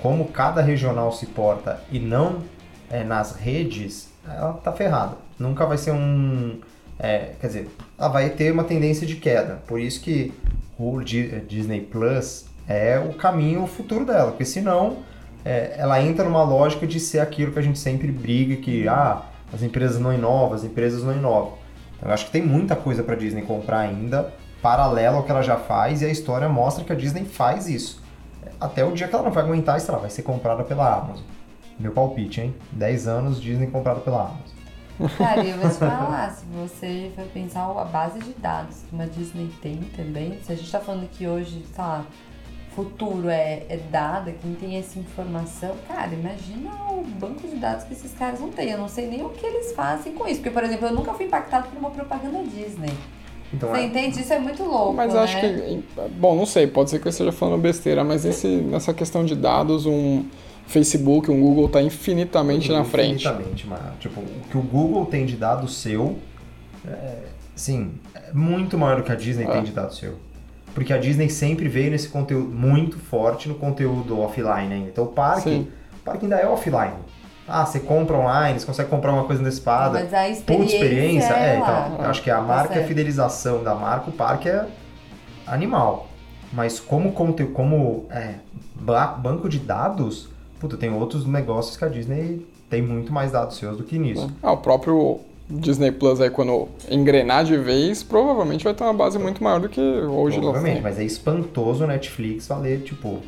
como 0.00 0.28
cada 0.28 0.62
regional 0.62 1.12
se 1.12 1.26
porta 1.26 1.80
e 1.90 1.98
não 1.98 2.42
é, 2.90 3.02
nas 3.04 3.36
redes, 3.36 4.08
ela 4.26 4.54
tá 4.54 4.72
ferrada. 4.72 5.16
Nunca 5.38 5.66
vai 5.66 5.76
ser 5.76 5.92
um. 5.92 6.58
é, 6.98 7.32
quer 7.40 7.46
dizer, 7.46 7.68
ela 7.98 8.08
vai 8.08 8.30
ter 8.30 8.52
uma 8.52 8.64
tendência 8.64 9.06
de 9.06 9.16
queda. 9.16 9.62
Por 9.66 9.80
isso 9.80 10.00
que 10.00 10.32
o 10.78 11.00
Di- 11.02 11.40
Disney 11.48 11.80
Plus 11.80 12.46
é 12.68 12.98
o 12.98 13.14
caminho 13.14 13.66
futuro 13.66 14.04
dela, 14.04 14.30
porque 14.30 14.44
senão 14.44 14.98
é, 15.44 15.74
ela 15.76 16.00
entra 16.02 16.24
numa 16.24 16.42
lógica 16.42 16.86
de 16.86 16.98
ser 17.00 17.20
aquilo 17.20 17.52
que 17.52 17.58
a 17.58 17.62
gente 17.62 17.78
sempre 17.78 18.10
briga, 18.10 18.56
que 18.56 18.86
ah, 18.88 19.22
as 19.54 19.62
empresas 19.62 20.00
não 20.00 20.12
inovam, 20.12 20.54
as 20.54 20.64
empresas 20.64 21.04
não 21.04 21.12
inovam. 21.12 21.52
Então, 21.96 22.08
eu 22.08 22.12
acho 22.12 22.26
que 22.26 22.32
tem 22.32 22.42
muita 22.42 22.74
coisa 22.74 23.02
para 23.02 23.14
Disney 23.14 23.42
comprar 23.42 23.78
ainda, 23.78 24.34
paralelo 24.60 25.18
ao 25.18 25.22
que 25.22 25.30
ela 25.30 25.42
já 25.42 25.56
faz, 25.56 26.02
e 26.02 26.04
a 26.04 26.08
história 26.08 26.48
mostra 26.48 26.84
que 26.84 26.92
a 26.92 26.96
Disney 26.96 27.24
faz 27.24 27.68
isso. 27.68 28.02
Até 28.60 28.84
o 28.84 28.92
dia 28.92 29.06
que 29.06 29.14
ela 29.14 29.24
não 29.24 29.30
vai 29.30 29.44
aguentar, 29.44 29.80
sei 29.80 29.94
lá, 29.94 30.00
vai 30.00 30.10
ser 30.10 30.22
comprada 30.22 30.64
pela 30.64 30.92
Amazon. 30.92 31.24
Meu 31.78 31.92
palpite, 31.92 32.40
hein? 32.40 32.54
10 32.72 33.08
anos 33.08 33.40
Disney 33.40 33.68
comprada 33.68 34.00
pela 34.00 34.22
Amazon. 34.22 34.54
Cara, 35.18 35.44
eu 35.44 35.58
vou 35.58 35.70
te 35.70 35.76
falar, 35.76 36.30
se 36.30 36.44
você 36.46 37.10
for 37.16 37.24
pensar 37.26 37.64
a 37.64 37.84
base 37.84 38.20
de 38.20 38.32
dados 38.34 38.82
que 38.88 38.94
uma 38.94 39.06
Disney 39.06 39.50
tem 39.60 39.78
também, 39.96 40.38
se 40.42 40.52
a 40.52 40.56
gente 40.56 40.70
tá 40.70 40.78
falando 40.78 41.08
que 41.08 41.26
hoje, 41.26 41.64
sei 41.74 41.84
lá, 41.84 42.04
futuro 42.74 43.28
é, 43.28 43.62
é 43.68 43.78
dada, 43.90 44.32
quem 44.32 44.54
tem 44.54 44.76
essa 44.76 44.98
informação, 44.98 45.74
cara, 45.86 46.12
imagina 46.12 46.70
o 46.90 47.04
banco 47.18 47.46
de 47.46 47.56
dados 47.56 47.84
que 47.84 47.92
esses 47.92 48.12
caras 48.14 48.40
não 48.40 48.50
têm. 48.50 48.70
Eu 48.70 48.78
não 48.78 48.88
sei 48.88 49.06
nem 49.06 49.22
o 49.24 49.28
que 49.30 49.44
eles 49.46 49.72
fazem 49.72 50.12
com 50.12 50.26
isso. 50.26 50.40
Porque, 50.40 50.50
por 50.50 50.64
exemplo, 50.64 50.88
eu 50.88 50.94
nunca 50.94 51.12
fui 51.14 51.26
impactado 51.26 51.68
por 51.68 51.78
uma 51.78 51.90
propaganda 51.90 52.42
Disney. 52.42 52.92
Então, 53.52 53.68
Você 53.68 53.80
é, 53.80 53.84
entende? 53.84 54.20
Isso 54.20 54.32
é 54.32 54.38
muito 54.38 54.64
louco. 54.64 54.94
Mas 54.94 55.14
né? 55.14 55.20
acho 55.20 55.40
que. 55.40 55.84
Bom, 56.18 56.34
não 56.34 56.46
sei, 56.46 56.66
pode 56.66 56.90
ser 56.90 56.98
que 56.98 57.06
eu 57.06 57.10
esteja 57.10 57.30
falando 57.30 57.60
besteira, 57.60 58.02
mas 58.02 58.24
esse, 58.24 58.48
nessa 58.48 58.92
questão 58.92 59.24
de 59.24 59.36
dados, 59.36 59.86
um 59.86 60.24
Facebook, 60.66 61.30
um 61.30 61.40
Google 61.40 61.66
está 61.66 61.80
infinitamente 61.80 62.72
na 62.72 62.84
frente. 62.84 63.26
Infinitamente, 63.26 63.66
mas, 63.66 63.80
tipo, 64.00 64.20
o 64.20 64.48
que 64.50 64.58
o 64.58 64.62
Google 64.62 65.06
tem 65.06 65.24
de 65.24 65.36
dado 65.36 65.68
seu, 65.68 66.18
é, 66.86 67.18
sim, 67.54 67.92
é 68.14 68.32
muito 68.32 68.76
maior 68.76 68.96
do 68.96 69.02
que 69.04 69.12
a 69.12 69.14
Disney 69.14 69.44
É. 69.44 69.52
tem 69.52 69.62
de 69.62 69.72
dado 69.72 69.94
seu. 69.94 70.18
Porque 70.74 70.92
a 70.92 70.98
Disney 70.98 71.30
sempre 71.30 71.68
veio 71.68 71.90
nesse 71.92 72.08
conteúdo 72.08 72.48
muito 72.48 72.98
forte 72.98 73.48
no 73.48 73.54
conteúdo 73.54 74.18
offline 74.20 74.72
ainda. 74.74 74.88
Então 74.88 75.04
o 75.04 75.08
parque, 75.08 75.48
Sim. 75.50 75.68
o 76.00 76.04
parque 76.04 76.24
ainda 76.24 76.36
é 76.36 76.46
offline. 76.48 76.94
Ah, 77.46 77.64
você 77.64 77.78
compra 77.78 78.16
online, 78.16 78.58
você 78.58 78.66
consegue 78.66 78.88
comprar 78.90 79.12
uma 79.12 79.24
coisa 79.24 79.42
na 79.42 79.50
espada. 79.50 80.00
Mas 80.00 80.12
a 80.14 80.22
Puta 80.22 80.30
experiência, 80.32 80.76
experiência, 80.76 81.32
é, 81.34 81.54
é, 81.54 81.58
então, 81.58 81.96
eu 82.00 82.10
acho 82.10 82.22
que 82.22 82.30
a 82.30 82.36
Tá 82.36 82.42
marca 82.42 82.78
e 82.78 82.82
a 82.82 82.86
fidelização 82.86 83.62
da 83.62 83.74
marca, 83.74 84.08
o 84.10 84.12
parque 84.12 84.48
é 84.48 84.66
animal. 85.46 86.08
Mas 86.52 86.80
como, 86.80 87.12
conte- 87.12 87.44
como 87.44 88.06
é, 88.10 88.34
ba- 88.74 89.08
banco 89.08 89.48
de 89.48 89.58
dados, 89.58 90.28
puta, 90.58 90.76
tem 90.76 90.90
outros 90.92 91.26
negócios 91.26 91.76
que 91.76 91.84
a 91.84 91.88
Disney 91.88 92.46
tem 92.70 92.80
muito 92.80 93.12
mais 93.12 93.32
dados 93.32 93.56
seus 93.58 93.76
do 93.76 93.84
que 93.84 93.98
nisso. 93.98 94.30
Ah, 94.42 94.52
o 94.52 94.56
próprio 94.56 95.20
Disney 95.48 95.92
Plus 95.92 96.20
aí, 96.20 96.30
quando 96.30 96.68
engrenar 96.90 97.44
de 97.44 97.56
vez, 97.56 98.02
provavelmente 98.02 98.64
vai 98.64 98.72
ter 98.74 98.82
uma 98.84 98.94
base 98.94 99.18
muito 99.18 99.42
maior 99.44 99.60
do 99.60 99.68
que 99.68 99.80
hoje 99.80 100.38
Provavelmente, 100.38 100.80
mas 100.82 100.98
é 100.98 101.04
espantoso 101.04 101.84
o 101.84 101.86
Netflix 101.86 102.46
valer, 102.48 102.80
tipo, 102.82 103.18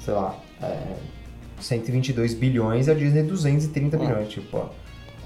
sei 0.00 0.14
lá, 0.14 0.34
é, 0.62 0.76
122 1.60 2.34
bilhões 2.34 2.86
e 2.86 2.90
a 2.90 2.94
Disney 2.94 3.22
230 3.22 3.96
Ah. 3.96 4.00
bilhões. 4.00 4.28
Tipo, 4.28 4.56
ó, 4.56 4.64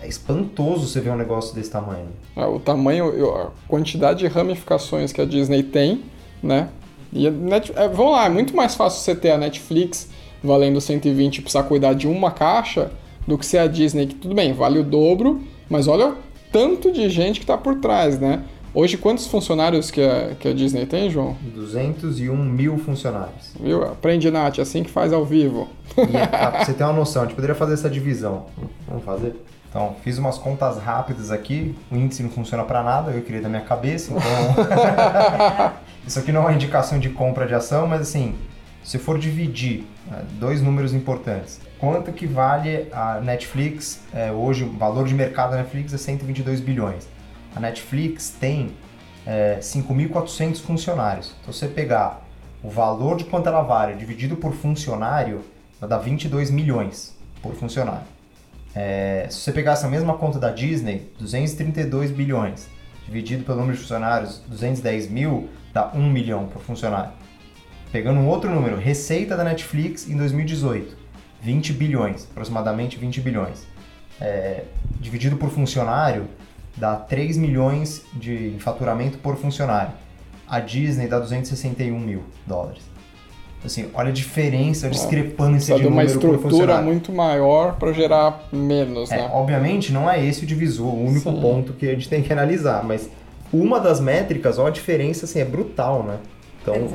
é 0.03 0.09
espantoso 0.09 0.87
você 0.89 1.01
ver 1.01 1.11
um 1.11 1.17
negócio 1.17 1.55
desse 1.55 1.71
tamanho. 1.71 2.09
É, 2.37 2.45
o 2.45 2.59
tamanho, 2.59 3.35
a 3.37 3.51
quantidade 3.69 4.21
de 4.21 4.27
ramificações 4.27 5.13
que 5.13 5.21
a 5.21 5.25
Disney 5.25 5.63
tem, 5.63 6.03
né? 6.43 6.69
E 7.13 7.31
Net- 7.31 7.73
é, 7.77 7.87
vamos 7.89 8.13
lá, 8.13 8.27
é 8.27 8.29
muito 8.31 8.57
mais 8.57 8.75
fácil 8.75 9.01
você 9.01 9.15
ter 9.15 9.31
a 9.31 9.39
Netflix 9.39 10.09
valendo 10.43 10.81
120 10.81 11.39
e 11.39 11.41
precisar 11.43 11.63
cuidar 11.65 11.93
de 11.95 12.09
uma 12.09 12.31
caixa 12.33 12.91
do 13.29 13.39
que 13.39 13.47
ser 13.47 13.59
a 13.59 13.67
Disney, 13.69 14.07
que 14.07 14.15
tudo 14.17 14.35
bem, 14.35 14.53
vale 14.53 14.79
o 14.81 14.83
dobro, 14.83 15.41
mas 15.71 15.87
olha 15.87 16.15
tanto 16.53 16.93
de 16.93 17.09
gente 17.09 17.41
que 17.41 17.47
tá 17.47 17.57
por 17.57 17.77
trás, 17.81 18.21
né? 18.21 18.45
Hoje, 18.75 18.97
quantos 18.97 19.27
funcionários 19.27 19.91
que 19.91 20.03
a, 20.03 20.35
que 20.39 20.49
a 20.49 20.55
Disney 20.55 20.87
tem, 20.87 21.11
João? 21.11 21.37
201 21.55 22.35
mil 22.35 22.79
funcionários. 22.79 23.53
Viu? 23.61 23.83
Aprende, 23.85 24.31
Nath, 24.31 24.61
assim 24.61 24.83
que 24.83 24.91
faz 24.91 25.13
ao 25.13 25.27
vivo. 25.27 25.69
E 25.97 26.17
é, 26.17 26.27
pra 26.27 26.65
você 26.65 26.73
ter 26.73 26.85
uma 26.85 26.93
noção, 26.93 27.23
a 27.23 27.27
gente 27.27 27.35
poderia 27.35 27.55
fazer 27.55 27.75
essa 27.75 27.91
divisão. 27.91 28.47
Vamos 28.89 29.05
fazer? 29.05 29.35
Então, 29.69 29.97
fiz 30.03 30.17
umas 30.17 30.39
contas 30.39 30.79
rápidas 30.79 31.31
aqui. 31.31 31.75
O 31.91 31.97
índice 31.97 32.23
não 32.23 32.31
funciona 32.31 32.65
para 32.65 32.83
nada, 32.83 33.11
eu 33.11 33.23
criei 33.23 33.43
da 33.43 33.49
minha 33.49 33.63
cabeça, 33.63 34.13
então. 34.13 34.23
Isso 36.07 36.19
aqui 36.19 36.33
não 36.33 36.43
é 36.43 36.45
uma 36.45 36.53
indicação 36.55 36.99
de 36.99 37.11
compra 37.11 37.47
de 37.47 37.55
ação, 37.55 37.87
mas 37.87 38.01
assim, 38.01 38.35
se 38.83 38.99
for 38.99 39.19
dividir 39.19 39.85
né, 40.11 40.25
dois 40.39 40.61
números 40.61 40.93
importantes, 40.93 41.61
quanto 41.79 42.13
que 42.13 42.27
vale 42.27 42.89
a 42.93 43.21
Netflix? 43.21 44.01
é, 44.13 44.31
hoje, 44.31 44.65
o 44.65 44.73
valor 44.73 45.07
de 45.07 45.15
mercado 45.15 45.53
da 45.53 45.59
Netflix 45.59 45.93
é 45.95 45.99
122 45.99 46.61
bilhões. 46.61 47.09
A 47.55 47.61
Netflix 47.61 48.35
tem 48.41 48.73
é, 49.27 49.59
5.400 49.61 50.61
funcionários. 50.61 51.35
Então, 51.41 51.53
se 51.53 51.61
você 51.61 51.69
pegar 51.69 52.23
o 52.63 52.71
valor 52.71 53.17
de 53.17 53.25
quanto 53.25 53.49
ela 53.49 53.63
vale 53.63 53.95
dividido 53.95 54.37
por 54.37 54.53
funcionário, 54.53 55.43
vai 55.81 55.89
dar 55.89 55.99
22 55.99 56.51
milhões 56.51 57.17
por 57.43 57.55
funcionário. 57.55 58.07
É, 58.75 59.27
se 59.29 59.39
você 59.39 59.53
pegar 59.53 59.73
essa 59.73 59.89
mesma 59.89 60.15
conta 60.15 60.39
da 60.39 60.51
Disney, 60.51 61.11
232 61.19 62.11
bilhões, 62.11 62.69
dividido 63.05 63.45
pelo 63.45 63.59
número 63.59 63.77
de 63.77 63.83
funcionários, 63.83 64.43
210 64.49 65.11
mil, 65.11 65.51
dá 65.73 65.91
1 65.93 66.11
milhão 66.11 66.47
por 66.47 66.63
funcionário. 66.63 67.13
Pegando 67.93 68.21
um 68.21 68.27
outro 68.27 68.51
número, 68.51 68.77
receita 68.79 69.37
da 69.37 69.45
Netflix 69.45 70.09
em 70.09 70.17
2018, 70.17 70.97
20 71.43 71.73
bilhões, 71.75 72.27
aproximadamente 72.31 72.99
20 72.99 73.21
bilhões. 73.21 73.67
É, 74.21 74.65
dividido 74.99 75.37
por 75.37 75.51
funcionário, 75.51 76.27
dá 76.77 76.97
3 76.97 77.37
milhões 77.37 78.03
de 78.15 78.57
faturamento 78.61 79.19
por 79.19 79.37
funcionário. 79.37 79.93
A 80.49 80.59
Disney 80.61 81.07
dá 81.07 81.19
261 81.19 81.99
mil 81.99 82.23
dólares. 82.47 82.83
Assim, 83.65 83.89
olha 83.95 84.09
a 84.09 84.13
diferença, 84.13 84.87
a 84.87 84.91
discrepância 84.91 85.77
de 85.77 85.83
uma 85.87 85.91
número 85.91 86.09
por 86.09 86.15
estrutura 86.15 86.51
funcionário. 86.51 86.85
muito 86.85 87.13
maior 87.13 87.77
para 87.77 87.93
gerar 87.93 88.49
menos, 88.53 89.11
É, 89.11 89.19
né? 89.19 89.31
obviamente 89.33 89.93
não 89.93 90.11
é 90.11 90.25
esse 90.25 90.45
o 90.45 90.47
divisor, 90.47 90.93
o 90.95 91.05
único 91.07 91.31
Sim. 91.31 91.41
ponto 91.41 91.73
que 91.75 91.87
a 91.89 91.93
gente 91.93 92.09
tem 92.09 92.23
que 92.23 92.33
analisar, 92.33 92.83
mas 92.83 93.09
uma 93.53 93.79
das 93.79 94.01
métricas, 94.01 94.59
ó, 94.59 94.67
a 94.67 94.71
diferença 94.71 95.27
assim, 95.27 95.39
é 95.41 95.45
brutal, 95.45 96.03
né? 96.03 96.19
Então, 96.61 96.89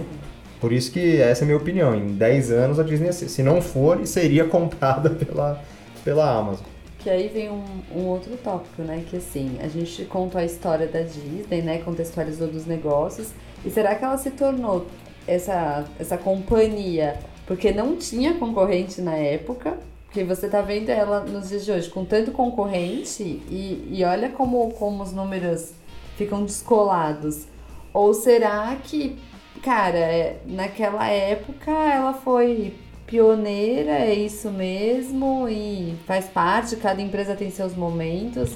por 0.60 0.72
isso 0.72 0.92
que 0.92 1.22
essa 1.22 1.42
é 1.42 1.44
a 1.44 1.46
minha 1.46 1.58
opinião. 1.58 1.96
Em 1.96 2.08
10 2.08 2.52
anos 2.52 2.80
a 2.80 2.84
Disney, 2.84 3.12
se 3.14 3.44
não 3.44 3.62
for, 3.62 4.06
seria 4.06 4.46
comprada 4.50 5.10
pela, 5.10 5.62
pela 6.04 6.40
Amazon. 6.40 6.66
Que 7.00 7.10
aí 7.10 7.28
vem 7.28 7.50
um, 7.50 7.64
um 7.96 8.06
outro 8.06 8.36
tópico, 8.38 8.82
né? 8.82 9.04
Que 9.10 9.18
assim, 9.18 9.58
a 9.62 9.68
gente 9.68 10.06
contou 10.06 10.42
a 10.42 10.46
história 10.46 10.88
da 10.88 11.02
Disney, 11.02 11.62
né? 11.62 11.80
Contextualizou 11.80 12.48
dos 12.48 12.66
negócios. 12.66 13.30
E 13.64 13.70
será 13.70 13.96
que 13.96 14.04
ela 14.04 14.18
se 14.18 14.32
tornou 14.32 14.88
essa, 15.28 15.86
essa 16.00 16.18
companhia 16.18 17.20
porque 17.46 17.72
não 17.72 17.96
tinha 17.96 18.34
concorrente 18.34 19.02
na 19.02 19.16
época? 19.16 19.78
Porque 20.06 20.24
você 20.24 20.48
tá 20.48 20.62
vendo 20.62 20.90
ela 20.90 21.22
nos 21.22 21.50
dias 21.50 21.66
de 21.66 21.72
hoje 21.72 21.90
com 21.90 22.04
tanto 22.04 22.32
concorrente 22.32 23.24
e, 23.24 23.88
e 23.92 24.04
olha 24.04 24.30
como, 24.30 24.72
como 24.72 25.04
os 25.04 25.14
números 25.14 25.74
ficam 26.18 26.44
descolados. 26.44 27.46
Ou 27.94 28.14
será 28.14 28.76
que, 28.84 29.18
cara, 29.62 29.98
é- 29.98 30.38
naquela 30.46 31.08
época 31.08 31.72
ela 31.72 32.14
foi 32.14 32.74
pioneira, 33.06 33.92
é 33.92 34.14
isso 34.14 34.52
mesmo, 34.52 35.48
e 35.50 35.96
faz 36.06 36.26
parte, 36.26 36.76
cada 36.76 37.02
empresa 37.02 37.36
tem 37.36 37.50
seus 37.50 37.74
momentos. 37.74 38.52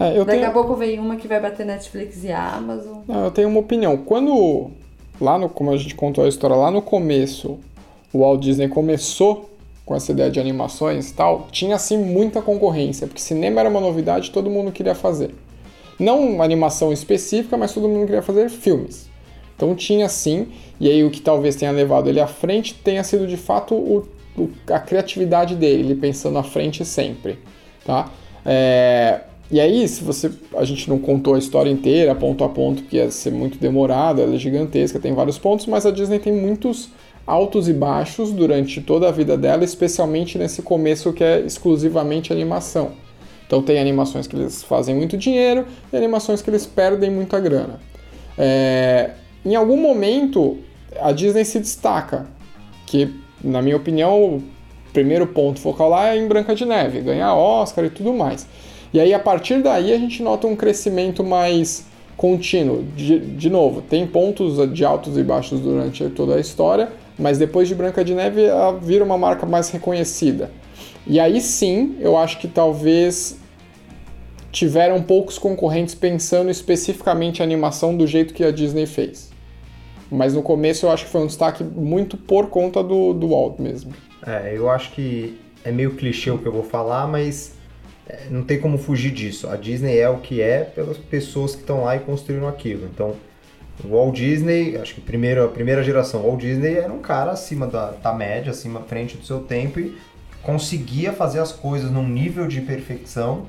É, 0.00 0.18
eu 0.18 0.24
Daqui 0.24 0.38
tenho... 0.38 0.50
a 0.50 0.52
pouco 0.52 0.74
vem 0.74 0.98
uma 0.98 1.16
que 1.16 1.28
vai 1.28 1.38
bater 1.38 1.66
Netflix 1.66 2.24
e 2.24 2.32
Amazon. 2.32 3.02
Não, 3.06 3.24
eu 3.26 3.30
tenho 3.30 3.48
uma 3.48 3.60
opinião. 3.60 3.96
Quando, 3.98 4.70
lá 5.20 5.38
no, 5.38 5.48
como 5.48 5.70
a 5.70 5.76
gente 5.76 5.94
contou 5.94 6.24
a 6.24 6.28
história, 6.28 6.56
lá 6.56 6.70
no 6.70 6.80
começo, 6.80 7.58
o 8.12 8.20
Walt 8.20 8.40
Disney 8.40 8.68
começou 8.68 9.50
com 9.84 9.94
essa 9.94 10.12
ideia 10.12 10.30
de 10.30 10.40
animações 10.40 11.10
e 11.10 11.14
tal, 11.14 11.48
tinha 11.50 11.74
assim 11.76 11.98
muita 11.98 12.40
concorrência, 12.40 13.06
porque 13.06 13.20
cinema 13.20 13.60
era 13.60 13.68
uma 13.68 13.80
novidade, 13.80 14.30
todo 14.30 14.48
mundo 14.48 14.72
queria 14.72 14.94
fazer. 14.94 15.34
Não 15.98 16.20
uma 16.20 16.44
animação 16.44 16.92
específica, 16.92 17.56
mas 17.56 17.74
todo 17.74 17.88
mundo 17.88 18.06
queria 18.06 18.22
fazer 18.22 18.48
filmes. 18.48 19.11
Então 19.56 19.74
tinha 19.74 20.08
sim, 20.08 20.48
e 20.80 20.88
aí 20.88 21.04
o 21.04 21.10
que 21.10 21.20
talvez 21.20 21.54
tenha 21.56 21.70
levado 21.72 22.08
ele 22.08 22.20
à 22.20 22.26
frente 22.26 22.74
tenha 22.74 23.02
sido 23.04 23.26
de 23.26 23.36
fato 23.36 23.74
o, 23.74 24.08
o- 24.36 24.50
a 24.70 24.78
criatividade 24.80 25.54
dele, 25.54 25.82
ele 25.82 25.94
pensando 25.94 26.38
à 26.38 26.42
frente 26.42 26.84
sempre, 26.84 27.38
tá? 27.84 28.10
É, 28.44 29.20
e 29.50 29.60
aí, 29.60 29.86
se 29.86 30.02
você. 30.02 30.30
A 30.56 30.64
gente 30.64 30.88
não 30.88 30.98
contou 30.98 31.34
a 31.34 31.38
história 31.38 31.68
inteira, 31.70 32.14
ponto 32.14 32.42
a 32.42 32.48
ponto, 32.48 32.82
que 32.84 32.96
ia 32.96 33.10
ser 33.10 33.30
muito 33.32 33.58
demorada, 33.58 34.22
ela 34.22 34.34
é 34.34 34.38
gigantesca, 34.38 34.98
tem 34.98 35.12
vários 35.14 35.36
pontos, 35.38 35.66
mas 35.66 35.84
a 35.84 35.90
Disney 35.90 36.18
tem 36.18 36.32
muitos 36.32 36.88
altos 37.26 37.68
e 37.68 37.72
baixos 37.74 38.32
durante 38.32 38.80
toda 38.80 39.08
a 39.08 39.12
vida 39.12 39.36
dela, 39.36 39.62
especialmente 39.62 40.38
nesse 40.38 40.62
começo 40.62 41.12
que 41.12 41.22
é 41.22 41.40
exclusivamente 41.40 42.32
animação. 42.32 42.92
Então 43.46 43.60
tem 43.62 43.78
animações 43.78 44.26
que 44.26 44.34
eles 44.34 44.62
fazem 44.62 44.94
muito 44.94 45.16
dinheiro 45.18 45.66
e 45.92 45.96
animações 45.96 46.40
que 46.40 46.48
eles 46.48 46.64
perdem 46.66 47.10
muita 47.10 47.38
grana. 47.38 47.78
É, 48.38 49.10
em 49.44 49.54
algum 49.54 49.76
momento 49.76 50.58
a 51.00 51.12
Disney 51.12 51.44
se 51.44 51.58
destaca, 51.58 52.26
que 52.86 53.12
na 53.42 53.60
minha 53.62 53.76
opinião 53.76 54.36
o 54.36 54.42
primeiro 54.92 55.26
ponto 55.26 55.58
focal 55.58 55.88
lá 55.88 56.14
é 56.14 56.18
em 56.18 56.28
Branca 56.28 56.54
de 56.54 56.64
Neve, 56.64 57.00
ganhar 57.00 57.34
Oscar 57.34 57.84
e 57.84 57.90
tudo 57.90 58.12
mais. 58.12 58.46
E 58.92 59.00
aí, 59.00 59.14
a 59.14 59.18
partir 59.18 59.62
daí, 59.62 59.92
a 59.92 59.98
gente 59.98 60.22
nota 60.22 60.46
um 60.46 60.54
crescimento 60.54 61.24
mais 61.24 61.86
contínuo. 62.14 62.84
De, 62.94 63.18
de 63.18 63.48
novo, 63.48 63.80
tem 63.80 64.06
pontos 64.06 64.72
de 64.72 64.84
altos 64.84 65.16
e 65.16 65.22
baixos 65.22 65.60
durante 65.60 66.08
toda 66.10 66.36
a 66.36 66.40
história, 66.40 66.92
mas 67.18 67.38
depois 67.38 67.66
de 67.66 67.74
Branca 67.74 68.04
de 68.04 68.14
Neve, 68.14 68.44
ela 68.44 68.72
vira 68.72 69.02
uma 69.02 69.16
marca 69.16 69.46
mais 69.46 69.70
reconhecida. 69.70 70.50
E 71.06 71.18
aí 71.18 71.40
sim, 71.40 71.96
eu 72.00 72.16
acho 72.18 72.38
que 72.38 72.46
talvez 72.46 73.38
tiveram 74.52 75.02
poucos 75.02 75.38
concorrentes 75.38 75.94
pensando 75.94 76.50
especificamente 76.50 77.40
a 77.40 77.44
animação 77.44 77.96
do 77.96 78.06
jeito 78.06 78.34
que 78.34 78.44
a 78.44 78.52
Disney 78.52 78.84
fez. 78.84 79.31
Mas 80.12 80.34
no 80.34 80.42
começo 80.42 80.84
eu 80.84 80.90
acho 80.90 81.06
que 81.06 81.10
foi 81.10 81.22
um 81.22 81.26
destaque 81.26 81.64
muito 81.64 82.18
por 82.18 82.48
conta 82.48 82.82
do, 82.82 83.14
do 83.14 83.30
Walt 83.30 83.58
mesmo. 83.58 83.94
É, 84.24 84.52
eu 84.54 84.70
acho 84.70 84.92
que 84.92 85.40
é 85.64 85.72
meio 85.72 85.94
clichê 85.94 86.30
o 86.30 86.36
que 86.36 86.46
eu 86.46 86.52
vou 86.52 86.62
falar, 86.62 87.06
mas 87.06 87.54
é, 88.06 88.26
não 88.30 88.42
tem 88.42 88.60
como 88.60 88.76
fugir 88.76 89.10
disso. 89.10 89.48
A 89.48 89.56
Disney 89.56 89.96
é 89.96 90.10
o 90.10 90.18
que 90.18 90.42
é 90.42 90.64
pelas 90.64 90.98
pessoas 90.98 91.54
que 91.54 91.62
estão 91.62 91.84
lá 91.84 91.96
e 91.96 92.00
construíram 92.00 92.46
aquilo. 92.46 92.86
Então, 92.92 93.16
o 93.82 93.88
Walt 93.88 94.14
Disney, 94.14 94.76
acho 94.76 94.94
que 94.94 95.00
primeiro, 95.00 95.44
a 95.44 95.48
primeira 95.48 95.82
geração, 95.82 96.20
o 96.20 96.28
Walt 96.28 96.40
Disney 96.40 96.74
era 96.74 96.92
um 96.92 97.00
cara 97.00 97.30
acima 97.30 97.66
da, 97.66 97.92
da 97.92 98.12
média, 98.12 98.50
acima 98.50 98.82
frente 98.82 99.16
do 99.16 99.24
seu 99.24 99.40
tempo 99.40 99.80
e 99.80 99.96
conseguia 100.42 101.14
fazer 101.14 101.38
as 101.38 101.52
coisas 101.52 101.90
num 101.90 102.06
nível 102.06 102.46
de 102.46 102.60
perfeição 102.60 103.46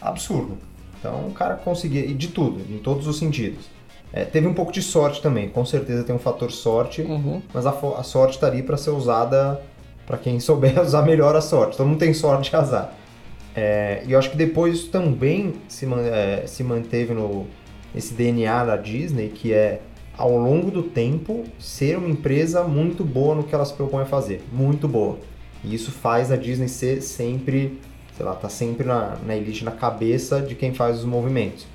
absurdo. 0.00 0.58
Então, 0.96 1.26
o 1.26 1.32
cara 1.32 1.56
conseguia, 1.56 2.06
e 2.06 2.14
de 2.14 2.28
tudo, 2.28 2.60
em 2.72 2.78
todos 2.78 3.08
os 3.08 3.18
sentidos. 3.18 3.73
É, 4.16 4.24
teve 4.24 4.46
um 4.46 4.54
pouco 4.54 4.70
de 4.70 4.80
sorte 4.80 5.20
também, 5.20 5.48
com 5.48 5.66
certeza 5.66 6.04
tem 6.04 6.14
um 6.14 6.20
fator 6.20 6.52
sorte, 6.52 7.02
Uhum. 7.02 7.42
mas 7.52 7.66
a, 7.66 7.70
a 7.70 8.02
sorte 8.04 8.36
está 8.36 8.46
ali 8.46 8.62
para 8.62 8.76
ser 8.76 8.90
usada 8.90 9.60
para 10.06 10.16
quem 10.16 10.38
souber 10.38 10.78
usar 10.80 11.02
melhor 11.02 11.34
a 11.34 11.40
sorte. 11.40 11.76
Todo 11.76 11.88
mundo 11.88 11.98
tem 11.98 12.14
sorte 12.14 12.52
e 12.52 12.56
azar. 12.56 12.94
É, 13.56 14.04
e 14.06 14.12
eu 14.12 14.18
acho 14.18 14.30
que 14.30 14.36
depois 14.36 14.74
isso 14.76 14.90
também 14.90 15.54
se, 15.66 15.84
é, 16.12 16.44
se 16.46 16.62
manteve 16.62 17.12
no 17.12 17.46
esse 17.94 18.14
DNA 18.14 18.64
da 18.64 18.76
Disney, 18.76 19.28
que 19.30 19.52
é 19.52 19.80
ao 20.16 20.36
longo 20.36 20.70
do 20.70 20.82
tempo 20.84 21.42
ser 21.58 21.98
uma 21.98 22.08
empresa 22.08 22.62
muito 22.62 23.04
boa 23.04 23.34
no 23.34 23.42
que 23.42 23.52
ela 23.54 23.64
se 23.64 23.74
propõe 23.74 24.02
a 24.02 24.06
fazer, 24.06 24.42
muito 24.52 24.86
boa. 24.86 25.18
E 25.64 25.74
isso 25.74 25.90
faz 25.90 26.30
a 26.30 26.36
Disney 26.36 26.68
ser 26.68 27.00
sempre, 27.02 27.80
sei 28.16 28.24
lá, 28.24 28.34
tá 28.34 28.48
sempre 28.48 28.86
na, 28.86 29.16
na 29.26 29.34
elite, 29.36 29.64
na 29.64 29.70
cabeça 29.72 30.40
de 30.40 30.54
quem 30.54 30.72
faz 30.72 30.98
os 30.98 31.04
movimentos. 31.04 31.66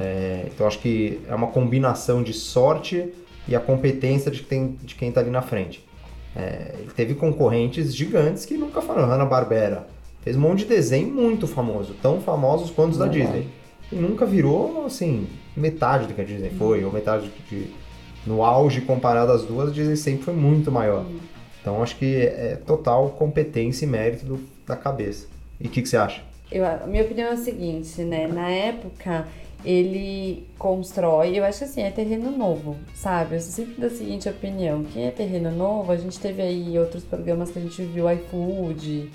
É, 0.00 0.44
então 0.46 0.66
acho 0.66 0.78
que 0.78 1.20
é 1.28 1.34
uma 1.34 1.48
combinação 1.48 2.22
de 2.22 2.32
sorte 2.32 3.12
e 3.48 3.56
a 3.56 3.60
competência 3.60 4.30
de, 4.30 4.42
quem- 4.42 4.76
de 4.82 4.94
quem 4.94 5.08
está 5.08 5.20
ali 5.20 5.30
na 5.30 5.42
frente. 5.42 5.84
É, 6.36 6.74
teve 6.94 7.14
concorrentes 7.14 7.94
gigantes 7.94 8.44
que 8.44 8.54
nunca 8.56 8.80
foram. 8.80 9.06
Hanna-Barbera 9.06 9.86
fez 10.22 10.36
um 10.36 10.40
monte 10.40 10.60
de 10.60 10.66
desenho 10.66 11.08
muito 11.12 11.46
famoso, 11.46 11.94
tão 12.00 12.20
famosos 12.20 12.70
quanto 12.70 12.92
os 12.92 12.98
da 12.98 13.06
Disney. 13.08 13.48
E 13.90 13.96
nunca 13.96 14.26
virou, 14.26 14.84
assim, 14.84 15.26
metade 15.56 16.06
do 16.06 16.14
que 16.14 16.20
a 16.20 16.24
Disney 16.24 16.50
foi, 16.50 16.84
ou 16.84 16.92
metade 16.92 17.30
de- 17.50 17.70
No 18.26 18.44
auge, 18.44 18.82
comparado 18.82 19.32
às 19.32 19.44
duas, 19.44 19.70
a 19.70 19.72
Disney 19.72 19.96
sempre 19.96 20.24
foi 20.24 20.34
muito 20.34 20.70
maior. 20.70 21.06
Então 21.60 21.82
acho 21.82 21.96
que 21.96 22.16
é 22.16 22.58
total 22.66 23.08
competência 23.10 23.84
e 23.86 23.88
mérito 23.88 24.26
do- 24.26 24.40
da 24.66 24.76
cabeça. 24.76 25.26
E 25.58 25.66
o 25.66 25.70
que, 25.70 25.80
que 25.80 25.88
você 25.88 25.96
acha? 25.96 26.20
Eu, 26.52 26.64
a 26.66 26.86
minha 26.86 27.02
opinião 27.04 27.28
é 27.28 27.32
a 27.32 27.36
seguinte, 27.36 28.02
né? 28.02 28.26
Na 28.26 28.50
época, 28.50 29.26
ele 29.64 30.46
constrói, 30.58 31.38
eu 31.38 31.44
acho 31.44 31.58
que 31.58 31.64
assim, 31.64 31.82
é 31.82 31.90
terreno 31.90 32.30
novo, 32.30 32.76
sabe? 32.94 33.36
Eu 33.36 33.40
sou 33.40 33.52
sempre 33.52 33.80
da 33.80 33.90
seguinte 33.90 34.28
opinião, 34.28 34.84
quem 34.84 35.06
é 35.06 35.10
terreno 35.10 35.50
novo, 35.50 35.90
a 35.90 35.96
gente 35.96 36.18
teve 36.18 36.40
aí 36.40 36.78
outros 36.78 37.04
programas 37.04 37.50
que 37.50 37.58
a 37.58 37.62
gente 37.62 37.82
viu, 37.82 38.10
iFood, 38.10 39.10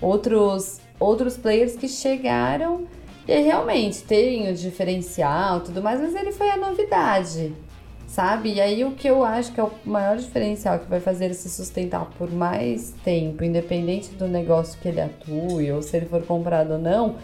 outros, 0.00 0.80
outros 0.98 1.36
players 1.36 1.76
que 1.76 1.88
chegaram 1.88 2.86
e 3.26 3.40
realmente 3.40 4.02
tem 4.02 4.50
o 4.50 4.54
diferencial 4.54 5.60
tudo 5.60 5.80
mais, 5.80 6.00
mas 6.00 6.14
ele 6.14 6.32
foi 6.32 6.50
a 6.50 6.56
novidade, 6.56 7.54
sabe? 8.06 8.54
E 8.54 8.60
aí 8.60 8.84
o 8.84 8.90
que 8.90 9.08
eu 9.08 9.24
acho 9.24 9.52
que 9.52 9.60
é 9.60 9.62
o 9.62 9.70
maior 9.84 10.16
diferencial 10.16 10.80
que 10.80 10.90
vai 10.90 10.98
fazer 10.98 11.26
ele 11.26 11.34
se 11.34 11.48
sustentar 11.48 12.04
por 12.18 12.30
mais 12.32 12.92
tempo, 13.04 13.44
independente 13.44 14.10
do 14.16 14.26
negócio 14.26 14.78
que 14.80 14.88
ele 14.88 15.00
atue 15.00 15.70
ou 15.70 15.80
se 15.80 15.96
ele 15.96 16.06
for 16.06 16.22
comprado 16.26 16.72
ou 16.72 16.78
não, 16.78 17.16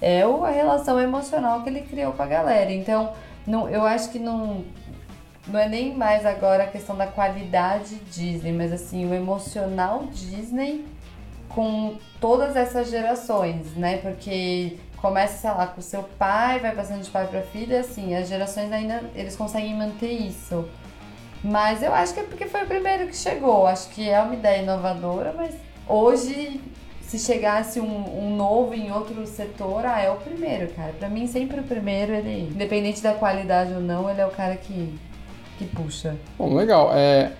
é 0.00 0.22
a 0.22 0.50
relação 0.50 1.00
emocional 1.00 1.62
que 1.62 1.70
ele 1.70 1.82
criou 1.82 2.12
com 2.12 2.22
a 2.22 2.26
galera. 2.26 2.72
Então, 2.72 3.12
não, 3.46 3.68
eu 3.68 3.84
acho 3.84 4.10
que 4.10 4.18
não, 4.18 4.64
não 5.46 5.58
é 5.58 5.68
nem 5.68 5.94
mais 5.94 6.26
agora 6.26 6.64
a 6.64 6.66
questão 6.66 6.96
da 6.96 7.06
qualidade 7.06 7.96
Disney, 8.10 8.52
mas 8.52 8.72
assim, 8.72 9.08
o 9.08 9.14
emocional 9.14 10.04
Disney 10.12 10.84
com 11.48 11.96
todas 12.20 12.56
essas 12.56 12.90
gerações, 12.90 13.74
né? 13.76 13.98
Porque 13.98 14.78
começa, 14.96 15.38
sei 15.38 15.50
lá, 15.50 15.66
com 15.66 15.80
o 15.80 15.82
seu 15.82 16.02
pai, 16.02 16.58
vai 16.58 16.74
passando 16.74 17.02
de 17.02 17.10
pai 17.10 17.26
para 17.26 17.42
filha, 17.42 17.80
assim, 17.80 18.14
as 18.14 18.28
gerações 18.28 18.72
ainda 18.72 19.02
eles 19.14 19.36
conseguem 19.36 19.74
manter 19.74 20.10
isso. 20.10 20.68
Mas 21.42 21.82
eu 21.82 21.94
acho 21.94 22.12
que 22.12 22.20
é 22.20 22.22
porque 22.24 22.46
foi 22.46 22.64
o 22.64 22.66
primeiro 22.66 23.06
que 23.06 23.16
chegou. 23.16 23.66
Acho 23.66 23.88
que 23.90 24.08
é 24.08 24.20
uma 24.20 24.34
ideia 24.34 24.62
inovadora, 24.62 25.32
mas 25.36 25.54
hoje, 25.86 26.60
se 27.06 27.20
chegasse 27.20 27.80
um, 27.80 28.24
um 28.24 28.36
novo 28.36 28.74
em 28.74 28.90
outro 28.90 29.24
setor, 29.26 29.86
ah, 29.86 30.00
é 30.00 30.10
o 30.10 30.16
primeiro, 30.16 30.68
cara. 30.74 30.92
Pra 30.98 31.08
mim, 31.08 31.26
sempre 31.28 31.60
o 31.60 31.62
primeiro, 31.62 32.12
ele, 32.12 32.50
independente 32.52 33.00
da 33.00 33.14
qualidade 33.14 33.72
ou 33.72 33.80
não, 33.80 34.10
ele 34.10 34.20
é 34.20 34.26
o 34.26 34.30
cara 34.30 34.56
que, 34.56 34.92
que 35.56 35.64
puxa. 35.66 36.16
Bom, 36.36 36.52
legal. 36.52 36.90
É, 36.92 37.30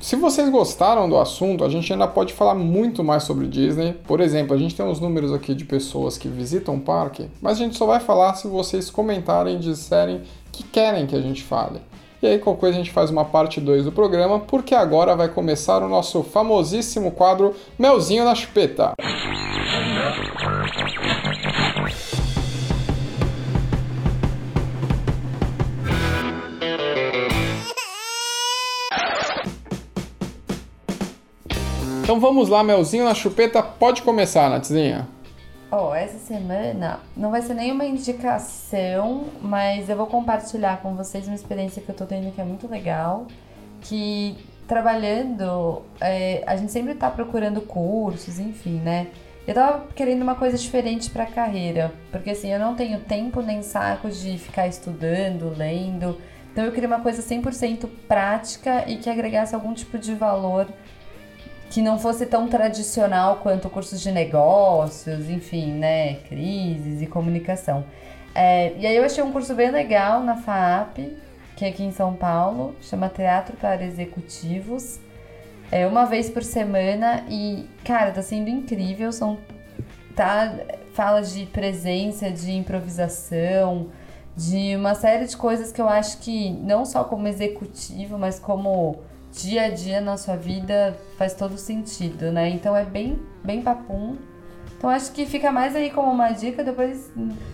se 0.00 0.14
vocês 0.14 0.48
gostaram 0.48 1.08
do 1.08 1.18
assunto, 1.18 1.64
a 1.64 1.68
gente 1.68 1.92
ainda 1.92 2.06
pode 2.06 2.32
falar 2.32 2.54
muito 2.54 3.02
mais 3.02 3.24
sobre 3.24 3.48
Disney. 3.48 3.94
Por 4.06 4.20
exemplo, 4.20 4.54
a 4.54 4.58
gente 4.58 4.76
tem 4.76 4.86
uns 4.86 5.00
números 5.00 5.32
aqui 5.32 5.56
de 5.56 5.64
pessoas 5.64 6.16
que 6.16 6.28
visitam 6.28 6.76
o 6.76 6.80
parque, 6.80 7.28
mas 7.42 7.58
a 7.58 7.64
gente 7.64 7.76
só 7.76 7.84
vai 7.84 7.98
falar 7.98 8.34
se 8.34 8.46
vocês 8.46 8.90
comentarem 8.90 9.56
e 9.56 9.58
disserem 9.58 10.22
que 10.52 10.62
querem 10.62 11.06
que 11.06 11.16
a 11.16 11.20
gente 11.20 11.42
fale. 11.42 11.80
E 12.22 12.26
aí, 12.26 12.38
qualquer 12.38 12.60
coisa, 12.60 12.76
a 12.76 12.78
gente 12.78 12.90
faz 12.90 13.10
uma 13.10 13.26
parte 13.26 13.60
2 13.60 13.84
do 13.84 13.92
programa, 13.92 14.40
porque 14.40 14.74
agora 14.74 15.14
vai 15.14 15.28
começar 15.28 15.82
o 15.82 15.88
nosso 15.88 16.22
famosíssimo 16.22 17.10
quadro 17.10 17.54
Melzinho 17.78 18.24
na 18.24 18.34
Chupeta. 18.34 18.94
Então 32.02 32.20
vamos 32.20 32.48
lá, 32.48 32.62
Melzinho 32.62 33.04
na 33.04 33.14
Chupeta. 33.14 33.62
Pode 33.62 34.00
começar, 34.02 34.48
Natzinha. 34.48 35.08
Ó, 35.70 35.94
essa 35.94 36.18
semana 36.18 37.00
não 37.16 37.30
vai 37.30 37.42
ser 37.42 37.54
nenhuma 37.54 37.84
indicação, 37.84 39.24
mas 39.42 39.88
eu 39.88 39.96
vou 39.96 40.06
compartilhar 40.06 40.80
com 40.80 40.94
vocês 40.94 41.26
uma 41.26 41.34
experiência 41.34 41.82
que 41.82 41.88
eu 41.88 41.94
tô 41.94 42.06
tendo 42.06 42.32
que 42.32 42.40
é 42.40 42.44
muito 42.44 42.68
legal. 42.68 43.26
Que 43.80 44.36
trabalhando, 44.68 45.82
é, 46.00 46.42
a 46.46 46.56
gente 46.56 46.70
sempre 46.70 46.94
tá 46.94 47.10
procurando 47.10 47.60
cursos, 47.60 48.38
enfim, 48.38 48.80
né? 48.80 49.08
Eu 49.46 49.54
tava 49.54 49.86
querendo 49.94 50.22
uma 50.22 50.34
coisa 50.34 50.56
diferente 50.58 51.10
pra 51.10 51.24
carreira, 51.24 51.92
porque 52.10 52.30
assim, 52.30 52.52
eu 52.52 52.58
não 52.58 52.74
tenho 52.74 53.00
tempo 53.00 53.40
nem 53.40 53.62
saco 53.62 54.08
de 54.08 54.38
ficar 54.38 54.66
estudando, 54.66 55.56
lendo. 55.56 56.20
Então 56.52 56.64
eu 56.64 56.72
queria 56.72 56.88
uma 56.88 57.00
coisa 57.00 57.22
100% 57.22 57.88
prática 58.08 58.88
e 58.88 58.96
que 58.96 59.10
agregasse 59.10 59.54
algum 59.54 59.72
tipo 59.72 59.98
de 59.98 60.14
valor 60.14 60.66
que 61.76 61.82
não 61.82 61.98
fosse 61.98 62.24
tão 62.24 62.48
tradicional 62.48 63.36
quanto 63.42 63.68
cursos 63.68 64.00
de 64.00 64.10
negócios, 64.10 65.28
enfim, 65.28 65.74
né, 65.74 66.14
crises 66.26 67.02
e 67.02 67.06
comunicação. 67.06 67.84
É, 68.34 68.72
e 68.78 68.86
aí 68.86 68.96
eu 68.96 69.04
achei 69.04 69.22
um 69.22 69.30
curso 69.30 69.54
bem 69.54 69.70
legal 69.70 70.22
na 70.22 70.38
FAAP, 70.38 70.96
que 71.54 71.66
é 71.66 71.68
aqui 71.68 71.82
em 71.82 71.92
São 71.92 72.14
Paulo, 72.14 72.74
chama 72.80 73.10
Teatro 73.10 73.58
para 73.58 73.84
Executivos. 73.84 74.98
É 75.70 75.86
uma 75.86 76.06
vez 76.06 76.30
por 76.30 76.42
semana 76.42 77.26
e, 77.28 77.68
cara, 77.84 78.10
tá 78.10 78.22
sendo 78.22 78.48
incrível. 78.48 79.12
São 79.12 79.36
tá, 80.14 80.54
fala 80.94 81.20
de 81.20 81.44
presença, 81.44 82.30
de 82.30 82.52
improvisação, 82.52 83.88
de 84.34 84.74
uma 84.76 84.94
série 84.94 85.26
de 85.26 85.36
coisas 85.36 85.72
que 85.72 85.80
eu 85.82 85.90
acho 85.90 86.20
que 86.20 86.52
não 86.52 86.86
só 86.86 87.04
como 87.04 87.28
executivo, 87.28 88.16
mas 88.16 88.38
como 88.38 89.00
dia 89.36 89.66
a 89.66 89.70
dia 89.70 90.00
na 90.00 90.16
sua 90.16 90.36
vida 90.36 90.96
faz 91.18 91.34
todo 91.34 91.58
sentido, 91.58 92.32
né? 92.32 92.48
Então 92.48 92.74
é 92.76 92.84
bem, 92.84 93.18
bem 93.44 93.60
papum. 93.62 94.16
Então 94.76 94.90
acho 94.90 95.12
que 95.12 95.26
fica 95.26 95.50
mais 95.52 95.74
aí 95.76 95.90
como 95.90 96.10
uma 96.10 96.30
dica, 96.30 96.62
depois 96.64 97.10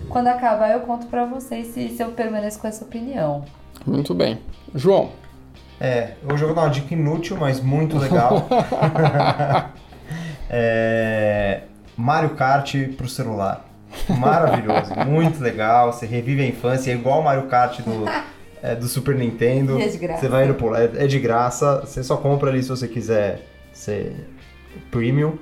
quando 0.08 0.28
acabar 0.28 0.70
eu 0.72 0.80
conto 0.80 1.06
pra 1.06 1.24
vocês 1.24 1.68
se, 1.68 1.88
se 1.90 2.02
eu 2.02 2.10
permaneço 2.12 2.58
com 2.58 2.66
essa 2.66 2.84
opinião. 2.84 3.44
Muito 3.86 4.14
bem. 4.14 4.38
João, 4.74 5.10
É, 5.80 6.12
hoje 6.30 6.42
eu 6.44 6.48
vou 6.48 6.54
dar 6.54 6.62
uma 6.62 6.70
dica 6.70 6.94
inútil, 6.94 7.36
mas 7.36 7.60
muito 7.60 7.98
legal. 7.98 8.46
é, 10.48 11.62
Mario 11.96 12.30
Kart 12.30 12.74
pro 12.96 13.08
celular. 13.08 13.64
Maravilhoso, 14.08 14.94
muito 15.06 15.42
legal. 15.42 15.92
Você 15.92 16.06
revive 16.06 16.42
a 16.42 16.46
infância, 16.46 16.90
é 16.92 16.94
igual 16.94 17.20
o 17.20 17.24
Mario 17.24 17.48
Kart 17.48 17.80
do, 17.80 18.04
é, 18.62 18.74
do 18.74 18.86
Super 18.86 19.14
Nintendo. 19.16 19.78
É 19.80 19.88
de 19.88 19.98
graça. 19.98 20.20
Você 20.20 20.28
vai 20.28 20.44
indo 20.44 20.54
por 20.54 20.70
lá, 20.70 20.82
é, 20.82 20.90
é 20.96 21.06
de 21.06 21.18
graça. 21.18 21.80
Você 21.84 22.02
só 22.02 22.16
compra 22.16 22.50
ali 22.50 22.62
se 22.62 22.68
você 22.68 22.86
quiser 22.88 23.46
ser 23.72 24.12
premium. 24.90 25.34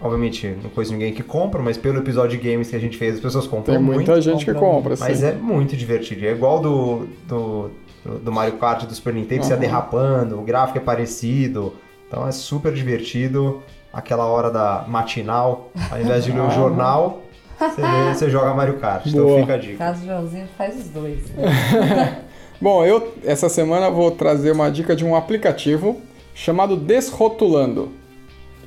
Obviamente, 0.00 0.48
não 0.62 0.68
conheço 0.70 0.92
ninguém 0.92 1.12
que 1.12 1.22
compra, 1.22 1.62
mas 1.62 1.76
pelo 1.76 1.98
episódio 1.98 2.36
de 2.36 2.50
games 2.50 2.68
que 2.68 2.74
a 2.74 2.78
gente 2.80 2.96
fez, 2.96 3.14
as 3.14 3.20
pessoas 3.20 3.46
compram 3.46 3.76
tem 3.76 3.82
muita 3.84 4.12
muito. 4.12 4.20
gente 4.24 4.44
que 4.44 4.52
compra 4.52 4.90
compra, 4.90 4.96
Mas 4.98 5.18
sim. 5.18 5.26
é 5.26 5.32
muito 5.32 5.76
divertido. 5.76 6.26
É 6.26 6.32
igual 6.32 6.58
do, 6.58 7.06
do, 7.28 7.70
do- 8.18 8.32
Mario 8.32 8.54
Kart 8.54 8.84
do 8.84 8.92
Super 8.92 9.14
Nintendo, 9.14 9.44
você 9.44 9.50
ia 9.50 9.54
Uhum. 9.54 9.60
derrapando, 9.60 10.40
o 10.40 10.42
gráfico 10.42 10.78
é 10.78 10.80
parecido. 10.80 11.74
Então 12.08 12.26
é 12.26 12.32
super 12.32 12.72
divertido. 12.72 13.62
Aquela 13.92 14.24
hora 14.26 14.50
da 14.50 14.84
matinal, 14.88 15.70
ao 15.90 16.00
invés 16.00 16.24
de 16.24 16.32
ler 16.32 16.40
o 16.40 16.50
jornal, 16.50 17.22
você, 17.56 17.80
lê- 17.82 18.14
você 18.14 18.28
joga 18.30 18.52
Mario 18.54 18.78
Kart. 18.78 19.06
Então 19.06 19.24
Boa. 19.24 19.40
fica 19.40 19.54
a 19.54 19.56
dica. 19.58 19.76
Caso 19.78 20.04
Joãozinho 20.04 20.48
faz 20.58 20.76
os 20.80 20.88
dois. 20.88 21.20
Bom, 22.62 22.84
eu 22.84 23.12
essa 23.24 23.48
semana 23.48 23.90
vou 23.90 24.12
trazer 24.12 24.52
uma 24.52 24.70
dica 24.70 24.94
de 24.94 25.04
um 25.04 25.16
aplicativo 25.16 26.00
chamado 26.32 26.76
Desrotulando. 26.76 27.88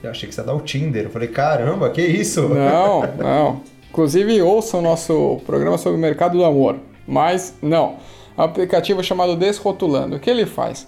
Eu 0.04 0.10
achei 0.10 0.28
que 0.28 0.36
você 0.36 0.42
ia 0.42 0.48
dar 0.48 0.54
o 0.54 0.60
Tinder. 0.60 1.06
Eu 1.06 1.10
falei, 1.10 1.30
caramba, 1.30 1.90
que 1.90 2.02
isso? 2.02 2.42
Não, 2.50 3.04
não. 3.18 3.62
Inclusive, 3.90 4.42
ouça 4.42 4.76
o 4.76 4.82
nosso 4.82 5.40
programa 5.46 5.78
sobre 5.78 5.98
o 5.98 6.02
mercado 6.02 6.38
do 6.38 6.44
amor. 6.44 6.76
Mas, 7.08 7.56
não. 7.62 7.96
Um 8.38 8.42
aplicativo 8.42 9.02
chamado 9.02 9.34
Desrotulando. 9.38 10.18
O 10.18 10.20
que 10.20 10.30
ele 10.30 10.46
faz? 10.46 10.86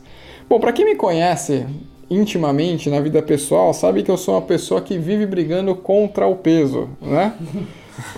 Bom, 0.50 0.60
para 0.60 0.74
quem 0.74 0.84
me 0.84 0.96
conhece 0.96 1.66
intimamente 2.10 2.90
na 2.90 3.00
vida 3.00 3.22
pessoal, 3.22 3.74
sabe 3.74 4.04
que 4.04 4.12
eu 4.12 4.18
sou 4.18 4.36
uma 4.36 4.42
pessoa 4.42 4.82
que 4.82 4.98
vive 4.98 5.26
brigando 5.26 5.74
contra 5.74 6.28
o 6.28 6.36
peso, 6.36 6.90
né? 7.02 7.34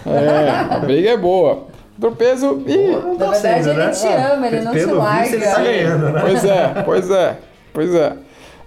É, 0.06 0.50
a 0.76 0.78
briga 0.80 1.12
é 1.12 1.16
boa. 1.16 1.70
Pro 2.00 2.16
peso 2.16 2.64
e. 2.66 2.78
Não 2.92 3.18
Na 3.18 3.32
verdade, 3.32 3.64
sendo, 3.64 3.70
ele 3.70 3.78
né? 3.86 3.92
te 3.92 4.08
ama, 4.08 4.48
ele 4.48 4.62
não 4.62 4.72
te 4.72 4.86
larga. 4.86 5.22
visto, 5.22 5.34
ele 5.36 5.46
tá 5.46 5.62
ganhando, 5.62 6.10
né? 6.10 6.22
Pois 6.22 6.46
é, 6.46 6.84
pois 6.84 7.12
é, 7.12 7.38
pois 7.74 7.96
é. 7.96 8.14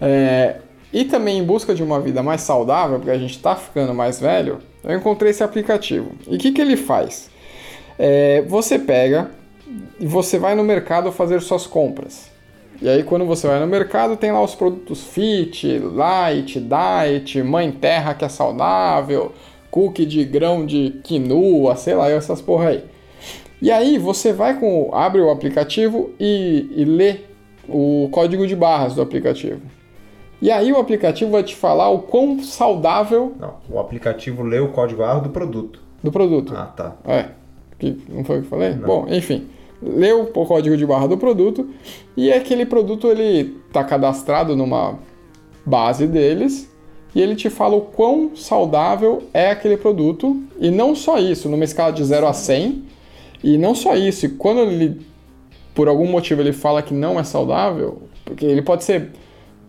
É, 0.00 0.56
E 0.92 1.04
também 1.04 1.38
em 1.38 1.44
busca 1.44 1.74
de 1.74 1.82
uma 1.82 2.00
vida 2.00 2.22
mais 2.22 2.42
saudável, 2.42 2.98
porque 2.98 3.10
a 3.10 3.18
gente 3.18 3.38
tá 3.40 3.56
ficando 3.56 3.94
mais 3.94 4.20
velho, 4.20 4.58
eu 4.84 4.94
encontrei 4.96 5.30
esse 5.30 5.42
aplicativo. 5.42 6.12
E 6.28 6.36
o 6.36 6.38
que, 6.38 6.52
que 6.52 6.60
ele 6.60 6.76
faz? 6.76 7.30
É, 7.98 8.42
você 8.42 8.78
pega 8.78 9.30
e 9.98 10.06
você 10.06 10.38
vai 10.38 10.54
no 10.54 10.64
mercado 10.64 11.10
fazer 11.12 11.40
suas 11.40 11.66
compras. 11.66 12.30
E 12.80 12.88
aí 12.88 13.04
quando 13.04 13.24
você 13.24 13.46
vai 13.46 13.60
no 13.60 13.66
mercado 13.66 14.16
tem 14.16 14.32
lá 14.32 14.42
os 14.42 14.54
produtos 14.56 15.04
fit, 15.04 15.78
light, 15.78 16.58
diet, 16.60 17.42
mãe 17.42 17.70
terra 17.70 18.12
que 18.12 18.24
é 18.24 18.28
saudável, 18.28 19.32
cookie 19.70 20.04
de 20.04 20.24
grão 20.24 20.66
de 20.66 21.00
quinoa, 21.04 21.76
sei 21.76 21.94
lá, 21.94 22.10
essas 22.10 22.42
porra 22.42 22.70
aí. 22.70 22.91
E 23.62 23.70
aí 23.70 23.96
você 23.96 24.32
vai 24.32 24.58
com, 24.58 24.90
abre 24.92 25.20
o 25.20 25.30
aplicativo 25.30 26.10
e, 26.18 26.68
e 26.74 26.84
lê 26.84 27.20
o 27.68 28.08
código 28.10 28.44
de 28.44 28.56
barras 28.56 28.96
do 28.96 29.00
aplicativo. 29.00 29.60
E 30.40 30.50
aí 30.50 30.72
o 30.72 30.78
aplicativo 30.78 31.30
vai 31.30 31.44
te 31.44 31.54
falar 31.54 31.88
o 31.88 32.00
quão 32.00 32.42
saudável 32.42 33.32
Não, 33.38 33.54
o 33.70 33.78
aplicativo 33.78 34.42
lê 34.42 34.58
o 34.58 34.72
código 34.72 35.04
ARRO 35.04 35.20
do 35.20 35.30
produto. 35.30 35.80
do 36.02 36.10
produto. 36.10 36.52
Ah, 36.56 36.66
tá. 36.66 36.96
É. 37.06 37.26
Que, 37.78 37.96
não 38.08 38.24
foi 38.24 38.38
o 38.38 38.40
que 38.40 38.46
eu 38.46 38.50
falei? 38.50 38.72
Bom, 38.72 39.06
enfim. 39.08 39.46
Leu 39.80 40.22
o 40.22 40.46
código 40.46 40.76
de 40.76 40.84
barra 40.84 41.06
do 41.06 41.16
produto 41.16 41.70
e 42.16 42.32
aquele 42.32 42.66
produto 42.66 43.06
ele 43.06 43.60
tá 43.72 43.84
cadastrado 43.84 44.56
numa 44.56 44.98
base 45.64 46.08
deles 46.08 46.68
e 47.14 47.20
ele 47.20 47.36
te 47.36 47.48
fala 47.48 47.76
o 47.76 47.82
quão 47.82 48.34
saudável 48.34 49.22
é 49.32 49.50
aquele 49.50 49.76
produto 49.76 50.42
e 50.58 50.68
não 50.68 50.96
só 50.96 51.18
isso, 51.18 51.48
numa 51.48 51.62
escala 51.62 51.92
de 51.92 52.02
0 52.02 52.26
a 52.26 52.32
100. 52.32 52.90
E 53.42 53.58
não 53.58 53.74
só 53.74 53.96
isso, 53.96 54.28
quando 54.36 54.60
ele 54.60 55.00
por 55.74 55.88
algum 55.88 56.06
motivo 56.06 56.40
ele 56.40 56.52
fala 56.52 56.82
que 56.82 56.94
não 56.94 57.18
é 57.18 57.24
saudável, 57.24 58.02
porque 58.24 58.44
ele 58.44 58.62
pode 58.62 58.84
ser 58.84 59.10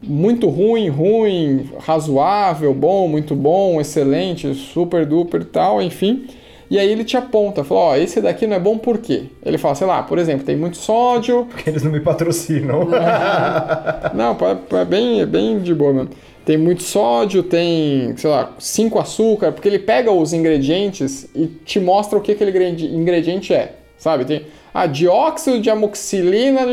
muito 0.01 0.49
ruim, 0.49 0.89
ruim, 0.89 1.69
razoável, 1.79 2.73
bom, 2.73 3.07
muito 3.07 3.35
bom, 3.35 3.79
excelente, 3.79 4.53
super 4.53 5.05
duper 5.05 5.41
e 5.41 5.45
tal, 5.45 5.81
enfim. 5.81 6.27
E 6.69 6.79
aí 6.79 6.89
ele 6.89 7.03
te 7.03 7.15
aponta, 7.15 7.63
fala, 7.63 7.79
ó, 7.79 7.95
esse 7.95 8.19
daqui 8.19 8.47
não 8.47 8.55
é 8.55 8.59
bom 8.59 8.77
por 8.77 8.97
quê? 8.97 9.25
Ele 9.45 9.57
fala, 9.57 9.75
sei 9.75 9.85
lá, 9.85 10.01
por 10.01 10.17
exemplo, 10.17 10.45
tem 10.45 10.57
muito 10.57 10.77
sódio, 10.77 11.45
Porque 11.49 11.69
eles 11.69 11.83
não 11.83 11.91
me 11.91 11.99
patrocinam. 11.99 12.87
não, 14.13 14.31
é, 14.41 14.81
é 14.81 14.85
bem, 14.85 15.21
é 15.21 15.25
bem 15.25 15.59
de 15.59 15.73
boa 15.73 15.93
mesmo. 15.93 16.09
Tem 16.45 16.57
muito 16.57 16.83
sódio, 16.83 17.41
tem, 17.41 18.15
sei 18.17 18.29
lá, 18.29 18.53
cinco 18.59 18.99
açúcar, 18.99 19.53
porque 19.53 19.67
ele 19.67 19.79
pega 19.79 20.11
os 20.11 20.33
ingredientes 20.33 21.25
e 21.33 21.47
te 21.47 21.79
mostra 21.79 22.17
o 22.17 22.21
que 22.21 22.33
aquele 22.33 22.51
ingredi- 22.51 22.93
ingrediente 22.93 23.53
é, 23.53 23.75
sabe? 23.97 24.25
Tem, 24.25 24.45
ah, 24.73 24.85
dióxido 24.85 25.61
de 25.61 25.69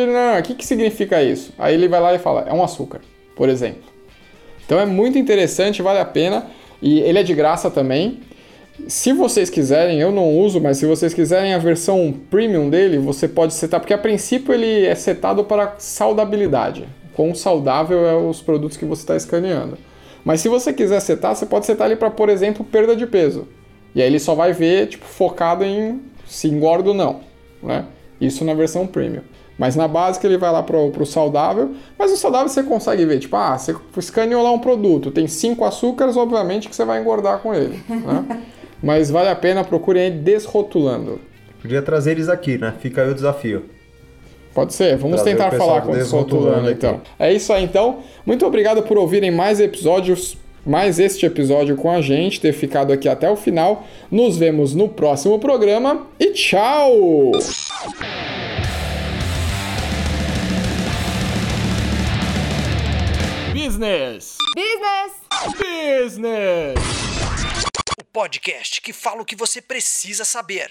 não, 0.07 0.39
o 0.39 0.43
que, 0.43 0.55
que 0.55 0.66
significa 0.66 1.23
isso? 1.23 1.53
Aí 1.57 1.75
ele 1.75 1.87
vai 1.87 2.01
lá 2.01 2.12
e 2.12 2.18
fala, 2.18 2.47
é 2.49 2.53
um 2.53 2.64
açúcar, 2.64 3.01
por 3.37 3.49
exemplo. 3.49 3.83
Então 4.66 4.81
é 4.81 4.87
muito 4.87 5.16
interessante, 5.16 5.83
vale 5.83 6.01
a 6.01 6.05
pena, 6.05 6.47
e 6.83 7.01
ele 7.01 7.18
é 7.21 7.23
de 7.23 7.35
graça 7.35 7.71
também. 7.71 8.21
Se 8.89 9.12
vocês 9.12 9.51
quiserem, 9.51 10.01
eu 10.01 10.11
não 10.11 10.37
uso, 10.37 10.61
mas 10.61 10.79
se 10.79 10.87
vocês 10.87 11.14
quiserem 11.14 11.55
a 11.55 11.59
versão 11.59 12.12
premium 12.29 12.68
dele, 12.68 12.99
você 12.99 13.29
pode 13.29 13.55
setar, 13.55 13.79
porque 13.79 13.95
a 13.95 13.99
princípio 13.99 14.53
ele 14.53 14.87
é 14.87 14.95
setado 14.97 15.45
para 15.45 15.75
saudabilidade. 15.79 16.89
Quão 17.15 17.35
saudável 17.35 18.07
é 18.07 18.17
os 18.17 18.41
produtos 18.41 18.77
que 18.77 18.85
você 18.85 19.03
está 19.03 19.17
escaneando. 19.17 19.77
Mas 20.25 20.41
se 20.41 20.49
você 20.49 20.73
quiser 20.73 21.01
setar, 21.01 21.35
você 21.35 21.47
pode 21.47 21.67
setar 21.67 21.87
ele 21.87 21.97
para, 21.97 22.11
por 22.11 22.29
exemplo, 22.29 22.65
perda 22.65 22.95
de 22.95 23.07
peso. 23.07 23.49
E 23.95 24.01
aí 24.01 24.09
ele 24.09 24.19
só 24.19 24.35
vai 24.35 24.53
ver, 24.53 24.89
tipo, 24.89 25.05
focado 25.05 25.65
em 25.65 26.01
se 26.27 26.49
engorda 26.49 26.91
ou 26.91 26.95
não, 26.95 27.21
né? 27.63 27.87
Isso 28.21 28.45
na 28.45 28.55
versão 28.55 28.87
premium. 28.87 29.23
Mas 29.59 29.77
na 29.77 29.89
básica 29.89 30.27
ele 30.27 30.39
vai 30.39 30.51
lá 30.51 30.63
pro, 30.63 30.91
pro 30.91 31.05
saudável, 31.05 31.73
mas 31.99 32.13
o 32.13 32.17
saudável 32.17 32.49
você 32.49 32.63
consegue 32.63 33.05
ver, 33.05 33.19
tipo, 33.19 33.37
ah, 33.37 33.59
você 33.59 33.75
escaneou 33.99 34.43
lá 34.43 34.51
um 34.53 34.59
produto, 34.59 35.11
tem 35.11 35.27
cinco 35.27 35.65
açúcares, 35.65 36.17
obviamente 36.17 36.69
que 36.69 36.75
você 36.75 36.85
vai 36.85 37.01
engordar 37.01 37.41
com 37.41 37.55
ele, 37.55 37.83
né? 37.89 38.43
Mas 38.83 39.11
vale 39.11 39.29
a 39.29 39.37
pena, 39.37 39.63
procurem 39.63 40.05
aí 40.05 40.11
desrotulando. 40.11 41.21
Podia 41.61 41.83
trazer 41.83 42.13
eles 42.13 42.31
aqui, 42.31 42.57
né? 42.57 42.73
Fica 42.81 43.03
aí 43.03 43.11
o 43.11 43.15
desafio. 43.15 43.67
Pode 44.55 44.74
ser, 44.74 44.96
vamos 44.96 45.22
Trazer 45.22 45.34
o 45.34 45.38
tentar 45.38 45.57
falar 45.57 45.82
com 45.82 45.92
o 45.92 45.94
Desrotulando 45.94 46.68
aqui. 46.68 46.72
então. 46.72 47.01
É 47.18 47.32
isso 47.32 47.53
aí 47.53 47.64
então. 47.64 47.98
Muito 48.26 48.44
obrigado 48.44 48.82
por 48.82 48.98
ouvirem 48.98 49.30
mais 49.30 49.61
episódios, 49.61 50.36
mais 50.66 50.98
este 50.98 51.24
episódio 51.24 51.76
com 51.76 51.90
a 51.90 52.01
gente, 52.01 52.40
ter 52.40 52.53
ficado 52.53 52.92
aqui 52.92 53.09
até 53.09 53.30
o 53.30 53.36
final. 53.36 53.84
Nos 54.11 54.36
vemos 54.36 54.74
no 54.74 54.88
próximo 54.88 55.38
programa 55.38 56.07
e 56.18 56.32
tchau! 56.32 57.30
Business! 63.55 64.36
Business! 64.55 65.12
Business! 65.57 66.74
O 67.98 68.05
podcast 68.12 68.80
que 68.80 68.92
fala 68.92 69.22
o 69.22 69.24
que 69.24 69.36
você 69.36 69.61
precisa 69.62 70.24
saber. 70.24 70.68